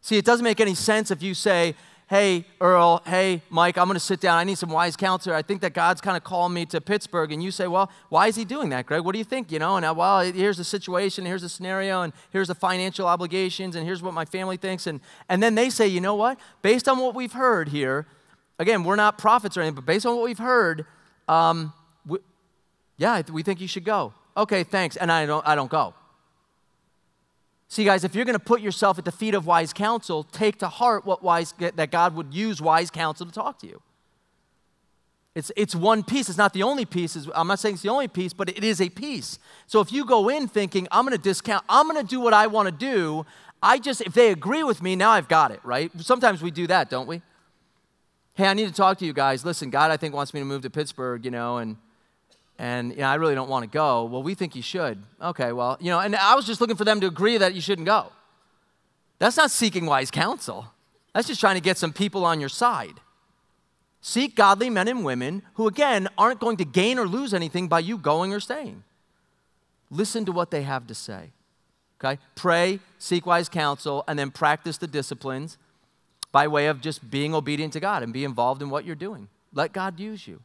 See, 0.00 0.18
it 0.18 0.24
doesn't 0.24 0.44
make 0.44 0.60
any 0.60 0.74
sense 0.74 1.10
if 1.10 1.22
you 1.22 1.34
say, 1.34 1.74
Hey, 2.12 2.44
Earl, 2.60 3.00
hey, 3.06 3.40
Mike, 3.48 3.78
I'm 3.78 3.86
going 3.86 3.94
to 3.94 3.98
sit 3.98 4.20
down. 4.20 4.36
I 4.36 4.44
need 4.44 4.58
some 4.58 4.68
wise 4.68 4.96
counsel. 4.96 5.32
I 5.32 5.40
think 5.40 5.62
that 5.62 5.72
God's 5.72 6.02
kind 6.02 6.14
of 6.14 6.22
calling 6.22 6.52
me 6.52 6.66
to 6.66 6.78
Pittsburgh. 6.78 7.32
And 7.32 7.42
you 7.42 7.50
say, 7.50 7.66
Well, 7.66 7.90
why 8.10 8.26
is 8.26 8.36
he 8.36 8.44
doing 8.44 8.68
that, 8.68 8.84
Greg? 8.84 9.00
What 9.00 9.12
do 9.14 9.18
you 9.18 9.24
think? 9.24 9.50
You 9.50 9.58
know, 9.58 9.78
and 9.78 9.86
I, 9.86 9.92
well, 9.92 10.20
here's 10.20 10.58
the 10.58 10.64
situation, 10.64 11.24
here's 11.24 11.40
the 11.40 11.48
scenario, 11.48 12.02
and 12.02 12.12
here's 12.28 12.48
the 12.48 12.54
financial 12.54 13.06
obligations, 13.06 13.76
and 13.76 13.86
here's 13.86 14.02
what 14.02 14.12
my 14.12 14.26
family 14.26 14.58
thinks. 14.58 14.86
And, 14.86 15.00
and 15.30 15.42
then 15.42 15.54
they 15.54 15.70
say, 15.70 15.88
You 15.88 16.02
know 16.02 16.14
what? 16.14 16.38
Based 16.60 16.86
on 16.86 16.98
what 16.98 17.14
we've 17.14 17.32
heard 17.32 17.70
here, 17.70 18.06
again, 18.58 18.84
we're 18.84 18.96
not 18.96 19.16
prophets 19.16 19.56
or 19.56 19.62
anything, 19.62 19.76
but 19.76 19.86
based 19.86 20.04
on 20.04 20.14
what 20.14 20.24
we've 20.24 20.38
heard, 20.38 20.84
um, 21.28 21.72
we, 22.04 22.18
yeah, 22.98 23.22
we 23.32 23.42
think 23.42 23.58
you 23.58 23.68
should 23.68 23.86
go. 23.86 24.12
Okay, 24.36 24.64
thanks. 24.64 24.98
And 24.98 25.10
I 25.10 25.24
don't, 25.24 25.48
I 25.48 25.54
don't 25.54 25.70
go. 25.70 25.94
See, 27.72 27.84
guys, 27.84 28.04
if 28.04 28.14
you're 28.14 28.26
going 28.26 28.38
to 28.38 28.38
put 28.38 28.60
yourself 28.60 28.98
at 28.98 29.06
the 29.06 29.10
feet 29.10 29.32
of 29.32 29.46
wise 29.46 29.72
counsel, 29.72 30.24
take 30.24 30.58
to 30.58 30.68
heart 30.68 31.06
what 31.06 31.22
wise, 31.22 31.54
that 31.58 31.90
God 31.90 32.14
would 32.14 32.34
use 32.34 32.60
wise 32.60 32.90
counsel 32.90 33.24
to 33.24 33.32
talk 33.32 33.58
to 33.60 33.66
you. 33.66 33.80
It's, 35.34 35.50
it's 35.56 35.74
one 35.74 36.02
piece. 36.02 36.28
It's 36.28 36.36
not 36.36 36.52
the 36.52 36.64
only 36.64 36.84
piece. 36.84 37.16
I'm 37.34 37.46
not 37.46 37.60
saying 37.60 37.76
it's 37.76 37.82
the 37.82 37.88
only 37.88 38.08
piece, 38.08 38.34
but 38.34 38.50
it 38.50 38.62
is 38.62 38.82
a 38.82 38.90
piece. 38.90 39.38
So 39.66 39.80
if 39.80 39.90
you 39.90 40.04
go 40.04 40.28
in 40.28 40.48
thinking, 40.48 40.86
I'm 40.92 41.06
going 41.06 41.16
to 41.16 41.22
discount, 41.22 41.64
I'm 41.66 41.88
going 41.88 41.98
to 41.98 42.06
do 42.06 42.20
what 42.20 42.34
I 42.34 42.46
want 42.46 42.66
to 42.66 42.72
do, 42.72 43.24
I 43.62 43.78
just, 43.78 44.02
if 44.02 44.12
they 44.12 44.30
agree 44.30 44.64
with 44.64 44.82
me, 44.82 44.94
now 44.94 45.08
I've 45.08 45.28
got 45.28 45.50
it, 45.50 45.60
right? 45.64 45.90
Sometimes 45.98 46.42
we 46.42 46.50
do 46.50 46.66
that, 46.66 46.90
don't 46.90 47.06
we? 47.06 47.22
Hey, 48.34 48.48
I 48.48 48.52
need 48.52 48.68
to 48.68 48.74
talk 48.74 48.98
to 48.98 49.06
you 49.06 49.14
guys. 49.14 49.46
Listen, 49.46 49.70
God, 49.70 49.90
I 49.90 49.96
think, 49.96 50.14
wants 50.14 50.34
me 50.34 50.40
to 50.40 50.44
move 50.44 50.60
to 50.60 50.68
Pittsburgh, 50.68 51.24
you 51.24 51.30
know, 51.30 51.56
and 51.56 51.78
and 52.62 52.92
you 52.92 52.98
know, 52.98 53.08
I 53.08 53.16
really 53.16 53.34
don't 53.34 53.48
want 53.48 53.64
to 53.64 53.68
go. 53.68 54.04
Well, 54.04 54.22
we 54.22 54.34
think 54.34 54.54
you 54.54 54.62
should. 54.62 55.02
Okay, 55.20 55.50
well, 55.50 55.76
you 55.80 55.90
know, 55.90 55.98
and 55.98 56.14
I 56.14 56.36
was 56.36 56.46
just 56.46 56.60
looking 56.60 56.76
for 56.76 56.84
them 56.84 57.00
to 57.00 57.08
agree 57.08 57.36
that 57.36 57.54
you 57.54 57.60
shouldn't 57.60 57.86
go. 57.86 58.12
That's 59.18 59.36
not 59.36 59.50
seeking 59.50 59.84
wise 59.84 60.12
counsel. 60.12 60.66
That's 61.12 61.26
just 61.26 61.40
trying 61.40 61.56
to 61.56 61.60
get 61.60 61.76
some 61.76 61.92
people 61.92 62.24
on 62.24 62.38
your 62.38 62.48
side. 62.48 63.00
Seek 64.00 64.36
godly 64.36 64.70
men 64.70 64.86
and 64.86 65.04
women 65.04 65.42
who, 65.54 65.66
again, 65.66 66.06
aren't 66.16 66.38
going 66.38 66.56
to 66.58 66.64
gain 66.64 67.00
or 67.00 67.06
lose 67.08 67.34
anything 67.34 67.66
by 67.66 67.80
you 67.80 67.98
going 67.98 68.32
or 68.32 68.38
staying. 68.38 68.84
Listen 69.90 70.24
to 70.24 70.32
what 70.32 70.52
they 70.52 70.62
have 70.62 70.86
to 70.86 70.94
say. 70.94 71.32
Okay? 72.00 72.20
Pray, 72.36 72.78
seek 72.96 73.26
wise 73.26 73.48
counsel, 73.48 74.04
and 74.06 74.16
then 74.16 74.30
practice 74.30 74.78
the 74.78 74.86
disciplines 74.86 75.58
by 76.30 76.46
way 76.46 76.68
of 76.68 76.80
just 76.80 77.10
being 77.10 77.34
obedient 77.34 77.72
to 77.72 77.80
God 77.80 78.04
and 78.04 78.12
be 78.12 78.24
involved 78.24 78.62
in 78.62 78.70
what 78.70 78.84
you're 78.84 78.94
doing. 78.94 79.26
Let 79.52 79.72
God 79.72 79.98
use 79.98 80.28
you. 80.28 80.42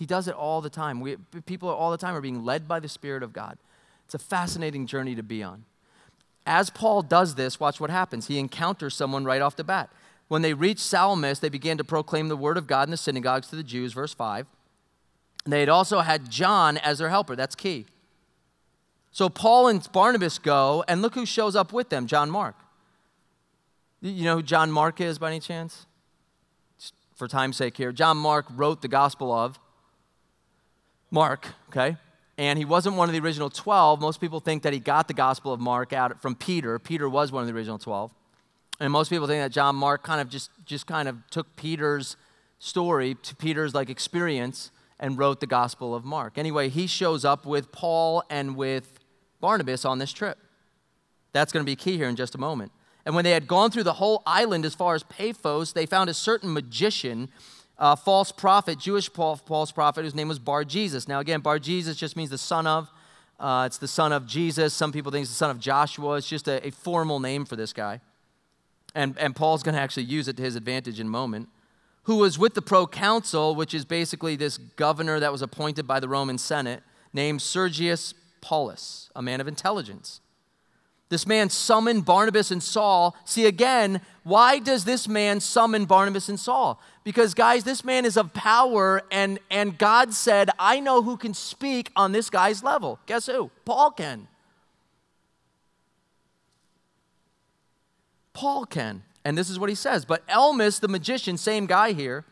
He 0.00 0.06
does 0.06 0.26
it 0.28 0.34
all 0.34 0.62
the 0.62 0.70
time. 0.70 1.00
We, 1.00 1.16
people 1.44 1.68
all 1.68 1.90
the 1.90 1.98
time 1.98 2.16
are 2.16 2.22
being 2.22 2.42
led 2.42 2.66
by 2.66 2.80
the 2.80 2.88
Spirit 2.88 3.22
of 3.22 3.34
God. 3.34 3.58
It's 4.06 4.14
a 4.14 4.18
fascinating 4.18 4.86
journey 4.86 5.14
to 5.14 5.22
be 5.22 5.42
on. 5.42 5.66
As 6.46 6.70
Paul 6.70 7.02
does 7.02 7.34
this, 7.34 7.60
watch 7.60 7.80
what 7.80 7.90
happens. 7.90 8.26
He 8.26 8.38
encounters 8.38 8.94
someone 8.94 9.26
right 9.26 9.42
off 9.42 9.56
the 9.56 9.62
bat. 9.62 9.90
When 10.28 10.40
they 10.40 10.54
reached 10.54 10.80
Salamis, 10.80 11.40
they 11.40 11.50
began 11.50 11.76
to 11.76 11.84
proclaim 11.84 12.28
the 12.28 12.36
word 12.36 12.56
of 12.56 12.66
God 12.66 12.88
in 12.88 12.92
the 12.92 12.96
synagogues 12.96 13.48
to 13.48 13.56
the 13.56 13.62
Jews, 13.62 13.92
verse 13.92 14.14
5. 14.14 14.46
And 15.44 15.52
they 15.52 15.60
had 15.60 15.68
also 15.68 16.00
had 16.00 16.30
John 16.30 16.78
as 16.78 16.96
their 16.96 17.10
helper. 17.10 17.36
That's 17.36 17.54
key. 17.54 17.84
So 19.12 19.28
Paul 19.28 19.68
and 19.68 19.86
Barnabas 19.92 20.38
go, 20.38 20.82
and 20.88 21.02
look 21.02 21.14
who 21.14 21.26
shows 21.26 21.54
up 21.54 21.74
with 21.74 21.90
them 21.90 22.06
John 22.06 22.30
Mark. 22.30 22.56
You 24.00 24.24
know 24.24 24.36
who 24.36 24.42
John 24.42 24.72
Mark 24.72 24.98
is 24.98 25.18
by 25.18 25.28
any 25.28 25.40
chance? 25.40 25.84
For 27.14 27.28
time's 27.28 27.58
sake 27.58 27.76
here. 27.76 27.92
John 27.92 28.16
Mark 28.16 28.46
wrote 28.48 28.80
the 28.80 28.88
Gospel 28.88 29.30
of 29.30 29.58
Mark, 31.10 31.48
okay? 31.68 31.96
And 32.38 32.58
he 32.58 32.64
wasn't 32.64 32.96
one 32.96 33.08
of 33.08 33.12
the 33.12 33.20
original 33.20 33.50
12. 33.50 34.00
Most 34.00 34.20
people 34.20 34.40
think 34.40 34.62
that 34.62 34.72
he 34.72 34.78
got 34.78 35.08
the 35.08 35.14
Gospel 35.14 35.52
of 35.52 35.60
Mark 35.60 35.92
out 35.92 36.22
from 36.22 36.34
Peter. 36.34 36.78
Peter 36.78 37.08
was 37.08 37.32
one 37.32 37.42
of 37.42 37.48
the 37.48 37.54
original 37.54 37.78
12. 37.78 38.12
And 38.80 38.92
most 38.92 39.10
people 39.10 39.26
think 39.26 39.42
that 39.42 39.52
John 39.52 39.76
Mark 39.76 40.02
kind 40.02 40.20
of 40.20 40.30
just, 40.30 40.50
just 40.64 40.86
kind 40.86 41.06
of 41.06 41.18
took 41.30 41.54
Peter's 41.56 42.16
story 42.58 43.14
to 43.22 43.36
Peter's 43.36 43.74
like 43.74 43.90
experience 43.90 44.70
and 44.98 45.18
wrote 45.18 45.40
the 45.40 45.46
Gospel 45.46 45.94
of 45.94 46.04
Mark. 46.04 46.38
Anyway, 46.38 46.68
he 46.68 46.86
shows 46.86 47.24
up 47.24 47.44
with 47.44 47.72
Paul 47.72 48.22
and 48.30 48.56
with 48.56 49.00
Barnabas 49.40 49.84
on 49.84 49.98
this 49.98 50.12
trip. 50.12 50.38
That's 51.32 51.52
going 51.52 51.64
to 51.64 51.70
be 51.70 51.76
key 51.76 51.96
here 51.96 52.08
in 52.08 52.16
just 52.16 52.34
a 52.34 52.38
moment. 52.38 52.72
And 53.06 53.14
when 53.14 53.24
they 53.24 53.30
had 53.30 53.46
gone 53.46 53.70
through 53.70 53.84
the 53.84 53.94
whole 53.94 54.22
island 54.26 54.64
as 54.64 54.74
far 54.74 54.94
as 54.94 55.02
Paphos, 55.04 55.72
they 55.72 55.86
found 55.86 56.10
a 56.10 56.14
certain 56.14 56.52
magician, 56.52 57.30
a 57.80 57.96
false 57.96 58.30
prophet, 58.30 58.78
Jewish 58.78 59.10
false 59.10 59.72
prophet, 59.72 60.04
whose 60.04 60.14
name 60.14 60.28
was 60.28 60.38
Bar 60.38 60.64
Jesus. 60.64 61.08
Now, 61.08 61.18
again, 61.18 61.40
Bar 61.40 61.58
Jesus 61.58 61.96
just 61.96 62.14
means 62.14 62.30
the 62.30 62.38
son 62.38 62.66
of. 62.66 62.90
Uh, 63.40 63.64
it's 63.66 63.78
the 63.78 63.88
son 63.88 64.12
of 64.12 64.26
Jesus. 64.26 64.74
Some 64.74 64.92
people 64.92 65.10
think 65.10 65.22
it's 65.22 65.30
the 65.30 65.36
son 65.36 65.50
of 65.50 65.58
Joshua. 65.58 66.16
It's 66.16 66.28
just 66.28 66.46
a, 66.46 66.64
a 66.66 66.70
formal 66.70 67.20
name 67.20 67.46
for 67.46 67.56
this 67.56 67.72
guy. 67.72 68.00
And, 68.94 69.16
and 69.18 69.34
Paul's 69.34 69.62
going 69.62 69.74
to 69.74 69.80
actually 69.80 70.02
use 70.02 70.28
it 70.28 70.36
to 70.36 70.42
his 70.42 70.56
advantage 70.56 71.00
in 71.00 71.06
a 71.06 71.10
moment. 71.10 71.48
Who 72.02 72.16
was 72.16 72.38
with 72.38 72.52
the 72.52 72.60
proconsul, 72.60 73.54
which 73.54 73.72
is 73.72 73.86
basically 73.86 74.36
this 74.36 74.58
governor 74.58 75.18
that 75.18 75.32
was 75.32 75.40
appointed 75.40 75.86
by 75.86 76.00
the 76.00 76.08
Roman 76.08 76.36
Senate, 76.36 76.82
named 77.14 77.40
Sergius 77.40 78.12
Paulus, 78.42 79.10
a 79.16 79.22
man 79.22 79.40
of 79.40 79.48
intelligence. 79.48 80.20
This 81.10 81.26
man 81.26 81.50
summoned 81.50 82.04
Barnabas 82.04 82.52
and 82.52 82.62
Saul. 82.62 83.16
See, 83.24 83.44
again, 83.44 84.00
why 84.22 84.60
does 84.60 84.84
this 84.84 85.08
man 85.08 85.40
summon 85.40 85.84
Barnabas 85.84 86.28
and 86.28 86.38
Saul? 86.38 86.80
Because, 87.02 87.34
guys, 87.34 87.64
this 87.64 87.84
man 87.84 88.04
is 88.04 88.16
of 88.16 88.32
power, 88.32 89.02
and, 89.10 89.40
and 89.50 89.76
God 89.76 90.14
said, 90.14 90.50
I 90.56 90.78
know 90.78 91.02
who 91.02 91.16
can 91.16 91.34
speak 91.34 91.90
on 91.96 92.12
this 92.12 92.30
guy's 92.30 92.62
level. 92.62 93.00
Guess 93.06 93.26
who? 93.26 93.50
Paul 93.64 93.90
can. 93.90 94.28
Paul 98.32 98.64
can. 98.64 99.02
And 99.24 99.36
this 99.36 99.50
is 99.50 99.58
what 99.58 99.68
he 99.68 99.74
says. 99.74 100.04
But 100.04 100.26
Elymas, 100.28 100.78
the 100.78 100.88
magician, 100.88 101.36
same 101.36 101.66
guy 101.66 101.90
here, 101.92 102.24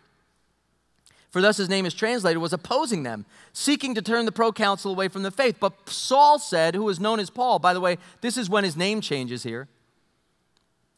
for 1.30 1.42
thus 1.42 1.58
his 1.58 1.68
name 1.68 1.84
is 1.86 1.94
translated, 1.94 2.40
was 2.40 2.52
opposing 2.52 3.02
them, 3.02 3.26
seeking 3.52 3.94
to 3.94 4.02
turn 4.02 4.24
the 4.24 4.32
proconsul 4.32 4.92
away 4.92 5.08
from 5.08 5.22
the 5.22 5.30
faith. 5.30 5.56
But 5.60 5.88
Saul 5.88 6.38
said, 6.38 6.74
who 6.74 6.84
was 6.84 7.00
known 7.00 7.20
as 7.20 7.30
Paul, 7.30 7.58
by 7.58 7.74
the 7.74 7.80
way, 7.80 7.98
this 8.20 8.36
is 8.36 8.48
when 8.48 8.64
his 8.64 8.76
name 8.76 9.00
changes 9.00 9.42
here. 9.42 9.68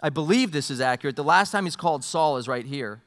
I 0.01 0.09
believe 0.09 0.53
this 0.53 0.71
is 0.71 0.81
accurate. 0.81 1.17
The 1.17 1.25
last 1.25 1.51
time 1.51 1.65
he's 1.65 1.77
called 1.77 2.05
Saul 2.05 2.37
is 2.37 2.49
right 2.49 2.65
here. 2.65 3.03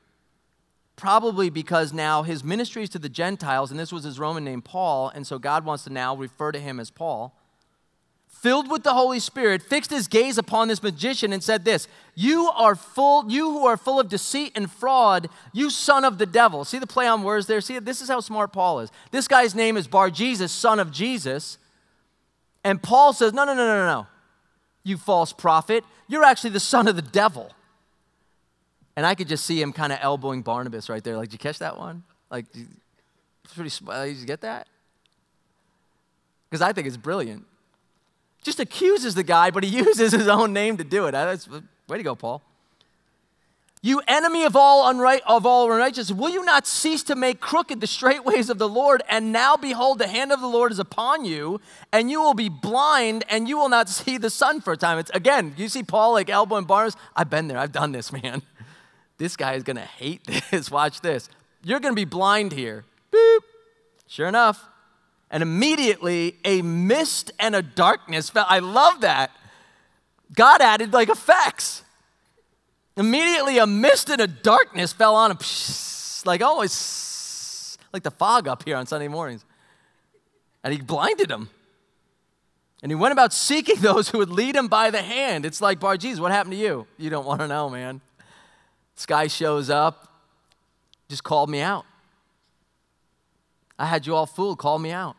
Probably 0.96 1.50
because 1.50 1.92
now 1.92 2.22
his 2.24 2.44
ministry 2.44 2.84
is 2.84 2.90
to 2.90 3.00
the 3.00 3.10
Gentiles, 3.10 3.72
and 3.72 3.80
this 3.80 3.92
was 3.92 4.04
his 4.04 4.20
Roman 4.20 4.44
name, 4.44 4.62
Paul, 4.62 5.10
and 5.10 5.26
so 5.26 5.40
God 5.40 5.66
wants 5.66 5.86
to 5.86 5.90
now 5.90 6.16
refer 6.16 6.52
to 6.52 6.60
him 6.60 6.80
as 6.80 6.92
Paul 6.92 7.36
filled 8.44 8.70
with 8.70 8.84
the 8.84 8.94
Holy 8.94 9.22
Spirit, 9.22 9.62
fixed 9.62 9.90
his 9.90 10.10
gaze 10.10 10.38
upon 10.38 10.68
this 10.68 10.84
magician 10.84 11.32
and 11.32 11.42
said 11.42 11.64
this 11.64 11.88
You 12.14 12.50
are 12.50 12.76
full, 12.76 13.32
you 13.32 13.50
who 13.52 13.66
are 13.66 13.78
full 13.78 14.00
of 14.00 14.10
deceit 14.10 14.52
and 14.56 14.70
fraud, 14.70 15.30
you 15.54 15.70
son 15.70 16.04
of 16.04 16.18
the 16.18 16.26
devil. 16.26 16.66
See 16.66 16.78
the 16.78 16.86
play 16.86 17.08
on 17.08 17.24
words 17.24 17.48
there? 17.48 17.62
See, 17.62 17.80
this 17.80 18.02
is 18.02 18.10
how 18.10 18.20
smart 18.20 18.52
Paul 18.52 18.82
is. 18.82 18.92
This 19.12 19.28
guy's 19.28 19.56
name 19.56 19.78
is 19.78 19.88
Bar 19.88 20.10
Jesus, 20.10 20.52
son 20.52 20.80
of 20.80 20.92
Jesus. 20.92 21.58
And 22.66 22.84
Paul 22.84 23.14
says, 23.14 23.32
No, 23.32 23.46
no, 23.46 23.54
no, 23.54 23.66
no, 23.66 23.86
no. 23.86 24.08
You 24.84 24.98
false 24.98 25.32
prophet. 25.32 25.86
You're 26.10 26.26
actually 26.26 26.50
the 26.50 26.60
son 26.60 26.88
of 26.90 26.98
the 26.98 27.02
devil. 27.02 27.52
And 28.98 29.06
I 29.06 29.16
could 29.16 29.30
just 29.30 29.46
see 29.46 29.60
him 29.62 29.72
kind 29.72 29.94
of 29.94 30.00
elbowing 30.02 30.42
Barnabas 30.42 30.90
right 30.90 31.04
there. 31.04 31.16
Like, 31.16 31.30
did 31.30 31.34
you 31.34 31.40
catch 31.40 31.60
that 31.60 31.78
one? 31.78 32.04
Like, 32.30 32.46
pretty, 33.56 33.74
uh, 33.88 34.06
did 34.06 34.18
you 34.18 34.26
get 34.26 34.42
that? 34.42 34.68
Because 36.50 36.62
I 36.62 36.74
think 36.74 36.86
it's 36.86 36.98
brilliant 36.98 37.46
just 38.44 38.60
accuses 38.60 39.16
the 39.16 39.24
guy, 39.24 39.52
but 39.52 39.64
he 39.64 39.70
uses 39.78 40.12
his 40.12 40.28
own 40.28 40.54
name 40.54 40.78
to 40.78 40.84
do 40.84 41.06
it. 41.08 41.16
Uh, 41.16 41.26
that's, 41.26 41.50
way 41.88 41.98
to 41.98 42.04
go, 42.04 42.16
Paul. 42.16 42.42
You 43.86 44.02
enemy 44.08 44.46
of 44.46 44.56
all, 44.56 44.86
unright, 44.86 45.20
of 45.28 45.46
all 45.46 45.70
unrighteous, 45.70 46.10
will 46.10 46.30
you 46.30 46.46
not 46.46 46.66
cease 46.66 47.04
to 47.04 47.16
make 47.16 47.42
crooked 47.42 47.82
the 47.82 47.88
straight 47.88 48.24
ways 48.24 48.50
of 48.50 48.58
the 48.58 48.70
Lord? 48.70 49.04
And 49.10 49.34
now, 49.34 49.58
behold, 49.58 50.00
the 50.00 50.08
hand 50.08 50.32
of 50.32 50.40
the 50.40 50.48
Lord 50.48 50.72
is 50.72 50.80
upon 50.80 51.26
you, 51.26 51.60
and 51.92 52.10
you 52.10 52.22
will 52.22 52.34
be 52.34 52.48
blind, 52.48 53.26
and 53.30 53.50
you 53.50 53.58
will 53.58 53.68
not 53.68 53.90
see 53.90 54.18
the 54.18 54.30
sun 54.30 54.62
for 54.62 54.72
a 54.72 54.78
time. 54.78 55.00
It's 55.00 55.12
again, 55.12 55.54
you 55.58 55.68
see 55.68 55.84
Paul 55.84 56.14
like 56.14 56.30
elbowing 56.30 56.64
Barnabas. 56.64 56.96
I've 57.14 57.30
been 57.30 57.50
there. 57.50 57.58
I've 57.58 57.74
done 57.74 57.92
this, 57.92 58.10
man. 58.24 58.42
This 59.18 59.36
guy 59.36 59.56
is 59.56 59.64
gonna 59.64 59.82
hate 59.82 60.22
this. 60.50 60.72
Watch 60.72 61.02
this. 61.02 61.30
You're 61.62 61.82
gonna 61.82 61.94
be 61.94 62.06
blind 62.06 62.54
here. 62.54 62.86
Boop. 63.12 63.40
Sure 64.08 64.28
enough, 64.30 64.66
and 65.34 65.42
immediately 65.42 66.38
a 66.46 66.62
mist 66.62 67.32
and 67.40 67.56
a 67.56 67.64
darkness 67.64 68.30
fell. 68.30 68.46
I 68.48 68.60
love 68.60 69.02
that. 69.02 69.32
God 70.32 70.62
added 70.62 70.94
like 70.94 71.10
effects. 71.10 71.82
Immediately 72.96 73.58
a 73.58 73.66
mist 73.66 74.12
and 74.12 74.22
a 74.22 74.28
darkness 74.28 74.94
fell 74.94 75.16
on 75.16 75.32
him, 75.32 75.40
like 76.26 76.44
always, 76.44 77.80
like 77.92 78.04
the 78.04 78.12
fog 78.12 78.48
up 78.48 78.64
here 78.64 78.78
on 78.78 78.86
Sunday 78.86 79.08
mornings. 79.08 79.44
And 80.64 80.72
he 80.72 80.80
blinded 80.80 81.32
him. 81.32 81.50
And 82.84 82.92
he 82.92 82.96
went 82.96 83.12
about 83.12 83.34
seeking 83.34 83.78
those 83.82 84.10
who 84.10 84.20
would 84.20 84.30
lead 84.30 84.56
him 84.56 84.68
by 84.68 84.92
the 84.92 85.02
hand. 85.02 85.48
It's 85.48 85.62
like, 85.62 85.80
Bar 85.80 85.98
Jesus, 85.98 86.20
what 86.20 86.32
happened 86.32 86.54
to 86.54 86.60
you? 86.60 86.86
You 87.00 87.10
don't 87.10 87.26
want 87.26 87.42
to 87.42 87.48
know, 87.48 87.72
man. 87.72 88.02
This 88.96 89.08
guy 89.08 89.26
shows 89.26 89.72
up, 89.72 90.14
just 91.10 91.24
called 91.24 91.50
me 91.50 91.62
out. 91.62 91.86
I 93.80 93.88
had 93.88 94.06
you 94.06 94.14
all 94.14 94.28
fooled, 94.28 94.60
called 94.60 94.84
me 94.84 94.92
out. 94.92 95.16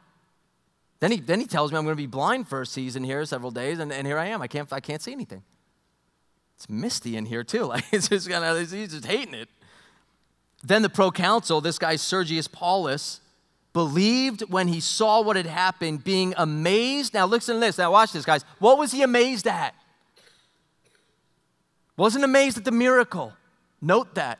Then 1.04 1.10
he, 1.10 1.20
then 1.20 1.38
he 1.38 1.44
tells 1.44 1.70
me 1.70 1.76
I'm 1.76 1.84
going 1.84 1.92
to 1.92 2.02
be 2.02 2.06
blind 2.06 2.48
for 2.48 2.62
a 2.62 2.66
season 2.66 3.04
here, 3.04 3.22
several 3.26 3.50
days, 3.50 3.78
and, 3.78 3.92
and 3.92 4.06
here 4.06 4.16
I 4.16 4.28
am. 4.28 4.40
I 4.40 4.46
can't, 4.46 4.72
I 4.72 4.80
can't 4.80 5.02
see 5.02 5.12
anything. 5.12 5.42
It's 6.56 6.66
misty 6.66 7.18
in 7.18 7.26
here, 7.26 7.44
too. 7.44 7.64
Like, 7.66 7.84
it's 7.92 8.08
just 8.08 8.26
he's 8.26 8.90
just 8.90 9.04
hating 9.04 9.34
it. 9.34 9.50
Then 10.62 10.80
the 10.80 10.88
proconsul, 10.88 11.60
this 11.60 11.78
guy 11.78 11.96
Sergius 11.96 12.48
Paulus, 12.48 13.20
believed 13.74 14.50
when 14.50 14.66
he 14.66 14.80
saw 14.80 15.20
what 15.20 15.36
had 15.36 15.44
happened, 15.44 16.04
being 16.04 16.32
amazed. 16.38 17.12
Now, 17.12 17.26
listen 17.26 17.56
to 17.56 17.60
this. 17.60 17.76
Now, 17.76 17.92
watch 17.92 18.12
this, 18.12 18.24
guys. 18.24 18.42
What 18.58 18.78
was 18.78 18.90
he 18.90 19.02
amazed 19.02 19.46
at? 19.46 19.74
Wasn't 21.98 22.24
amazed 22.24 22.56
at 22.56 22.64
the 22.64 22.72
miracle. 22.72 23.34
Note 23.82 24.14
that. 24.14 24.38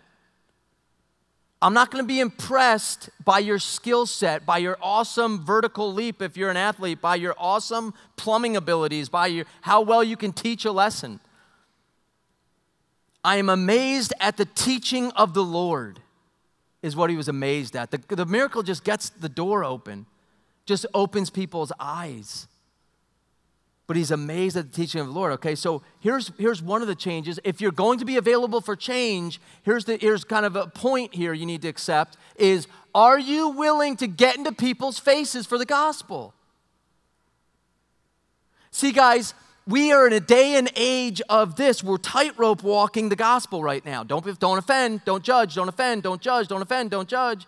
I'm 1.65 1.73
not 1.73 1.91
going 1.91 2.05
to 2.05 2.07
be 2.07 2.21
impressed 2.21 3.09
by 3.25 3.39
your 3.39 3.59
skill 3.59 4.05
set, 4.05 4.45
by 4.45 4.59
your 4.59 4.77
awesome 4.83 5.43
vertical 5.43 5.91
leap 5.91 6.21
if 6.21 6.37
you're 6.37 6.51
an 6.51 6.59
athlete, 6.59 7.01
by 7.01 7.15
your 7.15 7.35
awesome 7.39 7.95
plumbing 8.17 8.55
abilities, 8.55 9.09
by 9.09 9.29
your, 9.29 9.47
how 9.63 9.81
well 9.81 10.05
you 10.05 10.15
can 10.15 10.35
teach 10.35 10.67
a 10.67 10.73
lesson. 10.73 11.21
I 13.25 13.37
am 13.37 13.49
amazed 13.49 14.13
at 14.21 14.37
the 14.37 14.45
teaching 14.45 15.11
of 15.13 15.33
the 15.33 15.43
Lord, 15.43 16.01
is 16.83 16.95
what 16.97 17.09
he 17.09 17.17
was 17.17 17.29
amazed 17.29 17.77
at. 17.77 17.91
The, 17.91 18.15
the 18.15 18.27
miracle 18.27 18.63
just 18.63 18.85
gets 18.85 19.09
the 19.09 19.31
door 19.31 19.65
open, 19.65 20.05
just 20.67 20.85
opens 20.93 21.31
people's 21.31 21.73
eyes 21.81 22.47
but 23.87 23.97
he's 23.97 24.11
amazed 24.11 24.57
at 24.57 24.71
the 24.71 24.77
teaching 24.77 25.01
of 25.01 25.07
the 25.09 25.13
Lord. 25.13 25.33
Okay, 25.33 25.55
so 25.55 25.83
here's, 26.01 26.33
here's 26.39 26.63
one 26.63 26.81
of 26.81 26.89
the 26.89 26.95
changes. 26.95 27.39
If 27.45 27.61
you're 27.61 27.73
going 27.73 27.99
to 27.99 28.05
be 28.05 28.17
available 28.17 28.61
for 28.61 28.77
change, 28.77 29.41
here's, 29.63 29.85
the, 29.85 29.97
here's 29.97 30.25
kind 30.25 30.47
of 30.47 30.57
a 30.57 30.67
point 30.67 31.15
here 31.15 31.33
you 31.33 31.47
need 31.47 31.63
to 31.63 31.69
accept 31.69 32.17
is 32.37 32.67
are 32.95 33.19
you 33.19 33.49
willing 33.49 33.97
to 33.97 34.07
get 34.07 34.37
into 34.37 34.53
people's 34.53 34.99
faces 34.99 35.47
for 35.47 35.59
the 35.59 35.67
gospel? 35.67 36.33
See, 38.71 38.93
guys, 38.93 39.35
we 39.67 39.93
are 39.93 40.07
in 40.07 40.13
a 40.13 40.21
day 40.21 40.57
and 40.57 40.71
age 40.77 41.23
of 41.29 41.57
this. 41.57 41.83
We're 41.83 41.97
tightrope 41.97 42.63
walking 42.63 43.09
the 43.09 43.17
gospel 43.17 43.63
right 43.63 43.85
now. 43.85 44.05
Don't, 44.05 44.39
don't 44.39 44.59
offend, 44.59 45.05
don't 45.05 45.25
judge, 45.25 45.55
don't 45.55 45.69
offend, 45.69 46.03
don't 46.03 46.21
judge, 46.21 46.49
don't 46.49 46.63
offend, 46.63 46.91
don't 46.91 47.09
judge. 47.09 47.47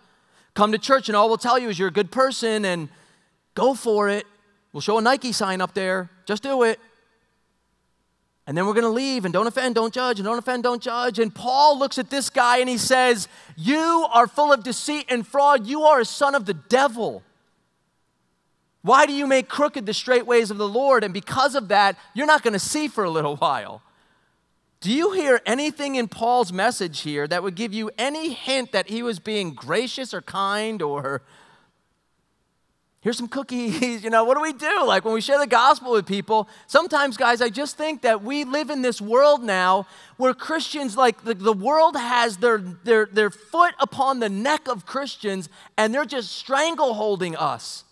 Come 0.53 0.71
to 0.71 0.77
church, 0.77 1.09
and 1.09 1.15
all 1.15 1.27
we'll 1.27 1.37
tell 1.37 1.59
you 1.59 1.69
is 1.69 1.77
you're 1.77 1.89
a 1.89 1.91
good 1.91 2.11
person 2.11 2.65
and 2.65 2.89
go 3.53 3.73
for 3.73 4.09
it. 4.09 4.25
We'll 4.73 4.81
show 4.81 4.97
a 4.97 5.01
Nike 5.01 5.31
sign 5.31 5.61
up 5.61 5.73
there. 5.73 6.09
Just 6.25 6.43
do 6.43 6.63
it. 6.63 6.79
And 8.45 8.57
then 8.57 8.65
we're 8.65 8.73
going 8.73 8.83
to 8.83 8.89
leave 8.89 9.25
and 9.25 9.33
don't 9.33 9.47
offend, 9.47 9.75
don't 9.75 9.93
judge, 9.93 10.19
and 10.19 10.25
don't 10.25 10.37
offend, 10.37 10.63
don't 10.63 10.81
judge. 10.81 11.19
And 11.19 11.35
Paul 11.35 11.77
looks 11.77 11.97
at 11.97 12.09
this 12.09 12.29
guy 12.29 12.59
and 12.59 12.69
he 12.69 12.77
says, 12.77 13.27
You 13.57 14.07
are 14.13 14.25
full 14.25 14.53
of 14.53 14.63
deceit 14.63 15.05
and 15.09 15.27
fraud. 15.27 15.67
You 15.67 15.83
are 15.83 15.99
a 15.99 16.05
son 16.05 16.33
of 16.33 16.45
the 16.45 16.53
devil. 16.53 17.23
Why 18.83 19.05
do 19.05 19.11
you 19.11 19.27
make 19.27 19.49
crooked 19.49 19.85
the 19.85 19.93
straight 19.93 20.25
ways 20.25 20.49
of 20.49 20.57
the 20.57 20.67
Lord? 20.67 21.03
And 21.03 21.13
because 21.13 21.55
of 21.55 21.67
that, 21.67 21.97
you're 22.13 22.25
not 22.25 22.41
going 22.41 22.53
to 22.53 22.59
see 22.59 22.87
for 22.87 23.03
a 23.03 23.09
little 23.09 23.35
while. 23.35 23.81
Do 24.79 24.93
you 24.93 25.11
hear 25.11 25.41
anything 25.45 25.95
in 25.95 26.07
Paul's 26.07 26.53
message 26.53 27.01
here 27.01 27.27
that 27.27 27.43
would 27.43 27.55
give 27.55 27.73
you 27.73 27.91
any 27.97 28.31
hint 28.31 28.71
that 28.71 28.87
he 28.87 29.03
was 29.03 29.19
being 29.19 29.53
gracious 29.53 30.13
or 30.13 30.21
kind 30.21 30.81
or 30.81 31.21
here's 33.07 33.15
some 33.15 33.29
cookies? 33.29 34.03
You 34.03 34.09
know, 34.09 34.25
what 34.25 34.35
do 34.35 34.41
we 34.41 34.51
do? 34.51 34.85
Like 34.85 35.05
when 35.05 35.13
we 35.13 35.21
share 35.21 35.39
the 35.39 35.47
gospel 35.47 35.93
with 35.93 36.05
people, 36.05 36.49
sometimes, 36.67 37.15
guys, 37.15 37.41
I 37.41 37.47
just 37.47 37.77
think 37.77 38.01
that 38.01 38.21
we 38.21 38.43
live 38.43 38.69
in 38.69 38.81
this 38.81 38.99
world 38.99 39.43
now 39.43 39.87
where 40.17 40.33
Christians, 40.33 40.97
like 40.97 41.23
the, 41.23 41.33
the 41.33 41.53
world 41.53 41.95
has 41.95 42.37
their, 42.37 42.57
their, 42.57 43.05
their 43.05 43.29
foot 43.29 43.75
upon 43.79 44.19
the 44.19 44.27
neck 44.27 44.67
of 44.67 44.85
Christians 44.85 45.47
and 45.77 45.93
they're 45.93 46.03
just 46.03 46.45
strangleholding 46.45 47.35
us 47.39 47.85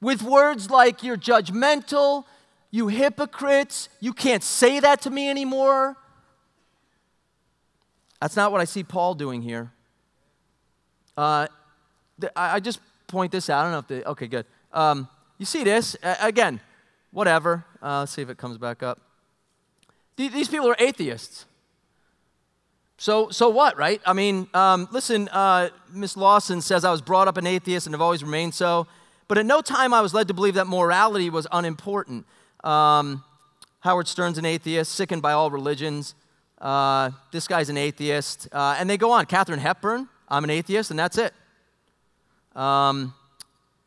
with 0.00 0.22
words 0.22 0.70
like, 0.70 1.02
you're 1.02 1.16
judgmental, 1.16 2.24
you 2.70 2.86
hypocrites, 2.86 3.88
you 3.98 4.12
can't 4.12 4.44
say 4.44 4.78
that 4.78 5.00
to 5.02 5.10
me 5.10 5.28
anymore. 5.28 5.96
That's 8.20 8.36
not 8.36 8.52
what 8.52 8.60
I 8.60 8.64
see 8.64 8.84
Paul 8.84 9.16
doing 9.16 9.42
here. 9.42 9.72
Uh, 11.16 11.48
I 12.36 12.60
just 12.60 12.78
point 13.14 13.32
this 13.32 13.48
out. 13.48 13.60
I 13.60 13.62
don't 13.62 13.72
know 13.72 13.78
if 13.78 13.88
the, 13.88 14.10
okay, 14.10 14.26
good. 14.26 14.44
Um, 14.72 15.08
you 15.38 15.46
see 15.46 15.64
this? 15.64 15.96
Uh, 16.02 16.16
again, 16.20 16.60
whatever. 17.10 17.64
Uh, 17.82 18.00
let's 18.00 18.12
see 18.12 18.22
if 18.22 18.28
it 18.28 18.36
comes 18.36 18.58
back 18.58 18.82
up. 18.82 19.00
These 20.16 20.48
people 20.48 20.68
are 20.68 20.76
atheists. 20.78 21.46
So, 22.98 23.30
so 23.30 23.48
what, 23.48 23.76
right? 23.76 24.00
I 24.06 24.12
mean, 24.12 24.48
um, 24.54 24.88
listen, 24.92 25.28
uh, 25.28 25.70
Miss 25.92 26.16
Lawson 26.16 26.60
says 26.60 26.84
I 26.84 26.90
was 26.90 27.02
brought 27.02 27.26
up 27.26 27.36
an 27.36 27.46
atheist 27.46 27.86
and 27.86 27.94
have 27.94 28.00
always 28.00 28.22
remained 28.22 28.54
so. 28.54 28.86
But 29.26 29.38
at 29.38 29.46
no 29.46 29.60
time 29.60 29.92
I 29.92 30.00
was 30.00 30.14
led 30.14 30.28
to 30.28 30.34
believe 30.34 30.54
that 30.54 30.66
morality 30.66 31.30
was 31.30 31.46
unimportant. 31.50 32.26
Um, 32.62 33.24
Howard 33.80 34.06
Stern's 34.06 34.38
an 34.38 34.44
atheist, 34.44 34.92
sickened 34.92 35.22
by 35.22 35.32
all 35.32 35.50
religions. 35.50 36.14
Uh, 36.60 37.10
this 37.32 37.48
guy's 37.48 37.68
an 37.68 37.76
atheist. 37.76 38.48
Uh, 38.52 38.76
and 38.78 38.88
they 38.88 38.96
go 38.96 39.10
on. 39.10 39.26
Katharine 39.26 39.60
Hepburn, 39.60 40.08
I'm 40.28 40.44
an 40.44 40.50
atheist, 40.50 40.90
and 40.90 40.98
that's 40.98 41.18
it. 41.18 41.34
Um, 42.54 43.14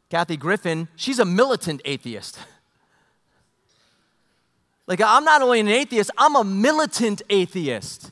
Kathy 0.09 0.37
Griffin, 0.37 0.87
she's 0.95 1.19
a 1.19 1.25
militant 1.25 1.81
atheist. 1.85 2.39
like, 4.87 5.01
I'm 5.01 5.23
not 5.23 5.41
only 5.41 5.59
an 5.59 5.67
atheist, 5.67 6.11
I'm 6.17 6.35
a 6.35 6.43
militant 6.43 7.21
atheist. 7.29 8.11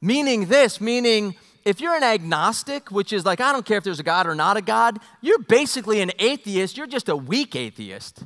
Meaning 0.00 0.46
this, 0.46 0.80
meaning 0.80 1.34
if 1.64 1.80
you're 1.80 1.96
an 1.96 2.04
agnostic, 2.04 2.92
which 2.92 3.12
is 3.12 3.24
like, 3.24 3.40
I 3.40 3.52
don't 3.52 3.66
care 3.66 3.78
if 3.78 3.84
there's 3.84 3.98
a 3.98 4.04
God 4.04 4.28
or 4.28 4.36
not 4.36 4.56
a 4.56 4.62
God, 4.62 5.00
you're 5.20 5.40
basically 5.40 6.00
an 6.00 6.12
atheist. 6.18 6.76
You're 6.76 6.86
just 6.86 7.08
a 7.08 7.16
weak 7.16 7.56
atheist. 7.56 8.24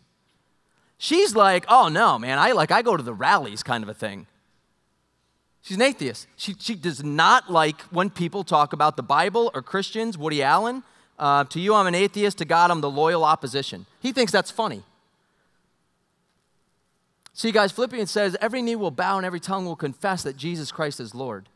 She's 0.98 1.34
like, 1.34 1.64
oh 1.68 1.88
no, 1.88 2.18
man, 2.18 2.38
I 2.38 2.52
like 2.52 2.70
I 2.70 2.82
go 2.82 2.98
to 2.98 3.02
the 3.02 3.14
rallies 3.14 3.62
kind 3.62 3.82
of 3.82 3.88
a 3.88 3.94
thing. 3.94 4.26
She's 5.62 5.76
an 5.76 5.82
atheist. 5.82 6.26
She, 6.36 6.54
she 6.58 6.74
does 6.74 7.04
not 7.04 7.50
like 7.50 7.80
when 7.82 8.10
people 8.10 8.44
talk 8.44 8.72
about 8.72 8.96
the 8.96 9.02
Bible 9.02 9.50
or 9.54 9.62
Christians, 9.62 10.16
Woody 10.16 10.42
Allen. 10.42 10.82
Uh, 11.18 11.44
to 11.44 11.60
you, 11.60 11.74
I'm 11.74 11.86
an 11.86 11.94
atheist. 11.94 12.38
To 12.38 12.44
God, 12.44 12.70
I'm 12.70 12.80
the 12.80 12.90
loyal 12.90 13.24
opposition. 13.24 13.86
He 14.00 14.12
thinks 14.12 14.32
that's 14.32 14.50
funny. 14.50 14.82
See, 17.34 17.52
guys, 17.52 17.72
Philippians 17.72 18.10
says, 18.10 18.36
every 18.40 18.62
knee 18.62 18.76
will 18.76 18.90
bow 18.90 19.16
and 19.16 19.26
every 19.26 19.40
tongue 19.40 19.64
will 19.64 19.76
confess 19.76 20.22
that 20.24 20.36
Jesus 20.36 20.72
Christ 20.72 20.98
is 20.98 21.14
Lord. 21.14 21.48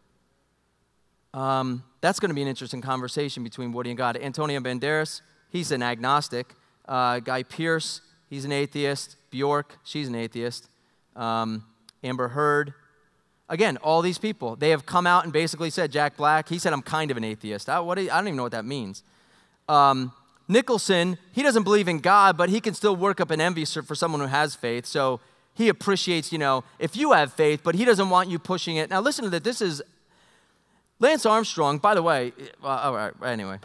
Um, 1.33 1.83
that's 2.01 2.21
going 2.21 2.29
to 2.29 2.35
be 2.35 2.43
an 2.43 2.49
interesting 2.49 2.81
conversation 2.81 3.43
between 3.43 3.73
Woody 3.73 3.91
and 3.91 3.99
God. 3.99 4.17
Antonio 4.17 4.61
Banderas, 4.61 5.21
he's 5.51 5.73
an 5.73 5.83
agnostic. 5.83 6.55
Uh, 6.87 7.19
Guy 7.21 7.43
Pearce, 7.43 8.03
he's 8.31 8.45
an 8.45 8.53
atheist. 8.53 9.17
Bjork, 9.31 9.79
she's 9.83 10.09
an 10.09 10.15
atheist. 10.15 10.69
Um, 11.17 11.65
Amber 12.03 12.29
Heard. 12.29 12.75
Again, 13.49 13.77
all 13.79 14.01
these 14.01 14.19
people, 14.19 14.57
they 14.57 14.71
have 14.71 14.87
come 14.87 15.07
out 15.07 15.25
and 15.25 15.33
basically 15.33 15.71
said, 15.71 15.93
Jack 15.93 16.17
Black, 16.17 16.49
he 16.49 16.59
said, 16.59 16.73
I'm 16.73 16.83
kind 16.83 17.11
of 17.11 17.17
an 17.17 17.25
atheist. 17.25 17.69
I, 17.69 17.79
what, 17.81 17.99
I 17.99 18.05
don't 18.07 18.29
even 18.29 18.37
know 18.37 18.43
what 18.43 18.53
that 18.53 18.65
means. 18.65 19.03
Um, 19.69 20.13
Nicholson, 20.49 21.19
he 21.33 21.43
doesn't 21.43 21.63
believe 21.63 21.89
in 21.89 21.99
God, 21.99 22.37
but 22.37 22.49
he 22.49 22.61
can 22.61 22.75
still 22.75 22.97
work 22.97 23.21
up 23.21 23.31
an 23.31 23.41
envy 23.41 23.65
for 23.65 23.95
someone 23.95 24.21
who 24.21 24.27
has 24.27 24.55
faith. 24.55 24.87
So 24.87 25.21
he 25.55 25.69
appreciates, 25.69 26.33
you 26.33 26.39
know, 26.39 26.65
if 26.79 26.97
you 26.97 27.13
have 27.13 27.33
faith, 27.33 27.61
but 27.63 27.75
he 27.75 27.85
doesn't 27.85 28.11
want 28.11 28.31
you 28.31 28.39
pushing 28.39 28.77
it. 28.77 28.91
Now, 28.91 29.01
listen 29.01 29.25
to 29.25 29.31
that. 29.31 29.45
This 29.45 29.61
is 29.61 29.83
Lance 30.99 31.27
Armstrong, 31.27 31.79
by 31.79 31.95
the 31.95 32.03
way, 32.03 32.33
uh, 32.63 32.67
all 32.67 32.95
right, 32.95 33.13
anyway. 33.25 33.59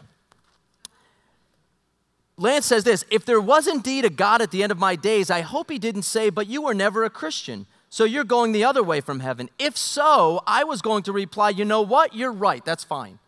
Lance 2.36 2.66
says 2.66 2.84
this 2.84 3.04
If 3.10 3.24
there 3.24 3.40
was 3.40 3.66
indeed 3.66 4.04
a 4.04 4.10
God 4.10 4.40
at 4.40 4.50
the 4.50 4.62
end 4.62 4.72
of 4.72 4.78
my 4.78 4.96
days, 4.96 5.30
I 5.30 5.42
hope 5.42 5.70
he 5.70 5.78
didn't 5.78 6.02
say, 6.02 6.30
But 6.30 6.46
you 6.46 6.62
were 6.62 6.74
never 6.74 7.04
a 7.04 7.10
Christian. 7.10 7.66
So 7.90 8.04
you're 8.04 8.24
going 8.24 8.52
the 8.52 8.64
other 8.64 8.84
way 8.84 9.00
from 9.00 9.20
heaven. 9.20 9.50
If 9.58 9.76
so, 9.76 10.42
I 10.46 10.62
was 10.62 10.80
going 10.80 11.02
to 11.02 11.12
reply, 11.12 11.50
You 11.50 11.64
know 11.64 11.82
what? 11.82 12.14
You're 12.14 12.32
right. 12.32 12.64
That's 12.64 12.84
fine. 12.84 13.18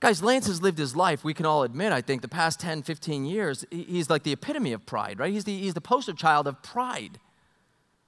Guys, 0.00 0.20
Lance 0.20 0.48
has 0.48 0.60
lived 0.60 0.78
his 0.78 0.96
life, 0.96 1.22
we 1.22 1.32
can 1.32 1.46
all 1.46 1.62
admit, 1.62 1.92
I 1.92 2.00
think, 2.00 2.22
the 2.22 2.28
past 2.28 2.58
10, 2.58 2.82
15 2.82 3.24
years, 3.24 3.64
he's 3.70 4.10
like 4.10 4.24
the 4.24 4.32
epitome 4.32 4.72
of 4.72 4.84
pride, 4.84 5.20
right? 5.20 5.32
He's 5.32 5.44
the, 5.44 5.56
he's 5.56 5.74
the 5.74 5.80
poster 5.80 6.12
child 6.12 6.48
of 6.48 6.60
pride. 6.60 7.20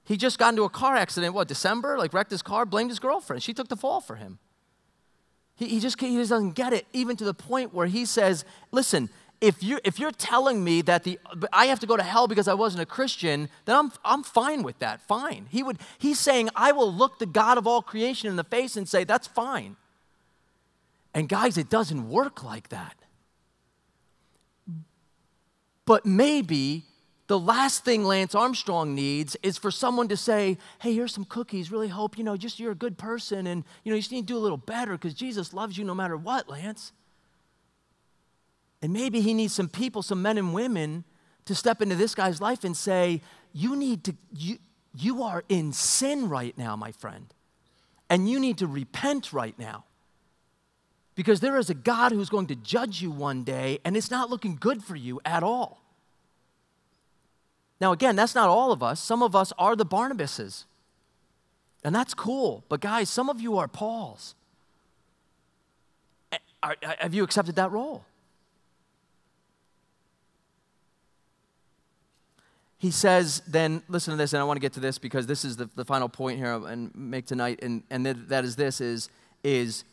He 0.03 0.17
just 0.17 0.37
got 0.37 0.49
into 0.49 0.63
a 0.63 0.69
car 0.69 0.97
accident, 0.97 1.33
what, 1.33 1.47
December? 1.47 1.97
Like 1.97 2.13
wrecked 2.13 2.31
his 2.31 2.41
car, 2.41 2.65
blamed 2.65 2.91
his 2.91 2.99
girlfriend. 2.99 3.43
She 3.43 3.53
took 3.53 3.69
the 3.69 3.77
fall 3.77 4.01
for 4.01 4.17
him. 4.17 4.39
He, 5.55 5.69
he, 5.69 5.79
just, 5.79 5.99
he 6.01 6.17
just 6.17 6.31
doesn't 6.31 6.51
get 6.51 6.73
it, 6.73 6.85
even 6.91 7.15
to 7.15 7.23
the 7.23 7.33
point 7.33 7.73
where 7.73 7.87
he 7.87 8.03
says, 8.03 8.43
Listen, 8.73 9.09
if 9.45 9.61
you're, 9.61 9.79
if 9.83 9.99
you're 9.99 10.11
telling 10.11 10.63
me 10.63 10.81
that 10.81 11.03
the, 11.03 11.19
I 11.53 11.67
have 11.67 11.79
to 11.81 11.85
go 11.85 11.95
to 11.95 12.03
hell 12.03 12.27
because 12.27 12.47
I 12.47 12.55
wasn't 12.55 12.81
a 12.81 12.85
Christian, 12.85 13.49
then 13.65 13.75
I'm, 13.75 13.91
I'm 14.03 14.23
fine 14.23 14.63
with 14.63 14.79
that. 14.79 15.01
Fine. 15.01 15.47
He 15.51 15.61
would, 15.61 15.77
he's 15.99 16.19
saying, 16.19 16.49
I 16.55 16.71
will 16.71 16.91
look 16.91 17.19
the 17.19 17.27
God 17.27 17.59
of 17.59 17.67
all 17.67 17.83
creation 17.83 18.27
in 18.27 18.37
the 18.37 18.43
face 18.43 18.75
and 18.75 18.89
say, 18.89 19.03
That's 19.03 19.27
fine. 19.27 19.75
And 21.13 21.29
guys, 21.29 21.57
it 21.57 21.69
doesn't 21.69 22.09
work 22.09 22.43
like 22.43 22.69
that. 22.69 22.95
But 25.85 26.05
maybe 26.05 26.83
the 27.27 27.39
last 27.39 27.85
thing 27.85 28.03
Lance 28.03 28.35
Armstrong 28.35 28.95
needs 28.95 29.37
is 29.41 29.57
for 29.57 29.71
someone 29.71 30.07
to 30.09 30.17
say, 30.17 30.57
hey, 30.79 30.93
here's 30.93 31.13
some 31.13 31.25
cookies. 31.25 31.71
Really 31.71 31.87
hope, 31.87 32.17
you 32.17 32.23
know, 32.23 32.35
just 32.35 32.59
you're 32.59 32.71
a 32.71 32.75
good 32.75 32.97
person 32.97 33.47
and, 33.47 33.63
you 33.83 33.91
know, 33.91 33.95
you 33.95 34.01
just 34.01 34.11
need 34.11 34.27
to 34.27 34.33
do 34.33 34.37
a 34.37 34.39
little 34.39 34.57
better 34.57 34.93
because 34.93 35.13
Jesus 35.13 35.53
loves 35.53 35.77
you 35.77 35.85
no 35.85 35.95
matter 35.95 36.17
what, 36.17 36.49
Lance. 36.49 36.91
And 38.85 38.93
maybe 38.93 39.19
he 39.19 39.33
needs 39.33 39.51
some 39.51 39.67
people, 39.67 40.03
some 40.03 40.21
men 40.21 40.37
and 40.37 40.53
women, 40.53 41.05
to 41.45 41.55
step 41.55 41.81
into 41.81 41.95
this 41.95 42.13
guy's 42.13 42.39
life 42.39 42.63
and 42.63 42.77
say, 42.77 43.19
you 43.51 43.75
need 43.75 44.03
to, 44.03 44.15
you, 44.31 44.59
you 44.95 45.23
are 45.23 45.43
in 45.49 45.73
sin 45.73 46.29
right 46.29 46.55
now, 46.55 46.75
my 46.75 46.91
friend. 46.91 47.33
And 48.11 48.29
you 48.29 48.39
need 48.39 48.59
to 48.59 48.67
repent 48.67 49.33
right 49.33 49.57
now. 49.57 49.85
Because 51.15 51.39
there 51.39 51.57
is 51.57 51.71
a 51.71 51.73
God 51.73 52.11
who's 52.11 52.29
going 52.29 52.45
to 52.45 52.55
judge 52.55 53.01
you 53.01 53.09
one 53.09 53.43
day, 53.43 53.79
and 53.83 53.97
it's 53.97 54.11
not 54.11 54.29
looking 54.29 54.55
good 54.55 54.83
for 54.83 54.95
you 54.95 55.19
at 55.25 55.41
all. 55.41 55.81
Now, 57.81 57.91
again, 57.91 58.15
that's 58.15 58.35
not 58.35 58.49
all 58.49 58.71
of 58.71 58.83
us. 58.83 58.99
Some 58.99 59.23
of 59.23 59.35
us 59.35 59.51
are 59.57 59.75
the 59.75 59.83
Barnabases. 59.83 60.65
And 61.83 61.95
that's 61.95 62.13
cool. 62.13 62.63
But, 62.69 62.81
guys, 62.81 63.09
some 63.09 63.29
of 63.29 63.41
you 63.41 63.57
are 63.57 63.67
Pauls. 63.67 64.35
Are, 66.61 66.75
have 66.99 67.15
you 67.15 67.23
accepted 67.23 67.55
that 67.55 67.71
role? 67.71 68.05
He 72.77 72.91
says, 72.91 73.41
then, 73.47 73.81
listen 73.87 74.11
to 74.11 74.17
this, 74.17 74.33
and 74.33 74.41
I 74.41 74.43
want 74.43 74.57
to 74.57 74.61
get 74.61 74.73
to 74.73 74.79
this 74.79 74.97
because 74.97 75.27
this 75.27 75.45
is 75.45 75.57
the, 75.57 75.69
the 75.75 75.85
final 75.85 76.09
point 76.09 76.37
here 76.37 76.53
and 76.53 76.93
make 76.93 77.25
tonight, 77.25 77.59
and, 77.61 77.83
and 77.89 78.05
that 78.05 78.43
is 78.43 78.55
this 78.55 78.81
is, 78.81 79.09
is 79.43 79.85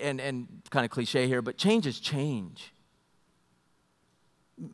and, 0.00 0.20
and 0.20 0.48
kind 0.70 0.84
of 0.84 0.90
cliche 0.90 1.28
here, 1.28 1.42
but 1.42 1.58
change 1.58 1.86
is 1.86 2.00
change 2.00 2.72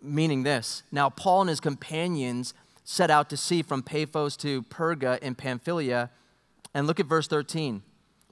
meaning 0.03 0.43
this. 0.43 0.83
Now, 0.93 1.11
Paul 1.11 1.43
and 1.43 1.51
his 1.51 1.61
companions 1.61 2.55
set 2.85 3.11
out 3.11 3.31
to 3.31 3.37
sea 3.37 3.63
from 3.63 3.83
Paphos 3.83 4.37
to 4.39 4.63
Perga 4.65 5.19
in 5.21 5.35
Pamphylia. 5.35 6.11
And 6.75 6.87
look 6.87 7.01
at 7.01 7.07
verse 7.07 7.29
13. 7.29 7.83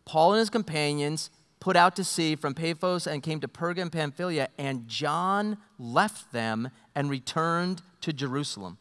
Paul 0.04 0.32
and 0.32 0.40
his 0.40 0.50
companions 0.50 1.30
put 1.60 1.76
out 1.76 1.96
to 1.96 2.04
sea 2.04 2.36
from 2.36 2.54
Paphos 2.54 3.06
and 3.06 3.22
came 3.22 3.40
to 3.40 3.48
Perga 3.48 3.78
in 3.78 3.90
Pamphylia, 3.90 4.48
and 4.58 4.86
John 4.88 5.58
left 5.78 6.32
them 6.32 6.70
and 6.94 7.10
returned 7.10 7.82
to 8.00 8.12
Jerusalem. 8.12 8.78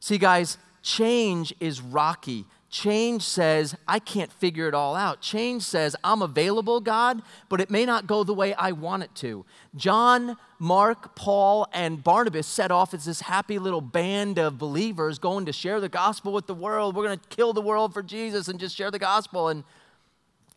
See, 0.00 0.18
guys, 0.18 0.58
change 0.82 1.54
is 1.60 1.80
rocky. 1.80 2.44
Change 2.68 3.22
says, 3.22 3.76
I 3.86 3.98
can't 4.00 4.32
figure 4.32 4.66
it 4.68 4.74
all 4.74 4.96
out. 4.96 5.20
Change 5.20 5.62
says, 5.62 5.94
I'm 6.02 6.20
available, 6.20 6.80
God, 6.80 7.22
but 7.48 7.60
it 7.60 7.70
may 7.70 7.86
not 7.86 8.06
go 8.06 8.24
the 8.24 8.34
way 8.34 8.54
I 8.54 8.72
want 8.72 9.04
it 9.04 9.14
to. 9.16 9.46
John, 9.76 10.36
Mark, 10.58 11.14
Paul, 11.14 11.68
and 11.72 12.02
Barnabas 12.02 12.46
set 12.46 12.70
off 12.70 12.92
as 12.92 13.04
this 13.04 13.20
happy 13.20 13.58
little 13.58 13.80
band 13.80 14.38
of 14.38 14.58
believers 14.58 15.18
going 15.18 15.46
to 15.46 15.52
share 15.52 15.80
the 15.80 15.88
gospel 15.88 16.32
with 16.32 16.46
the 16.46 16.54
world. 16.54 16.96
We're 16.96 17.06
going 17.06 17.18
to 17.18 17.36
kill 17.36 17.52
the 17.52 17.62
world 17.62 17.94
for 17.94 18.02
Jesus 18.02 18.48
and 18.48 18.58
just 18.58 18.76
share 18.76 18.90
the 18.90 18.98
gospel. 18.98 19.48
And 19.48 19.62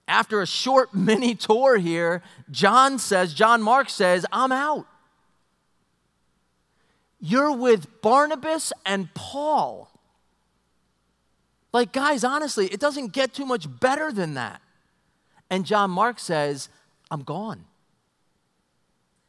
after 0.07 0.41
a 0.41 0.47
short 0.47 0.93
mini 0.95 1.35
tour 1.35 1.77
here, 1.77 2.23
John 2.49 2.97
says, 2.97 3.33
John 3.33 3.61
Mark 3.61 3.89
says, 3.89 4.25
I'm 4.31 4.51
out. 4.51 4.87
You're 7.19 7.51
with 7.51 8.01
Barnabas 8.01 8.71
and 8.85 9.13
Paul. 9.13 9.91
Like, 11.71 11.91
guys, 11.91 12.23
honestly, 12.23 12.67
it 12.67 12.79
doesn't 12.79 13.11
get 13.11 13.33
too 13.33 13.45
much 13.45 13.67
better 13.79 14.11
than 14.11 14.33
that. 14.35 14.61
And 15.49 15.65
John 15.65 15.91
Mark 15.91 16.19
says, 16.19 16.69
I'm 17.11 17.23
gone. 17.23 17.65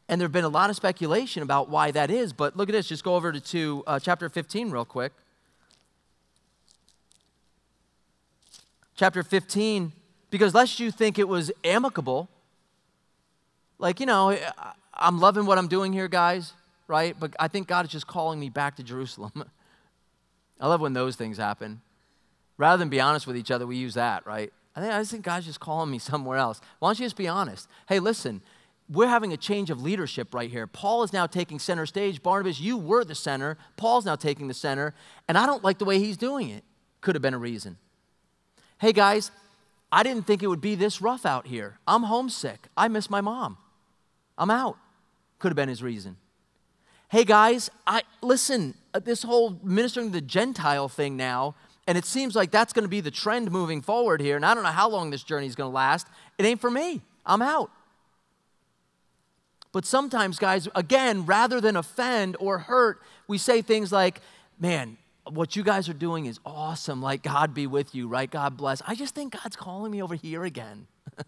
And 0.09 0.21
there 0.21 0.27
have 0.27 0.33
been 0.33 0.45
a 0.45 0.49
lot 0.49 0.71
of 0.71 0.77
speculation 0.77 1.43
about 1.43 1.69
why 1.69 1.91
that 1.91 2.11
is, 2.11 2.33
but 2.33 2.57
look 2.57 2.69
at 2.69 2.73
this. 2.73 2.89
Just 2.89 3.05
go 3.05 3.15
over 3.15 3.33
to, 3.33 3.85
uh, 3.87 3.99
chapter 3.99 4.29
15 4.29 4.71
real 4.71 4.85
quick. 4.85 5.13
Chapter 8.97 9.23
15, 9.23 9.93
because 10.31 10.55
lest 10.55 10.81
you 10.81 10.91
think 10.91 11.19
it 11.19 11.29
was 11.29 11.51
amicable, 11.65 12.29
like, 13.79 13.99
you 14.01 14.07
know, 14.07 14.37
I'm 14.93 15.21
loving 15.21 15.47
what 15.47 15.59
I'm 15.59 15.69
doing 15.69 15.93
here, 15.93 16.09
guys, 16.09 16.53
right? 16.91 17.17
But 17.19 17.35
I 17.39 17.49
think 17.49 17.69
God 17.69 17.87
is 17.87 17.93
just 17.93 18.07
calling 18.07 18.39
me 18.39 18.51
back 18.51 18.77
to 18.77 18.83
Jerusalem. 18.83 19.33
I 20.61 20.67
love 20.67 20.81
when 20.81 20.93
those 20.93 21.17
things 21.17 21.39
happen. 21.39 21.81
Rather 22.59 22.77
than 22.77 22.91
be 22.91 23.01
honest 23.01 23.27
with 23.27 23.37
each 23.37 23.51
other, 23.51 23.67
we 23.67 23.77
use 23.77 23.95
that, 23.95 24.27
right? 24.27 24.53
I 24.77 24.81
think 24.81 24.93
I 24.93 24.99
just 24.99 25.11
think 25.11 25.25
God's 25.25 25.47
just 25.47 25.61
calling 25.61 25.91
me 25.91 25.99
somewhere 26.11 26.37
else. 26.37 26.61
Why 26.81 26.89
don't 26.89 26.99
you 26.99 27.07
just 27.07 27.17
be 27.17 27.29
honest? 27.29 27.69
Hey, 27.89 28.01
listen, 28.01 28.43
we're 28.91 29.09
having 29.09 29.33
a 29.33 29.37
change 29.37 29.71
of 29.71 29.81
leadership 29.81 30.35
right 30.35 30.51
here. 30.51 30.67
Paul 30.67 31.05
is 31.05 31.13
now 31.13 31.27
taking 31.27 31.59
center 31.59 31.87
stage. 31.87 32.23
Barnabas, 32.23 32.61
you 32.61 32.77
were 32.77 33.05
the 33.05 33.15
center. 33.15 33.57
Paul's 33.77 34.05
now 34.05 34.17
taking 34.17 34.49
the 34.49 34.55
center, 34.55 34.95
and 35.29 35.39
I 35.39 35.47
don't 35.47 35.65
like 35.65 35.79
the 35.79 35.85
way 35.85 36.01
he's 36.01 36.17
doing 36.17 36.51
it. 36.51 36.65
Could 37.01 37.15
have 37.15 37.23
been 37.23 37.35
a 37.35 37.39
reason. 37.39 37.79
Hey, 38.79 38.93
guys, 38.93 39.31
I 39.93 40.03
didn't 40.03 40.27
think 40.27 40.43
it 40.43 40.49
would 40.49 40.61
be 40.61 40.75
this 40.75 41.01
rough 41.01 41.25
out 41.25 41.47
here. 41.47 41.79
I'm 41.87 42.03
homesick. 42.03 42.67
I 42.77 42.89
miss 42.89 43.09
my 43.09 43.21
mom. 43.21 43.59
I'm 44.37 44.51
out. 44.51 44.77
Could 45.39 45.49
have 45.49 45.57
been 45.57 45.69
his 45.69 45.83
reason. 45.83 46.17
Hey, 47.11 47.25
guys, 47.25 47.73
I 47.89 48.03
listen, 48.23 48.75
uh, 48.95 49.01
this 49.01 49.25
whole 49.25 49.59
ministering 49.65 50.07
to 50.07 50.13
the 50.13 50.21
Gentile 50.21 50.89
thing 50.89 51.17
now, 51.17 51.57
and 51.89 51.99
it 51.99 52.05
seems 52.05 52.37
like 52.37 52.53
that's 52.53 52.73
going 52.73 52.85
to 52.85 52.89
be 52.89 53.01
the 53.01 53.11
trend 53.11 53.51
moving 53.51 53.83
forward 53.83 54.21
here. 54.21 54.37
And 54.37 54.47
I 54.47 54.55
don't 54.55 54.63
know 54.63 54.71
how 54.71 54.89
long 54.89 55.11
this 55.11 55.25
journey 55.25 55.49
is 55.49 55.57
going 55.57 55.73
to 55.73 55.75
last. 55.75 56.07
It 56.39 56.47
ain't 56.47 56.61
for 56.61 56.71
me. 56.71 57.01
I'm 57.27 57.43
out. 57.43 57.73
But 59.73 59.87
sometimes, 59.87 60.39
guys, 60.39 60.69
again, 60.77 61.27
rather 61.27 61.61
than 61.61 61.75
offend 61.75 62.37
or 62.39 62.61
hurt, 62.61 63.03
we 63.27 63.39
say 63.39 63.61
things 63.61 63.91
like, 63.91 64.21
man, 64.61 64.97
what 65.29 65.57
you 65.57 65.65
guys 65.65 65.89
are 65.89 65.95
doing 65.95 66.27
is 66.27 66.39
awesome. 66.47 67.03
Like, 67.03 67.25
God 67.25 67.55
be 67.55 67.67
with 67.67 67.93
you, 67.93 68.07
right? 68.07 68.31
God 68.31 68.57
bless. 68.57 68.83
I 68.87 68.95
just 68.95 69.17
think 69.17 69.33
God's 69.33 69.57
calling 69.57 69.91
me 69.91 70.01
over 70.01 70.15
here 70.15 70.45
again. 70.45 70.87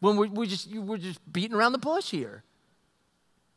when 0.00 0.16
we're, 0.16 0.28
we 0.28 0.46
just, 0.46 0.74
we're 0.74 0.96
just 0.96 1.20
beating 1.30 1.54
around 1.54 1.72
the 1.72 1.78
bush 1.78 2.10
here. 2.10 2.44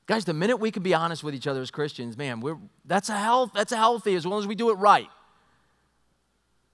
Guys, 0.10 0.26
the 0.26 0.34
minute 0.34 0.57
we 0.57 0.72
can 0.72 0.82
be 0.82 0.95
honest 0.95 1.24
with 1.24 1.36
each 1.36 1.45
other 1.45 1.62
as 1.62 1.70
Christians, 1.70 2.18
man, 2.18 2.39
we're, 2.39 2.57
that's, 2.84 3.10
a 3.10 3.16
health, 3.16 3.51
that's 3.53 3.72
a 3.72 3.78
healthy 3.78 4.16
as 4.16 4.26
long 4.26 4.39
as 4.39 4.47
we 4.47 4.55
do 4.55 4.72
it 4.72 4.74
right. 4.74 5.07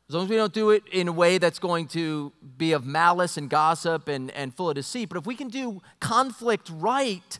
As 0.07 0.15
long 0.15 0.23
as 0.23 0.29
we 0.29 0.37
don't 0.37 0.53
do 0.53 0.69
it 0.69 0.83
in 0.89 1.09
a 1.09 1.11
way 1.11 1.37
that's 1.37 1.59
going 1.59 1.87
to 1.87 2.31
be 2.57 2.71
of 2.71 2.85
malice 2.85 3.35
and 3.35 3.49
gossip 3.49 4.07
and, 4.07 4.31
and 4.31 4.55
full 4.55 4.69
of 4.69 4.75
deceit. 4.75 5.09
But 5.09 5.17
if 5.17 5.25
we 5.25 5.35
can 5.35 5.49
do 5.49 5.81
conflict 5.99 6.71
right, 6.75 7.39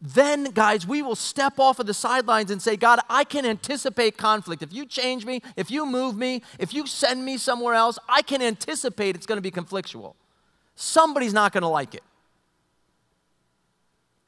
then, 0.00 0.46
guys, 0.46 0.84
we 0.84 1.00
will 1.00 1.14
step 1.14 1.60
off 1.60 1.78
of 1.78 1.86
the 1.86 1.94
sidelines 1.94 2.50
and 2.50 2.60
say, 2.60 2.76
God, 2.76 2.98
I 3.08 3.22
can 3.22 3.46
anticipate 3.46 4.16
conflict. 4.16 4.64
If 4.64 4.72
you 4.72 4.84
change 4.84 5.24
me, 5.24 5.42
if 5.54 5.70
you 5.70 5.86
move 5.86 6.16
me, 6.16 6.42
if 6.58 6.74
you 6.74 6.88
send 6.88 7.24
me 7.24 7.36
somewhere 7.36 7.74
else, 7.74 8.00
I 8.08 8.22
can 8.22 8.42
anticipate 8.42 9.14
it's 9.14 9.26
going 9.26 9.38
to 9.38 9.42
be 9.42 9.52
conflictual. 9.52 10.16
Somebody's 10.74 11.32
not 11.32 11.52
going 11.52 11.62
to 11.62 11.68
like 11.68 11.94
it. 11.94 12.02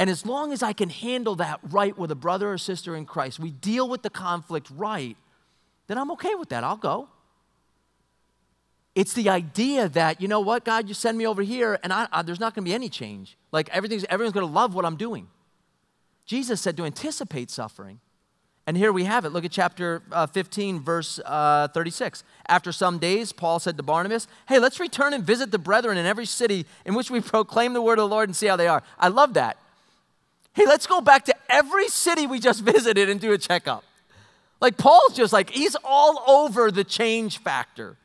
And 0.04 0.10
as 0.10 0.26
long 0.26 0.52
as 0.52 0.62
I 0.62 0.74
can 0.74 0.90
handle 0.90 1.34
that 1.36 1.60
right 1.62 1.96
with 1.96 2.10
a 2.10 2.14
brother 2.14 2.52
or 2.52 2.58
sister 2.58 2.94
in 2.94 3.06
Christ, 3.06 3.40
we 3.40 3.50
deal 3.50 3.88
with 3.88 4.02
the 4.02 4.10
conflict 4.10 4.70
right, 4.76 5.16
then 5.86 5.96
I'm 5.96 6.10
okay 6.10 6.34
with 6.34 6.50
that. 6.50 6.62
I'll 6.62 6.76
go. 6.76 7.08
It's 8.94 9.14
the 9.14 9.30
idea 9.30 9.88
that, 9.88 10.20
you 10.20 10.28
know 10.28 10.40
what, 10.40 10.62
God, 10.62 10.88
you 10.88 10.94
send 10.94 11.16
me 11.16 11.26
over 11.26 11.40
here 11.40 11.78
and 11.82 11.90
I, 11.90 12.06
I, 12.12 12.20
there's 12.20 12.38
not 12.38 12.54
going 12.54 12.66
to 12.66 12.68
be 12.68 12.74
any 12.74 12.90
change. 12.90 13.38
Like 13.50 13.70
everything's, 13.70 14.04
everyone's 14.10 14.34
going 14.34 14.46
to 14.46 14.52
love 14.52 14.74
what 14.74 14.84
I'm 14.84 14.96
doing. 14.96 15.26
Jesus 16.26 16.60
said 16.60 16.76
to 16.76 16.84
anticipate 16.84 17.50
suffering. 17.50 17.98
And 18.66 18.76
here 18.76 18.92
we 18.92 19.04
have 19.04 19.24
it. 19.24 19.30
Look 19.30 19.46
at 19.46 19.52
chapter 19.52 20.02
uh, 20.12 20.26
15, 20.26 20.80
verse 20.80 21.18
uh, 21.24 21.68
36. 21.68 22.24
After 22.46 22.72
some 22.72 22.98
days, 22.98 23.32
Paul 23.32 23.58
said 23.58 23.78
to 23.78 23.82
Barnabas, 23.82 24.28
Hey, 24.48 24.58
let's 24.58 24.78
return 24.78 25.14
and 25.14 25.24
visit 25.24 25.50
the 25.50 25.58
brethren 25.58 25.96
in 25.96 26.04
every 26.04 26.26
city 26.26 26.66
in 26.84 26.94
which 26.94 27.10
we 27.10 27.20
proclaim 27.22 27.72
the 27.72 27.80
word 27.80 27.98
of 27.98 28.10
the 28.10 28.14
Lord 28.14 28.28
and 28.28 28.36
see 28.36 28.48
how 28.48 28.56
they 28.56 28.68
are. 28.68 28.82
I 28.98 29.08
love 29.08 29.32
that. 29.32 29.56
Hey, 30.54 30.66
let's 30.66 30.86
go 30.86 31.00
back 31.00 31.24
to 31.26 31.34
every 31.48 31.88
city 31.88 32.26
we 32.26 32.38
just 32.38 32.60
visited 32.64 33.08
and 33.08 33.20
do 33.20 33.32
a 33.32 33.38
checkup. 33.38 33.84
Like 34.60 34.78
Paul's 34.78 35.14
just 35.14 35.32
like, 35.32 35.50
he's 35.50 35.76
all 35.84 36.22
over 36.26 36.70
the 36.70 36.84
change 36.84 37.38
factor. 37.38 37.96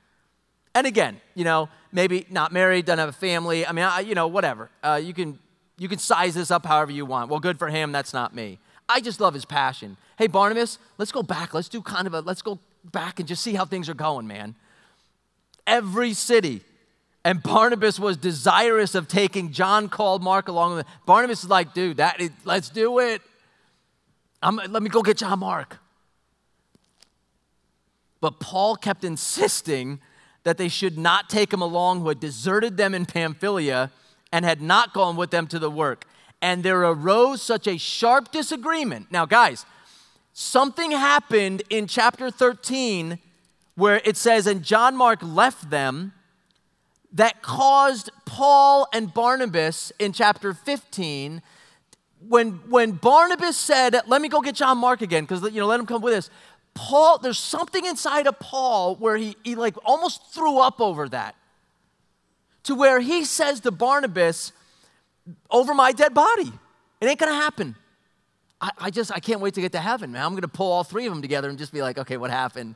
And 0.76 0.86
again, 0.86 1.22
you 1.36 1.44
know, 1.44 1.70
maybe 1.92 2.26
not 2.30 2.52
married, 2.52 2.86
doesn't 2.86 3.00
have 3.00 3.10
a 3.10 3.14
family. 3.14 3.66
I 3.66 3.72
mean, 3.72 3.86
I, 3.86 4.02
you 4.02 4.16
know, 4.16 4.28
whatever. 4.28 4.70
Uh, 4.84 5.00
you 5.02 5.14
can 5.14 5.40
you 5.78 5.88
can 5.88 5.98
size 5.98 6.36
this 6.36 6.52
up 6.52 6.66
however 6.66 6.92
you 6.92 7.06
want. 7.06 7.30
Well, 7.30 7.40
good 7.40 7.58
for 7.58 7.70
him. 7.70 7.92
That's 7.92 8.14
not 8.14 8.36
me. 8.36 8.60
I 8.88 9.00
just 9.00 9.22
love 9.22 9.34
his 9.34 9.46
passion. 9.46 9.98
Hey, 10.18 10.28
Barnabas, 10.28 10.78
let's 10.98 11.12
go 11.12 11.24
back. 11.24 11.54
Let's 11.54 11.70
do 11.70 11.82
kind 11.82 12.08
of 12.08 12.14
a 12.14 12.22
let's 12.22 12.42
go 12.42 12.60
back 12.92 13.20
and 13.20 13.28
just 13.28 13.44
see 13.44 13.54
how 13.54 13.66
things 13.66 13.88
are 13.90 13.94
going, 13.94 14.28
man. 14.28 14.56
Every 15.66 16.14
city. 16.14 16.62
And 17.26 17.44
Barnabas 17.44 18.00
was 18.00 18.16
desirous 18.18 18.96
of 18.96 19.08
taking 19.08 19.52
John 19.52 19.90
called 19.90 20.24
Mark 20.24 20.48
along 20.48 20.76
with 20.76 20.88
him. 20.88 20.94
Barnabas 21.06 21.44
is 21.44 21.50
like, 21.50 21.74
dude, 21.74 21.98
that 21.98 22.22
is, 22.22 22.32
let's 22.46 22.70
do 22.70 23.00
it. 23.00 23.22
I'm, 24.42 24.56
let 24.56 24.82
me 24.82 24.90
go 24.90 25.02
get 25.02 25.18
John 25.18 25.40
Mark. 25.40 25.78
But 28.22 28.40
Paul 28.40 28.76
kept 28.76 29.04
insisting 29.04 30.00
that 30.44 30.58
they 30.58 30.70
should 30.70 30.98
not 30.98 31.30
take 31.30 31.52
him 31.52 31.62
along 31.62 32.02
who 32.02 32.08
had 32.08 32.20
deserted 32.20 32.78
them 32.78 32.94
in 32.96 33.06
Pamphylia 33.06 33.92
and 34.32 34.46
had 34.46 34.62
not 34.62 34.94
gone 34.94 35.16
with 35.16 35.32
them 35.32 35.48
to 35.48 35.60
the 35.60 35.70
work. 35.70 36.06
And 36.42 36.64
there 36.64 36.82
arose 36.82 37.42
such 37.42 37.68
a 37.68 37.78
sharp 37.78 38.32
disagreement. 38.32 39.12
Now, 39.12 39.26
guys, 39.26 39.66
something 40.32 40.92
happened 40.92 41.64
in 41.70 41.88
chapter 41.88 42.32
13 42.32 43.20
where 43.76 44.02
it 44.06 44.16
says, 44.16 44.48
And 44.48 44.64
John 44.64 44.96
Mark 44.96 45.20
left 45.22 45.70
them 45.70 46.14
that 47.14 47.42
caused 47.42 48.10
Paul 48.26 48.88
and 48.94 49.14
Barnabas 49.14 49.92
in 50.00 50.14
chapter 50.14 50.54
15 50.54 51.42
when, 52.28 52.52
when 52.70 52.92
Barnabas 52.92 53.58
said, 53.58 53.96
Let 54.08 54.22
me 54.22 54.30
go 54.30 54.42
get 54.42 54.56
John 54.56 54.78
Mark 54.78 55.02
again, 55.02 55.24
because 55.24 55.42
you 55.44 55.60
know, 55.60 55.68
let 55.68 55.80
him 55.80 55.86
come 55.86 56.02
with 56.02 56.14
us. 56.14 56.30
Paul, 56.74 57.18
there's 57.18 57.40
something 57.40 57.86
inside 57.86 58.28
of 58.28 58.40
Paul 58.40 58.96
where 58.96 59.18
he, 59.18 59.36
he 59.44 59.56
like 59.56 59.76
almost 59.86 60.34
threw 60.34 60.60
up 60.60 60.80
over 60.80 61.10
that. 61.10 61.36
To 62.64 62.76
where 62.76 63.00
he 63.00 63.26
says 63.26 63.62
to 63.62 63.72
Barnabas, 63.72 64.52
over 65.50 65.74
my 65.74 65.92
dead 65.92 66.14
body. 66.14 66.52
It 67.02 67.08
ain't 67.08 67.20
gonna 67.20 67.34
happen. 67.34 67.76
I, 68.62 68.72
I 68.78 68.90
just, 68.90 69.12
I 69.12 69.20
can't 69.20 69.40
wait 69.40 69.54
to 69.56 69.62
get 69.62 69.72
to 69.74 69.80
heaven, 69.80 70.12
man. 70.12 70.26
I'm 70.26 70.36
gonna 70.36 70.48
pull 70.48 70.72
all 70.72 70.84
three 70.84 71.06
of 71.06 71.14
them 71.14 71.22
together 71.22 71.50
and 71.50 71.58
just 71.58 71.72
be 71.72 71.82
like, 71.82 71.98
okay, 71.98 72.18
what 72.18 72.32
happened? 72.32 72.76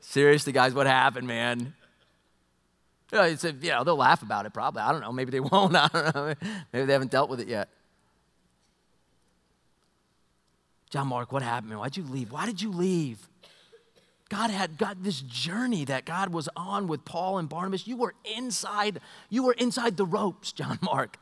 Seriously, 0.00 0.52
guys, 0.52 0.74
what 0.74 0.86
happened, 0.86 1.26
man? 1.26 1.74
You 3.12 3.18
know, 3.18 3.24
it's 3.24 3.44
you 3.44 3.70
know, 3.70 3.84
they'll 3.84 3.96
laugh 3.96 4.22
about 4.22 4.46
it 4.46 4.54
probably. 4.54 4.82
I 4.82 4.90
don't 4.90 5.02
know. 5.02 5.12
Maybe 5.12 5.30
they 5.30 5.40
won't. 5.52 5.76
I 5.76 5.88
don't 5.92 6.14
know. 6.14 6.34
Maybe 6.72 6.86
they 6.86 6.92
haven't 6.92 7.10
dealt 7.10 7.30
with 7.30 7.40
it 7.40 7.48
yet. 7.48 7.68
John 10.90 11.06
Mark, 11.06 11.32
what 11.32 11.42
happened? 11.42 11.78
Why'd 11.78 11.96
you 11.96 12.04
leave? 12.04 12.32
Why 12.32 12.44
did 12.44 12.60
you 12.60 12.70
leave? 12.70 13.28
God 14.28 14.50
had 14.50 14.78
got 14.78 15.02
this 15.02 15.20
journey 15.20 15.84
that 15.86 16.04
God 16.04 16.32
was 16.32 16.48
on 16.56 16.86
with 16.86 17.04
Paul 17.04 17.38
and 17.38 17.48
Barnabas. 17.48 17.86
You 17.86 17.96
were 17.96 18.14
inside, 18.36 19.00
you 19.30 19.42
were 19.42 19.52
inside 19.54 19.96
the 19.96 20.06
ropes, 20.06 20.52
John 20.52 20.78
Mark. 20.82 21.18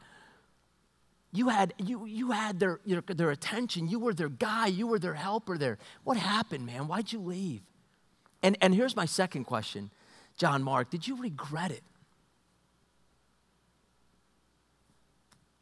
You 1.32 1.48
had, 1.48 1.74
you, 1.78 2.04
you 2.04 2.32
had 2.32 2.58
their, 2.58 2.80
your, 2.84 3.02
their 3.02 3.30
attention. 3.30 3.88
You 3.88 4.00
were 4.00 4.14
their 4.14 4.28
guy. 4.28 4.66
You 4.66 4.88
were 4.88 4.98
their 4.98 5.14
helper 5.14 5.56
there. 5.56 5.78
What 6.02 6.16
happened, 6.16 6.66
man? 6.66 6.88
Why'd 6.88 7.12
you 7.12 7.20
leave? 7.20 7.62
And, 8.42 8.56
and 8.60 8.74
here's 8.74 8.96
my 8.96 9.06
second 9.06 9.44
question 9.44 9.90
John 10.40 10.62
Mark, 10.62 10.88
did 10.88 11.06
you 11.06 11.20
regret 11.20 11.70
it? 11.70 11.82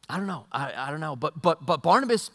I 0.07 0.15
don't 0.15 0.25
know. 0.25 0.45
I, 0.53 0.71
I 0.73 0.89
don't 0.89 1.01
know. 1.01 1.17
But, 1.17 1.41
but, 1.41 1.65
but 1.65 1.83
Barnabas 1.83 2.31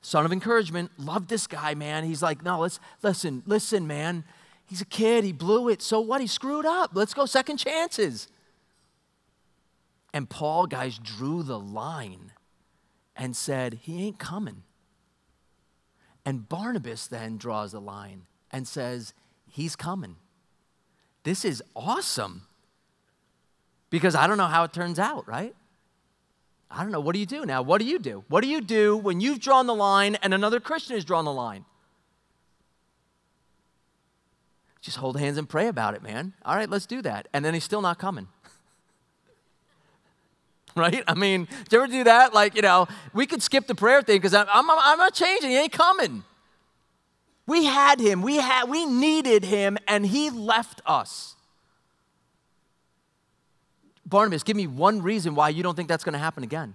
son 0.00 0.24
of 0.24 0.32
encouragement, 0.32 0.90
loved 0.98 1.28
this 1.28 1.46
guy, 1.46 1.74
man. 1.74 2.02
He's 2.02 2.24
like, 2.24 2.42
no, 2.42 2.58
let's 2.58 2.80
listen, 3.02 3.44
listen, 3.46 3.86
man. 3.86 4.24
He's 4.64 4.80
a 4.80 4.84
kid, 4.84 5.22
he 5.22 5.30
blew 5.30 5.68
it. 5.68 5.80
So 5.80 6.00
what? 6.00 6.20
He 6.20 6.26
screwed 6.26 6.66
up. 6.66 6.90
Let's 6.94 7.14
go 7.14 7.24
second 7.24 7.58
chances. 7.58 8.26
And 10.12 10.28
Paul, 10.28 10.66
guys, 10.66 10.98
drew 10.98 11.44
the 11.44 11.58
line 11.58 12.32
and 13.14 13.36
said, 13.36 13.74
He 13.82 14.02
ain't 14.04 14.18
coming. 14.18 14.64
And 16.24 16.48
Barnabas 16.48 17.06
then 17.06 17.36
draws 17.36 17.70
the 17.70 17.80
line 17.80 18.22
and 18.50 18.66
says, 18.66 19.14
He's 19.48 19.76
coming. 19.76 20.16
This 21.26 21.44
is 21.44 21.60
awesome. 21.74 22.42
Because 23.90 24.14
I 24.14 24.28
don't 24.28 24.38
know 24.38 24.46
how 24.46 24.62
it 24.62 24.72
turns 24.72 25.00
out, 25.00 25.26
right? 25.26 25.56
I 26.70 26.84
don't 26.84 26.92
know. 26.92 27.00
What 27.00 27.14
do 27.14 27.18
you 27.18 27.26
do 27.26 27.44
now? 27.44 27.62
What 27.62 27.80
do 27.80 27.84
you 27.84 27.98
do? 27.98 28.22
What 28.28 28.42
do 28.42 28.48
you 28.48 28.60
do 28.60 28.96
when 28.96 29.20
you've 29.20 29.40
drawn 29.40 29.66
the 29.66 29.74
line 29.74 30.14
and 30.22 30.32
another 30.32 30.60
Christian 30.60 30.94
has 30.94 31.04
drawn 31.04 31.24
the 31.24 31.32
line? 31.32 31.64
Just 34.80 34.98
hold 34.98 35.18
hands 35.18 35.36
and 35.36 35.48
pray 35.48 35.66
about 35.66 35.94
it, 35.94 36.02
man. 36.04 36.32
All 36.44 36.54
right, 36.54 36.70
let's 36.70 36.86
do 36.86 37.02
that. 37.02 37.26
And 37.32 37.44
then 37.44 37.54
he's 37.54 37.64
still 37.64 37.82
not 37.82 37.98
coming. 37.98 38.28
right? 40.76 41.02
I 41.08 41.14
mean, 41.14 41.48
did 41.64 41.72
you 41.72 41.78
ever 41.82 41.92
do 41.92 42.04
that? 42.04 42.34
Like, 42.34 42.54
you 42.54 42.62
know, 42.62 42.86
we 43.12 43.26
could 43.26 43.42
skip 43.42 43.66
the 43.66 43.74
prayer 43.74 44.00
thing 44.00 44.18
because 44.18 44.32
I'm, 44.32 44.46
I'm, 44.48 44.70
I'm 44.70 44.98
not 44.98 45.12
changing. 45.12 45.50
He 45.50 45.58
ain't 45.58 45.72
coming. 45.72 46.22
We 47.46 47.64
had 47.64 48.00
him. 48.00 48.22
We 48.22 48.36
had 48.36 48.68
we 48.68 48.86
needed 48.86 49.44
him, 49.44 49.78
and 49.86 50.04
he 50.04 50.30
left 50.30 50.82
us. 50.84 51.36
Barnabas, 54.04 54.42
give 54.42 54.56
me 54.56 54.66
one 54.66 55.02
reason 55.02 55.34
why 55.34 55.48
you 55.48 55.62
don't 55.62 55.74
think 55.74 55.88
that's 55.88 56.04
going 56.04 56.12
to 56.12 56.18
happen 56.18 56.44
again. 56.44 56.74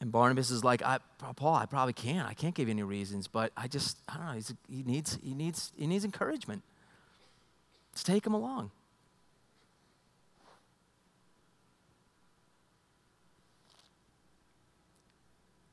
And 0.00 0.12
Barnabas 0.12 0.50
is 0.50 0.64
like, 0.64 0.82
I, 0.82 0.98
Paul, 1.36 1.54
I 1.54 1.66
probably 1.66 1.92
can't. 1.92 2.28
I 2.28 2.34
can't 2.34 2.54
give 2.54 2.68
you 2.68 2.72
any 2.72 2.82
reasons, 2.84 3.26
but 3.26 3.52
I 3.56 3.66
just, 3.66 3.98
I 4.08 4.16
don't 4.16 4.26
know. 4.26 4.56
he 4.68 4.82
needs, 4.84 5.18
he 5.22 5.34
needs, 5.34 5.72
he 5.76 5.86
needs 5.86 6.04
encouragement. 6.04 6.62
Let's 7.92 8.04
take 8.04 8.24
him 8.24 8.34
along. 8.34 8.70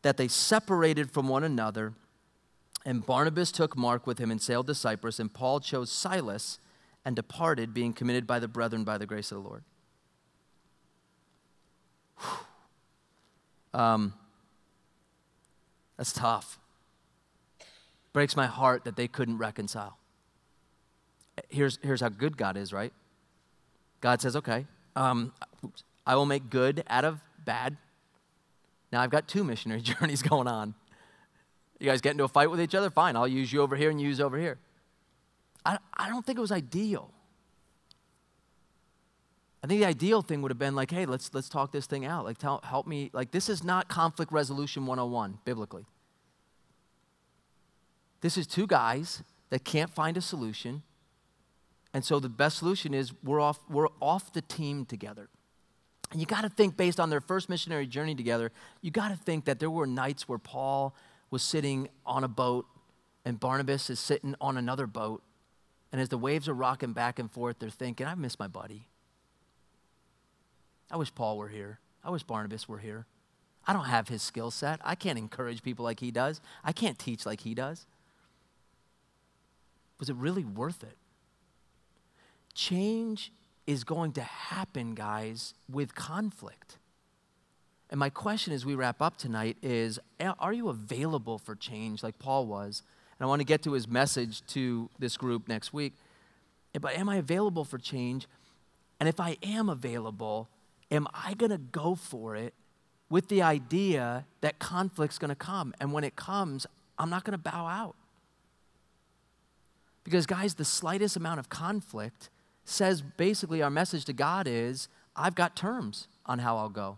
That 0.01 0.17
they 0.17 0.27
separated 0.27 1.11
from 1.11 1.27
one 1.27 1.43
another 1.43 1.93
and 2.85 3.05
Barnabas 3.05 3.51
took 3.51 3.75
Mark 3.75 4.05
with 4.05 4.19
him 4.19 4.29
and 4.29 4.41
sailed 4.41 4.67
to 4.67 4.75
Cyprus, 4.75 5.19
and 5.19 5.33
Paul 5.33 5.59
chose 5.59 5.91
Silas 5.91 6.59
and 7.03 7.15
departed, 7.15 7.73
being 7.73 7.93
committed 7.93 8.27
by 8.27 8.39
the 8.39 8.47
brethren 8.47 8.83
by 8.83 8.97
the 8.97 9.05
grace 9.05 9.31
of 9.31 9.41
the 9.41 9.47
Lord. 9.47 9.63
Um, 13.73 14.13
that's 15.97 16.13
tough. 16.13 16.59
Breaks 18.13 18.35
my 18.37 18.45
heart 18.45 18.85
that 18.85 18.95
they 18.95 19.07
couldn't 19.07 19.37
reconcile. 19.37 19.97
Here's, 21.49 21.77
here's 21.81 21.99
how 21.99 22.07
good 22.07 22.37
God 22.37 22.55
is, 22.55 22.71
right? 22.71 22.93
God 23.99 24.21
says, 24.21 24.37
okay, 24.37 24.65
um, 24.95 25.33
I 26.07 26.15
will 26.15 26.25
make 26.25 26.49
good 26.49 26.83
out 26.87 27.03
of 27.03 27.19
bad. 27.43 27.75
Now 28.93 29.01
I've 29.01 29.09
got 29.09 29.27
two 29.27 29.43
missionary 29.43 29.81
journeys 29.99 30.21
going 30.21 30.47
on. 30.47 30.73
You 31.85 31.91
guys 31.91 32.01
get 32.01 32.13
into 32.13 32.23
a 32.23 32.27
fight 32.27 32.49
with 32.49 32.59
each 32.59 32.73
other? 32.73 32.89
Fine, 32.89 33.15
I'll 33.15 33.27
use 33.27 33.53
you 33.53 33.61
over 33.61 33.75
here 33.75 33.91
and 33.91 34.01
use 34.01 34.19
over 34.19 34.39
here. 34.39 34.57
I, 35.63 35.77
I 35.93 36.09
don't 36.09 36.25
think 36.25 36.39
it 36.39 36.41
was 36.41 36.51
ideal. 36.51 37.11
I 39.63 39.67
think 39.67 39.81
the 39.81 39.85
ideal 39.85 40.23
thing 40.23 40.41
would 40.41 40.49
have 40.49 40.57
been 40.57 40.73
like, 40.73 40.89
hey, 40.89 41.05
let's, 41.05 41.31
let's 41.35 41.47
talk 41.47 41.71
this 41.71 41.85
thing 41.85 42.03
out. 42.03 42.25
Like, 42.25 42.39
tell, 42.39 42.59
help 42.63 42.87
me. 42.87 43.11
Like, 43.13 43.29
this 43.29 43.49
is 43.49 43.63
not 43.63 43.87
conflict 43.87 44.31
resolution 44.31 44.87
101 44.87 45.37
biblically. 45.45 45.85
This 48.21 48.35
is 48.35 48.47
two 48.47 48.65
guys 48.65 49.21
that 49.51 49.63
can't 49.63 49.91
find 49.91 50.17
a 50.17 50.21
solution. 50.21 50.81
And 51.93 52.03
so 52.03 52.19
the 52.19 52.29
best 52.29 52.57
solution 52.57 52.95
is 52.95 53.13
we're 53.23 53.39
off, 53.39 53.59
we're 53.69 53.89
off 54.01 54.33
the 54.33 54.41
team 54.41 54.85
together. 54.85 55.29
And 56.11 56.19
you 56.19 56.25
got 56.25 56.41
to 56.41 56.49
think, 56.49 56.77
based 56.77 56.99
on 56.99 57.11
their 57.11 57.21
first 57.21 57.47
missionary 57.47 57.85
journey 57.85 58.15
together, 58.15 58.51
you 58.81 58.89
got 58.89 59.09
to 59.09 59.17
think 59.17 59.45
that 59.45 59.59
there 59.59 59.69
were 59.69 59.85
nights 59.85 60.27
where 60.27 60.39
Paul 60.39 60.95
was 61.35 61.43
sitting 61.43 61.89
on 62.05 62.23
a 62.23 62.29
boat 62.29 62.65
and 63.25 63.37
Barnabas 63.37 63.89
is 63.89 63.99
sitting 63.99 64.35
on 64.39 64.55
another 64.55 64.87
boat. 64.87 65.21
And 65.91 65.99
as 65.99 66.07
the 66.07 66.17
waves 66.17 66.47
are 66.47 66.53
rocking 66.53 66.93
back 66.93 67.19
and 67.19 67.29
forth, 67.29 67.59
they're 67.59 67.69
thinking, 67.69 68.07
I 68.07 68.15
miss 68.15 68.39
my 68.39 68.47
buddy. 68.47 68.87
I 70.89 70.95
wish 70.95 71.13
Paul 71.13 71.37
were 71.37 71.49
here. 71.49 71.79
I 72.05 72.09
wish 72.09 72.23
Barnabas 72.23 72.69
were 72.69 72.77
here. 72.77 73.05
I 73.67 73.73
don't 73.73 73.83
have 73.83 74.07
his 74.07 74.21
skill 74.21 74.49
set. 74.49 74.79
I 74.81 74.95
can't 74.95 75.19
encourage 75.19 75.61
people 75.61 75.83
like 75.83 75.99
he 75.99 76.09
does. 76.09 76.39
I 76.63 76.71
can't 76.71 76.97
teach 76.97 77.25
like 77.25 77.41
he 77.41 77.53
does. 77.53 77.85
Was 79.99 80.07
it 80.07 80.15
really 80.15 80.45
worth 80.45 80.83
it? 80.83 80.95
Change 82.53 83.33
is 83.67 83.83
going 83.83 84.13
to 84.13 84.21
happen, 84.21 84.95
guys, 84.95 85.53
with 85.69 85.95
conflict. 85.95 86.77
And 87.95 87.99
my 88.01 88.09
question 88.09 88.51
as 88.51 88.65
we 88.65 88.75
wrap 88.75 89.01
up 89.01 89.15
tonight 89.15 89.55
is 89.61 89.99
Are 90.19 90.51
you 90.51 90.67
available 90.67 91.37
for 91.37 91.55
change 91.55 92.03
like 92.03 92.19
Paul 92.19 92.45
was? 92.45 92.83
And 93.17 93.25
I 93.25 93.29
want 93.29 93.39
to 93.39 93.45
get 93.45 93.63
to 93.63 93.71
his 93.71 93.87
message 93.87 94.45
to 94.47 94.89
this 94.99 95.15
group 95.15 95.47
next 95.47 95.71
week. 95.71 95.93
Eh, 96.73 96.79
but 96.79 96.93
am 96.97 97.07
I 97.07 97.15
available 97.15 97.63
for 97.63 97.77
change? 97.77 98.27
And 98.99 99.07
if 99.07 99.21
I 99.21 99.37
am 99.41 99.69
available, 99.69 100.49
am 100.91 101.07
I 101.13 101.35
going 101.35 101.51
to 101.51 101.57
go 101.57 101.95
for 101.95 102.35
it 102.35 102.53
with 103.09 103.29
the 103.29 103.41
idea 103.41 104.25
that 104.41 104.59
conflict's 104.59 105.17
going 105.17 105.29
to 105.29 105.33
come? 105.33 105.73
And 105.79 105.93
when 105.93 106.03
it 106.03 106.17
comes, 106.17 106.67
I'm 106.99 107.09
not 107.09 107.23
going 107.23 107.31
to 107.31 107.37
bow 107.37 107.65
out. 107.65 107.95
Because, 110.03 110.25
guys, 110.25 110.55
the 110.55 110.65
slightest 110.65 111.15
amount 111.15 111.39
of 111.39 111.47
conflict 111.47 112.29
says 112.65 113.01
basically 113.01 113.61
our 113.61 113.69
message 113.69 114.03
to 114.03 114.11
God 114.11 114.47
is 114.49 114.89
I've 115.15 115.35
got 115.35 115.55
terms 115.55 116.09
on 116.25 116.39
how 116.39 116.57
I'll 116.57 116.67
go. 116.67 116.97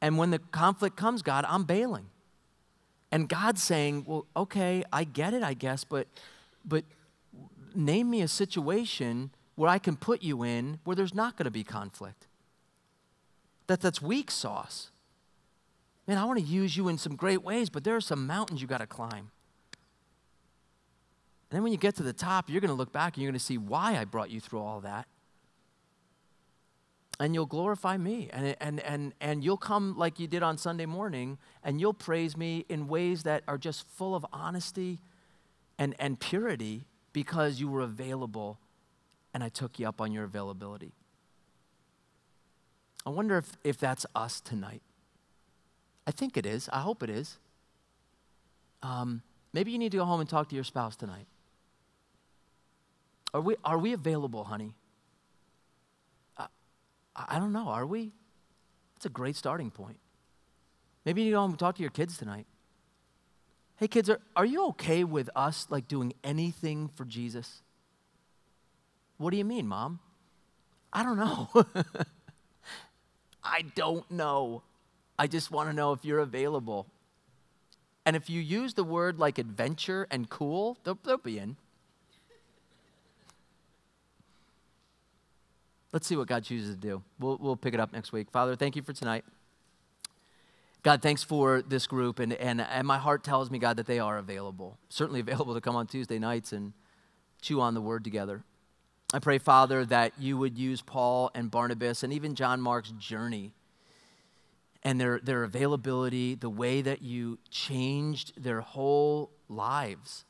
And 0.00 0.16
when 0.18 0.30
the 0.30 0.38
conflict 0.38 0.96
comes, 0.96 1.22
God, 1.22 1.44
I'm 1.48 1.64
bailing. 1.64 2.06
And 3.10 3.28
God's 3.28 3.62
saying, 3.62 4.04
well, 4.06 4.26
okay, 4.36 4.84
I 4.92 5.04
get 5.04 5.34
it, 5.34 5.42
I 5.42 5.54
guess, 5.54 5.84
but, 5.84 6.06
but 6.64 6.84
name 7.74 8.10
me 8.10 8.20
a 8.22 8.28
situation 8.28 9.30
where 9.54 9.70
I 9.70 9.78
can 9.78 9.96
put 9.96 10.22
you 10.22 10.42
in 10.42 10.78
where 10.84 10.94
there's 10.94 11.14
not 11.14 11.36
going 11.36 11.46
to 11.46 11.50
be 11.50 11.64
conflict. 11.64 12.26
That, 13.66 13.80
that's 13.80 14.00
weak 14.00 14.30
sauce. 14.30 14.90
Man, 16.06 16.16
I 16.16 16.24
want 16.24 16.38
to 16.38 16.44
use 16.44 16.76
you 16.76 16.88
in 16.88 16.96
some 16.96 17.16
great 17.16 17.42
ways, 17.42 17.68
but 17.68 17.84
there 17.84 17.96
are 17.96 18.00
some 18.00 18.26
mountains 18.26 18.62
you 18.62 18.68
got 18.68 18.78
to 18.78 18.86
climb. 18.86 19.30
And 21.50 21.56
then 21.56 21.62
when 21.62 21.72
you 21.72 21.78
get 21.78 21.96
to 21.96 22.02
the 22.02 22.12
top, 22.12 22.48
you're 22.48 22.60
going 22.60 22.68
to 22.68 22.74
look 22.74 22.92
back 22.92 23.16
and 23.16 23.22
you're 23.22 23.30
going 23.30 23.38
to 23.38 23.44
see 23.44 23.58
why 23.58 23.96
I 23.96 24.04
brought 24.04 24.30
you 24.30 24.40
through 24.40 24.60
all 24.60 24.80
that 24.80 25.06
and 27.20 27.34
you'll 27.34 27.46
glorify 27.46 27.96
me 27.96 28.30
and, 28.32 28.56
and, 28.60 28.80
and, 28.80 29.14
and 29.20 29.44
you'll 29.44 29.56
come 29.56 29.96
like 29.96 30.18
you 30.18 30.26
did 30.26 30.42
on 30.42 30.56
sunday 30.56 30.86
morning 30.86 31.38
and 31.64 31.80
you'll 31.80 31.94
praise 31.94 32.36
me 32.36 32.64
in 32.68 32.88
ways 32.88 33.24
that 33.24 33.42
are 33.48 33.58
just 33.58 33.86
full 33.88 34.14
of 34.14 34.24
honesty 34.32 34.98
and, 35.78 35.94
and 35.98 36.20
purity 36.20 36.84
because 37.12 37.60
you 37.60 37.68
were 37.68 37.82
available 37.82 38.58
and 39.34 39.42
i 39.42 39.48
took 39.48 39.78
you 39.78 39.88
up 39.88 40.00
on 40.00 40.12
your 40.12 40.24
availability. 40.24 40.92
I 43.08 43.10
wonder 43.10 43.38
if, 43.38 43.56
if 43.64 43.78
that's 43.78 44.04
us 44.14 44.38
tonight. 44.38 44.82
I 46.06 46.10
think 46.10 46.36
it 46.36 46.44
is. 46.44 46.68
I 46.70 46.80
hope 46.80 47.02
it 47.02 47.08
is. 47.08 47.38
Um, 48.82 49.22
maybe 49.54 49.70
you 49.70 49.78
need 49.78 49.92
to 49.92 49.96
go 49.96 50.04
home 50.04 50.20
and 50.20 50.28
talk 50.28 50.50
to 50.50 50.54
your 50.54 50.64
spouse 50.64 50.94
tonight. 50.94 51.26
Are 53.32 53.40
we, 53.40 53.56
are 53.64 53.78
we 53.78 53.94
available 53.94 54.44
honey 54.44 54.74
I 57.28 57.38
don't 57.38 57.52
know. 57.52 57.68
Are 57.68 57.86
we? 57.86 58.12
That's 58.94 59.06
a 59.06 59.10
great 59.10 59.36
starting 59.36 59.70
point. 59.70 59.98
Maybe 61.04 61.22
you 61.22 61.26
need 61.26 61.30
to 61.30 61.36
go 61.36 61.40
home 61.40 61.50
and 61.50 61.58
talk 61.58 61.76
to 61.76 61.82
your 61.82 61.90
kids 61.90 62.18
tonight. 62.18 62.46
Hey, 63.76 63.88
kids, 63.88 64.10
are, 64.10 64.20
are 64.36 64.44
you 64.44 64.66
okay 64.68 65.04
with 65.04 65.30
us 65.36 65.66
like 65.70 65.88
doing 65.88 66.12
anything 66.24 66.88
for 66.88 67.04
Jesus? 67.04 67.62
What 69.16 69.30
do 69.30 69.36
you 69.36 69.44
mean, 69.44 69.68
mom? 69.68 70.00
I 70.92 71.02
don't 71.02 71.16
know. 71.16 71.48
I 73.44 73.62
don't 73.74 74.10
know. 74.10 74.62
I 75.18 75.26
just 75.26 75.50
want 75.50 75.70
to 75.70 75.74
know 75.74 75.92
if 75.92 76.04
you're 76.04 76.18
available. 76.18 76.86
And 78.04 78.16
if 78.16 78.30
you 78.30 78.40
use 78.40 78.74
the 78.74 78.84
word 78.84 79.18
like 79.18 79.38
adventure 79.38 80.06
and 80.10 80.28
cool, 80.28 80.78
they'll, 80.84 80.98
they'll 81.04 81.18
be 81.18 81.38
in. 81.38 81.56
Let's 85.92 86.06
see 86.06 86.16
what 86.16 86.28
God 86.28 86.44
chooses 86.44 86.74
to 86.74 86.80
do. 86.80 87.02
We'll, 87.18 87.38
we'll 87.40 87.56
pick 87.56 87.72
it 87.72 87.80
up 87.80 87.92
next 87.92 88.12
week. 88.12 88.30
Father, 88.30 88.56
thank 88.56 88.76
you 88.76 88.82
for 88.82 88.92
tonight. 88.92 89.24
God, 90.82 91.02
thanks 91.02 91.22
for 91.22 91.62
this 91.62 91.86
group. 91.86 92.18
And, 92.18 92.32
and, 92.34 92.60
and 92.60 92.86
my 92.86 92.98
heart 92.98 93.24
tells 93.24 93.50
me, 93.50 93.58
God, 93.58 93.76
that 93.78 93.86
they 93.86 93.98
are 93.98 94.18
available, 94.18 94.78
certainly 94.88 95.20
available 95.26 95.54
to 95.54 95.60
come 95.60 95.76
on 95.76 95.86
Tuesday 95.86 96.18
nights 96.18 96.52
and 96.52 96.72
chew 97.40 97.60
on 97.60 97.74
the 97.74 97.80
word 97.80 98.04
together. 98.04 98.44
I 99.12 99.18
pray, 99.20 99.38
Father, 99.38 99.86
that 99.86 100.12
you 100.18 100.36
would 100.36 100.58
use 100.58 100.82
Paul 100.82 101.30
and 101.34 101.50
Barnabas 101.50 102.02
and 102.02 102.12
even 102.12 102.34
John 102.34 102.60
Mark's 102.60 102.90
journey 102.90 103.54
and 104.82 105.00
their, 105.00 105.18
their 105.20 105.44
availability, 105.44 106.34
the 106.34 106.50
way 106.50 106.82
that 106.82 107.00
you 107.00 107.38
changed 107.50 108.42
their 108.42 108.60
whole 108.60 109.30
lives. 109.48 110.24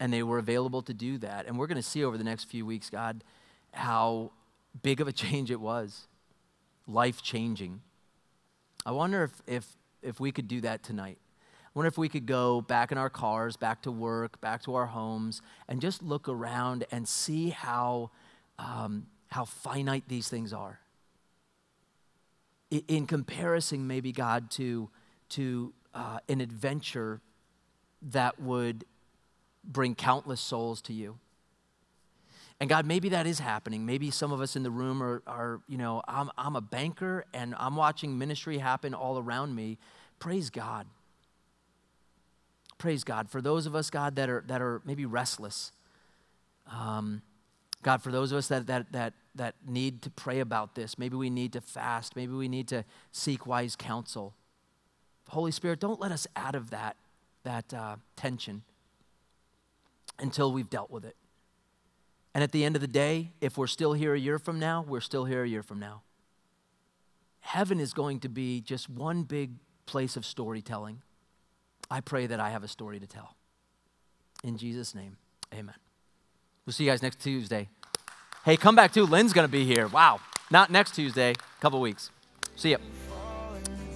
And 0.00 0.12
they 0.12 0.22
were 0.22 0.38
available 0.38 0.80
to 0.82 0.94
do 0.94 1.18
that. 1.18 1.46
And 1.46 1.58
we're 1.58 1.66
going 1.66 1.76
to 1.76 1.82
see 1.82 2.02
over 2.02 2.16
the 2.16 2.24
next 2.24 2.44
few 2.44 2.64
weeks, 2.64 2.88
God, 2.88 3.22
how 3.72 4.32
big 4.82 5.00
of 5.00 5.08
a 5.08 5.12
change 5.24 5.50
it 5.50 5.60
was, 5.60 6.06
life 6.86 7.22
changing. 7.22 7.80
I 8.86 8.92
wonder 8.92 9.24
if, 9.24 9.42
if, 9.46 9.76
if 10.02 10.20
we 10.20 10.32
could 10.32 10.48
do 10.48 10.60
that 10.62 10.82
tonight. 10.82 11.18
I 11.66 11.70
wonder 11.74 11.88
if 11.88 11.98
we 11.98 12.08
could 12.08 12.26
go 12.26 12.60
back 12.60 12.92
in 12.92 12.98
our 12.98 13.10
cars, 13.10 13.56
back 13.56 13.82
to 13.82 13.92
work, 13.92 14.40
back 14.40 14.62
to 14.64 14.74
our 14.74 14.86
homes, 14.86 15.42
and 15.68 15.80
just 15.80 16.02
look 16.02 16.28
around 16.28 16.84
and 16.90 17.06
see 17.06 17.50
how, 17.50 18.10
um, 18.58 19.06
how 19.28 19.44
finite 19.44 20.04
these 20.08 20.28
things 20.28 20.52
are 20.52 20.80
in 22.70 23.06
comparison, 23.06 23.86
maybe, 23.86 24.12
God, 24.12 24.50
to, 24.52 24.90
to 25.30 25.72
uh, 25.94 26.18
an 26.28 26.40
adventure 26.40 27.20
that 28.02 28.40
would 28.40 28.84
bring 29.64 29.94
countless 29.94 30.40
souls 30.40 30.80
to 30.82 30.92
you. 30.92 31.18
And 32.60 32.68
God, 32.68 32.86
maybe 32.86 33.08
that 33.10 33.26
is 33.26 33.38
happening. 33.38 33.86
Maybe 33.86 34.10
some 34.10 34.32
of 34.32 34.40
us 34.40 34.56
in 34.56 34.64
the 34.64 34.70
room 34.70 35.02
are, 35.02 35.22
are 35.26 35.60
you 35.68 35.78
know, 35.78 36.02
I'm, 36.08 36.30
I'm 36.36 36.56
a 36.56 36.60
banker 36.60 37.24
and 37.32 37.54
I'm 37.56 37.76
watching 37.76 38.18
ministry 38.18 38.58
happen 38.58 38.94
all 38.94 39.18
around 39.18 39.54
me. 39.54 39.78
Praise 40.18 40.50
God. 40.50 40.86
Praise 42.78 43.04
God. 43.04 43.28
For 43.28 43.40
those 43.40 43.66
of 43.66 43.74
us, 43.74 43.90
God, 43.90 44.16
that 44.16 44.28
are, 44.28 44.44
that 44.48 44.60
are 44.60 44.82
maybe 44.84 45.06
restless, 45.06 45.70
um, 46.70 47.22
God, 47.82 48.02
for 48.02 48.10
those 48.10 48.32
of 48.32 48.38
us 48.38 48.48
that, 48.48 48.66
that, 48.66 48.90
that, 48.92 49.14
that 49.36 49.54
need 49.66 50.02
to 50.02 50.10
pray 50.10 50.40
about 50.40 50.74
this, 50.74 50.98
maybe 50.98 51.16
we 51.16 51.30
need 51.30 51.52
to 51.52 51.60
fast, 51.60 52.16
maybe 52.16 52.32
we 52.32 52.48
need 52.48 52.66
to 52.68 52.84
seek 53.12 53.46
wise 53.46 53.76
counsel. 53.76 54.34
Holy 55.28 55.52
Spirit, 55.52 55.78
don't 55.78 56.00
let 56.00 56.10
us 56.10 56.26
out 56.34 56.56
of 56.56 56.70
that, 56.70 56.96
that 57.44 57.72
uh, 57.72 57.96
tension 58.16 58.62
until 60.18 60.52
we've 60.52 60.70
dealt 60.70 60.90
with 60.90 61.04
it. 61.04 61.14
And 62.34 62.44
at 62.44 62.52
the 62.52 62.64
end 62.64 62.76
of 62.76 62.80
the 62.80 62.88
day, 62.88 63.32
if 63.40 63.56
we're 63.58 63.66
still 63.66 63.94
here 63.94 64.14
a 64.14 64.18
year 64.18 64.38
from 64.38 64.58
now, 64.58 64.84
we're 64.86 65.00
still 65.00 65.24
here 65.24 65.42
a 65.42 65.48
year 65.48 65.62
from 65.62 65.80
now. 65.80 66.02
Heaven 67.40 67.80
is 67.80 67.92
going 67.92 68.20
to 68.20 68.28
be 68.28 68.60
just 68.60 68.88
one 68.90 69.22
big 69.22 69.52
place 69.86 70.16
of 70.16 70.26
storytelling. 70.26 71.02
I 71.90 72.00
pray 72.00 72.26
that 72.26 72.40
I 72.40 72.50
have 72.50 72.62
a 72.62 72.68
story 72.68 73.00
to 73.00 73.06
tell. 73.06 73.34
In 74.44 74.56
Jesus' 74.56 74.94
name, 74.94 75.16
amen. 75.52 75.74
We'll 76.66 76.74
see 76.74 76.84
you 76.84 76.90
guys 76.90 77.02
next 77.02 77.20
Tuesday. 77.20 77.68
Hey, 78.44 78.56
come 78.56 78.76
back 78.76 78.92
too. 78.92 79.06
Lynn's 79.06 79.32
going 79.32 79.46
to 79.46 79.52
be 79.52 79.64
here. 79.64 79.88
Wow. 79.88 80.20
Not 80.50 80.70
next 80.70 80.94
Tuesday, 80.94 81.30
a 81.30 81.60
couple 81.60 81.80
weeks. 81.80 82.10
See 82.56 82.72
ya. 82.72 83.07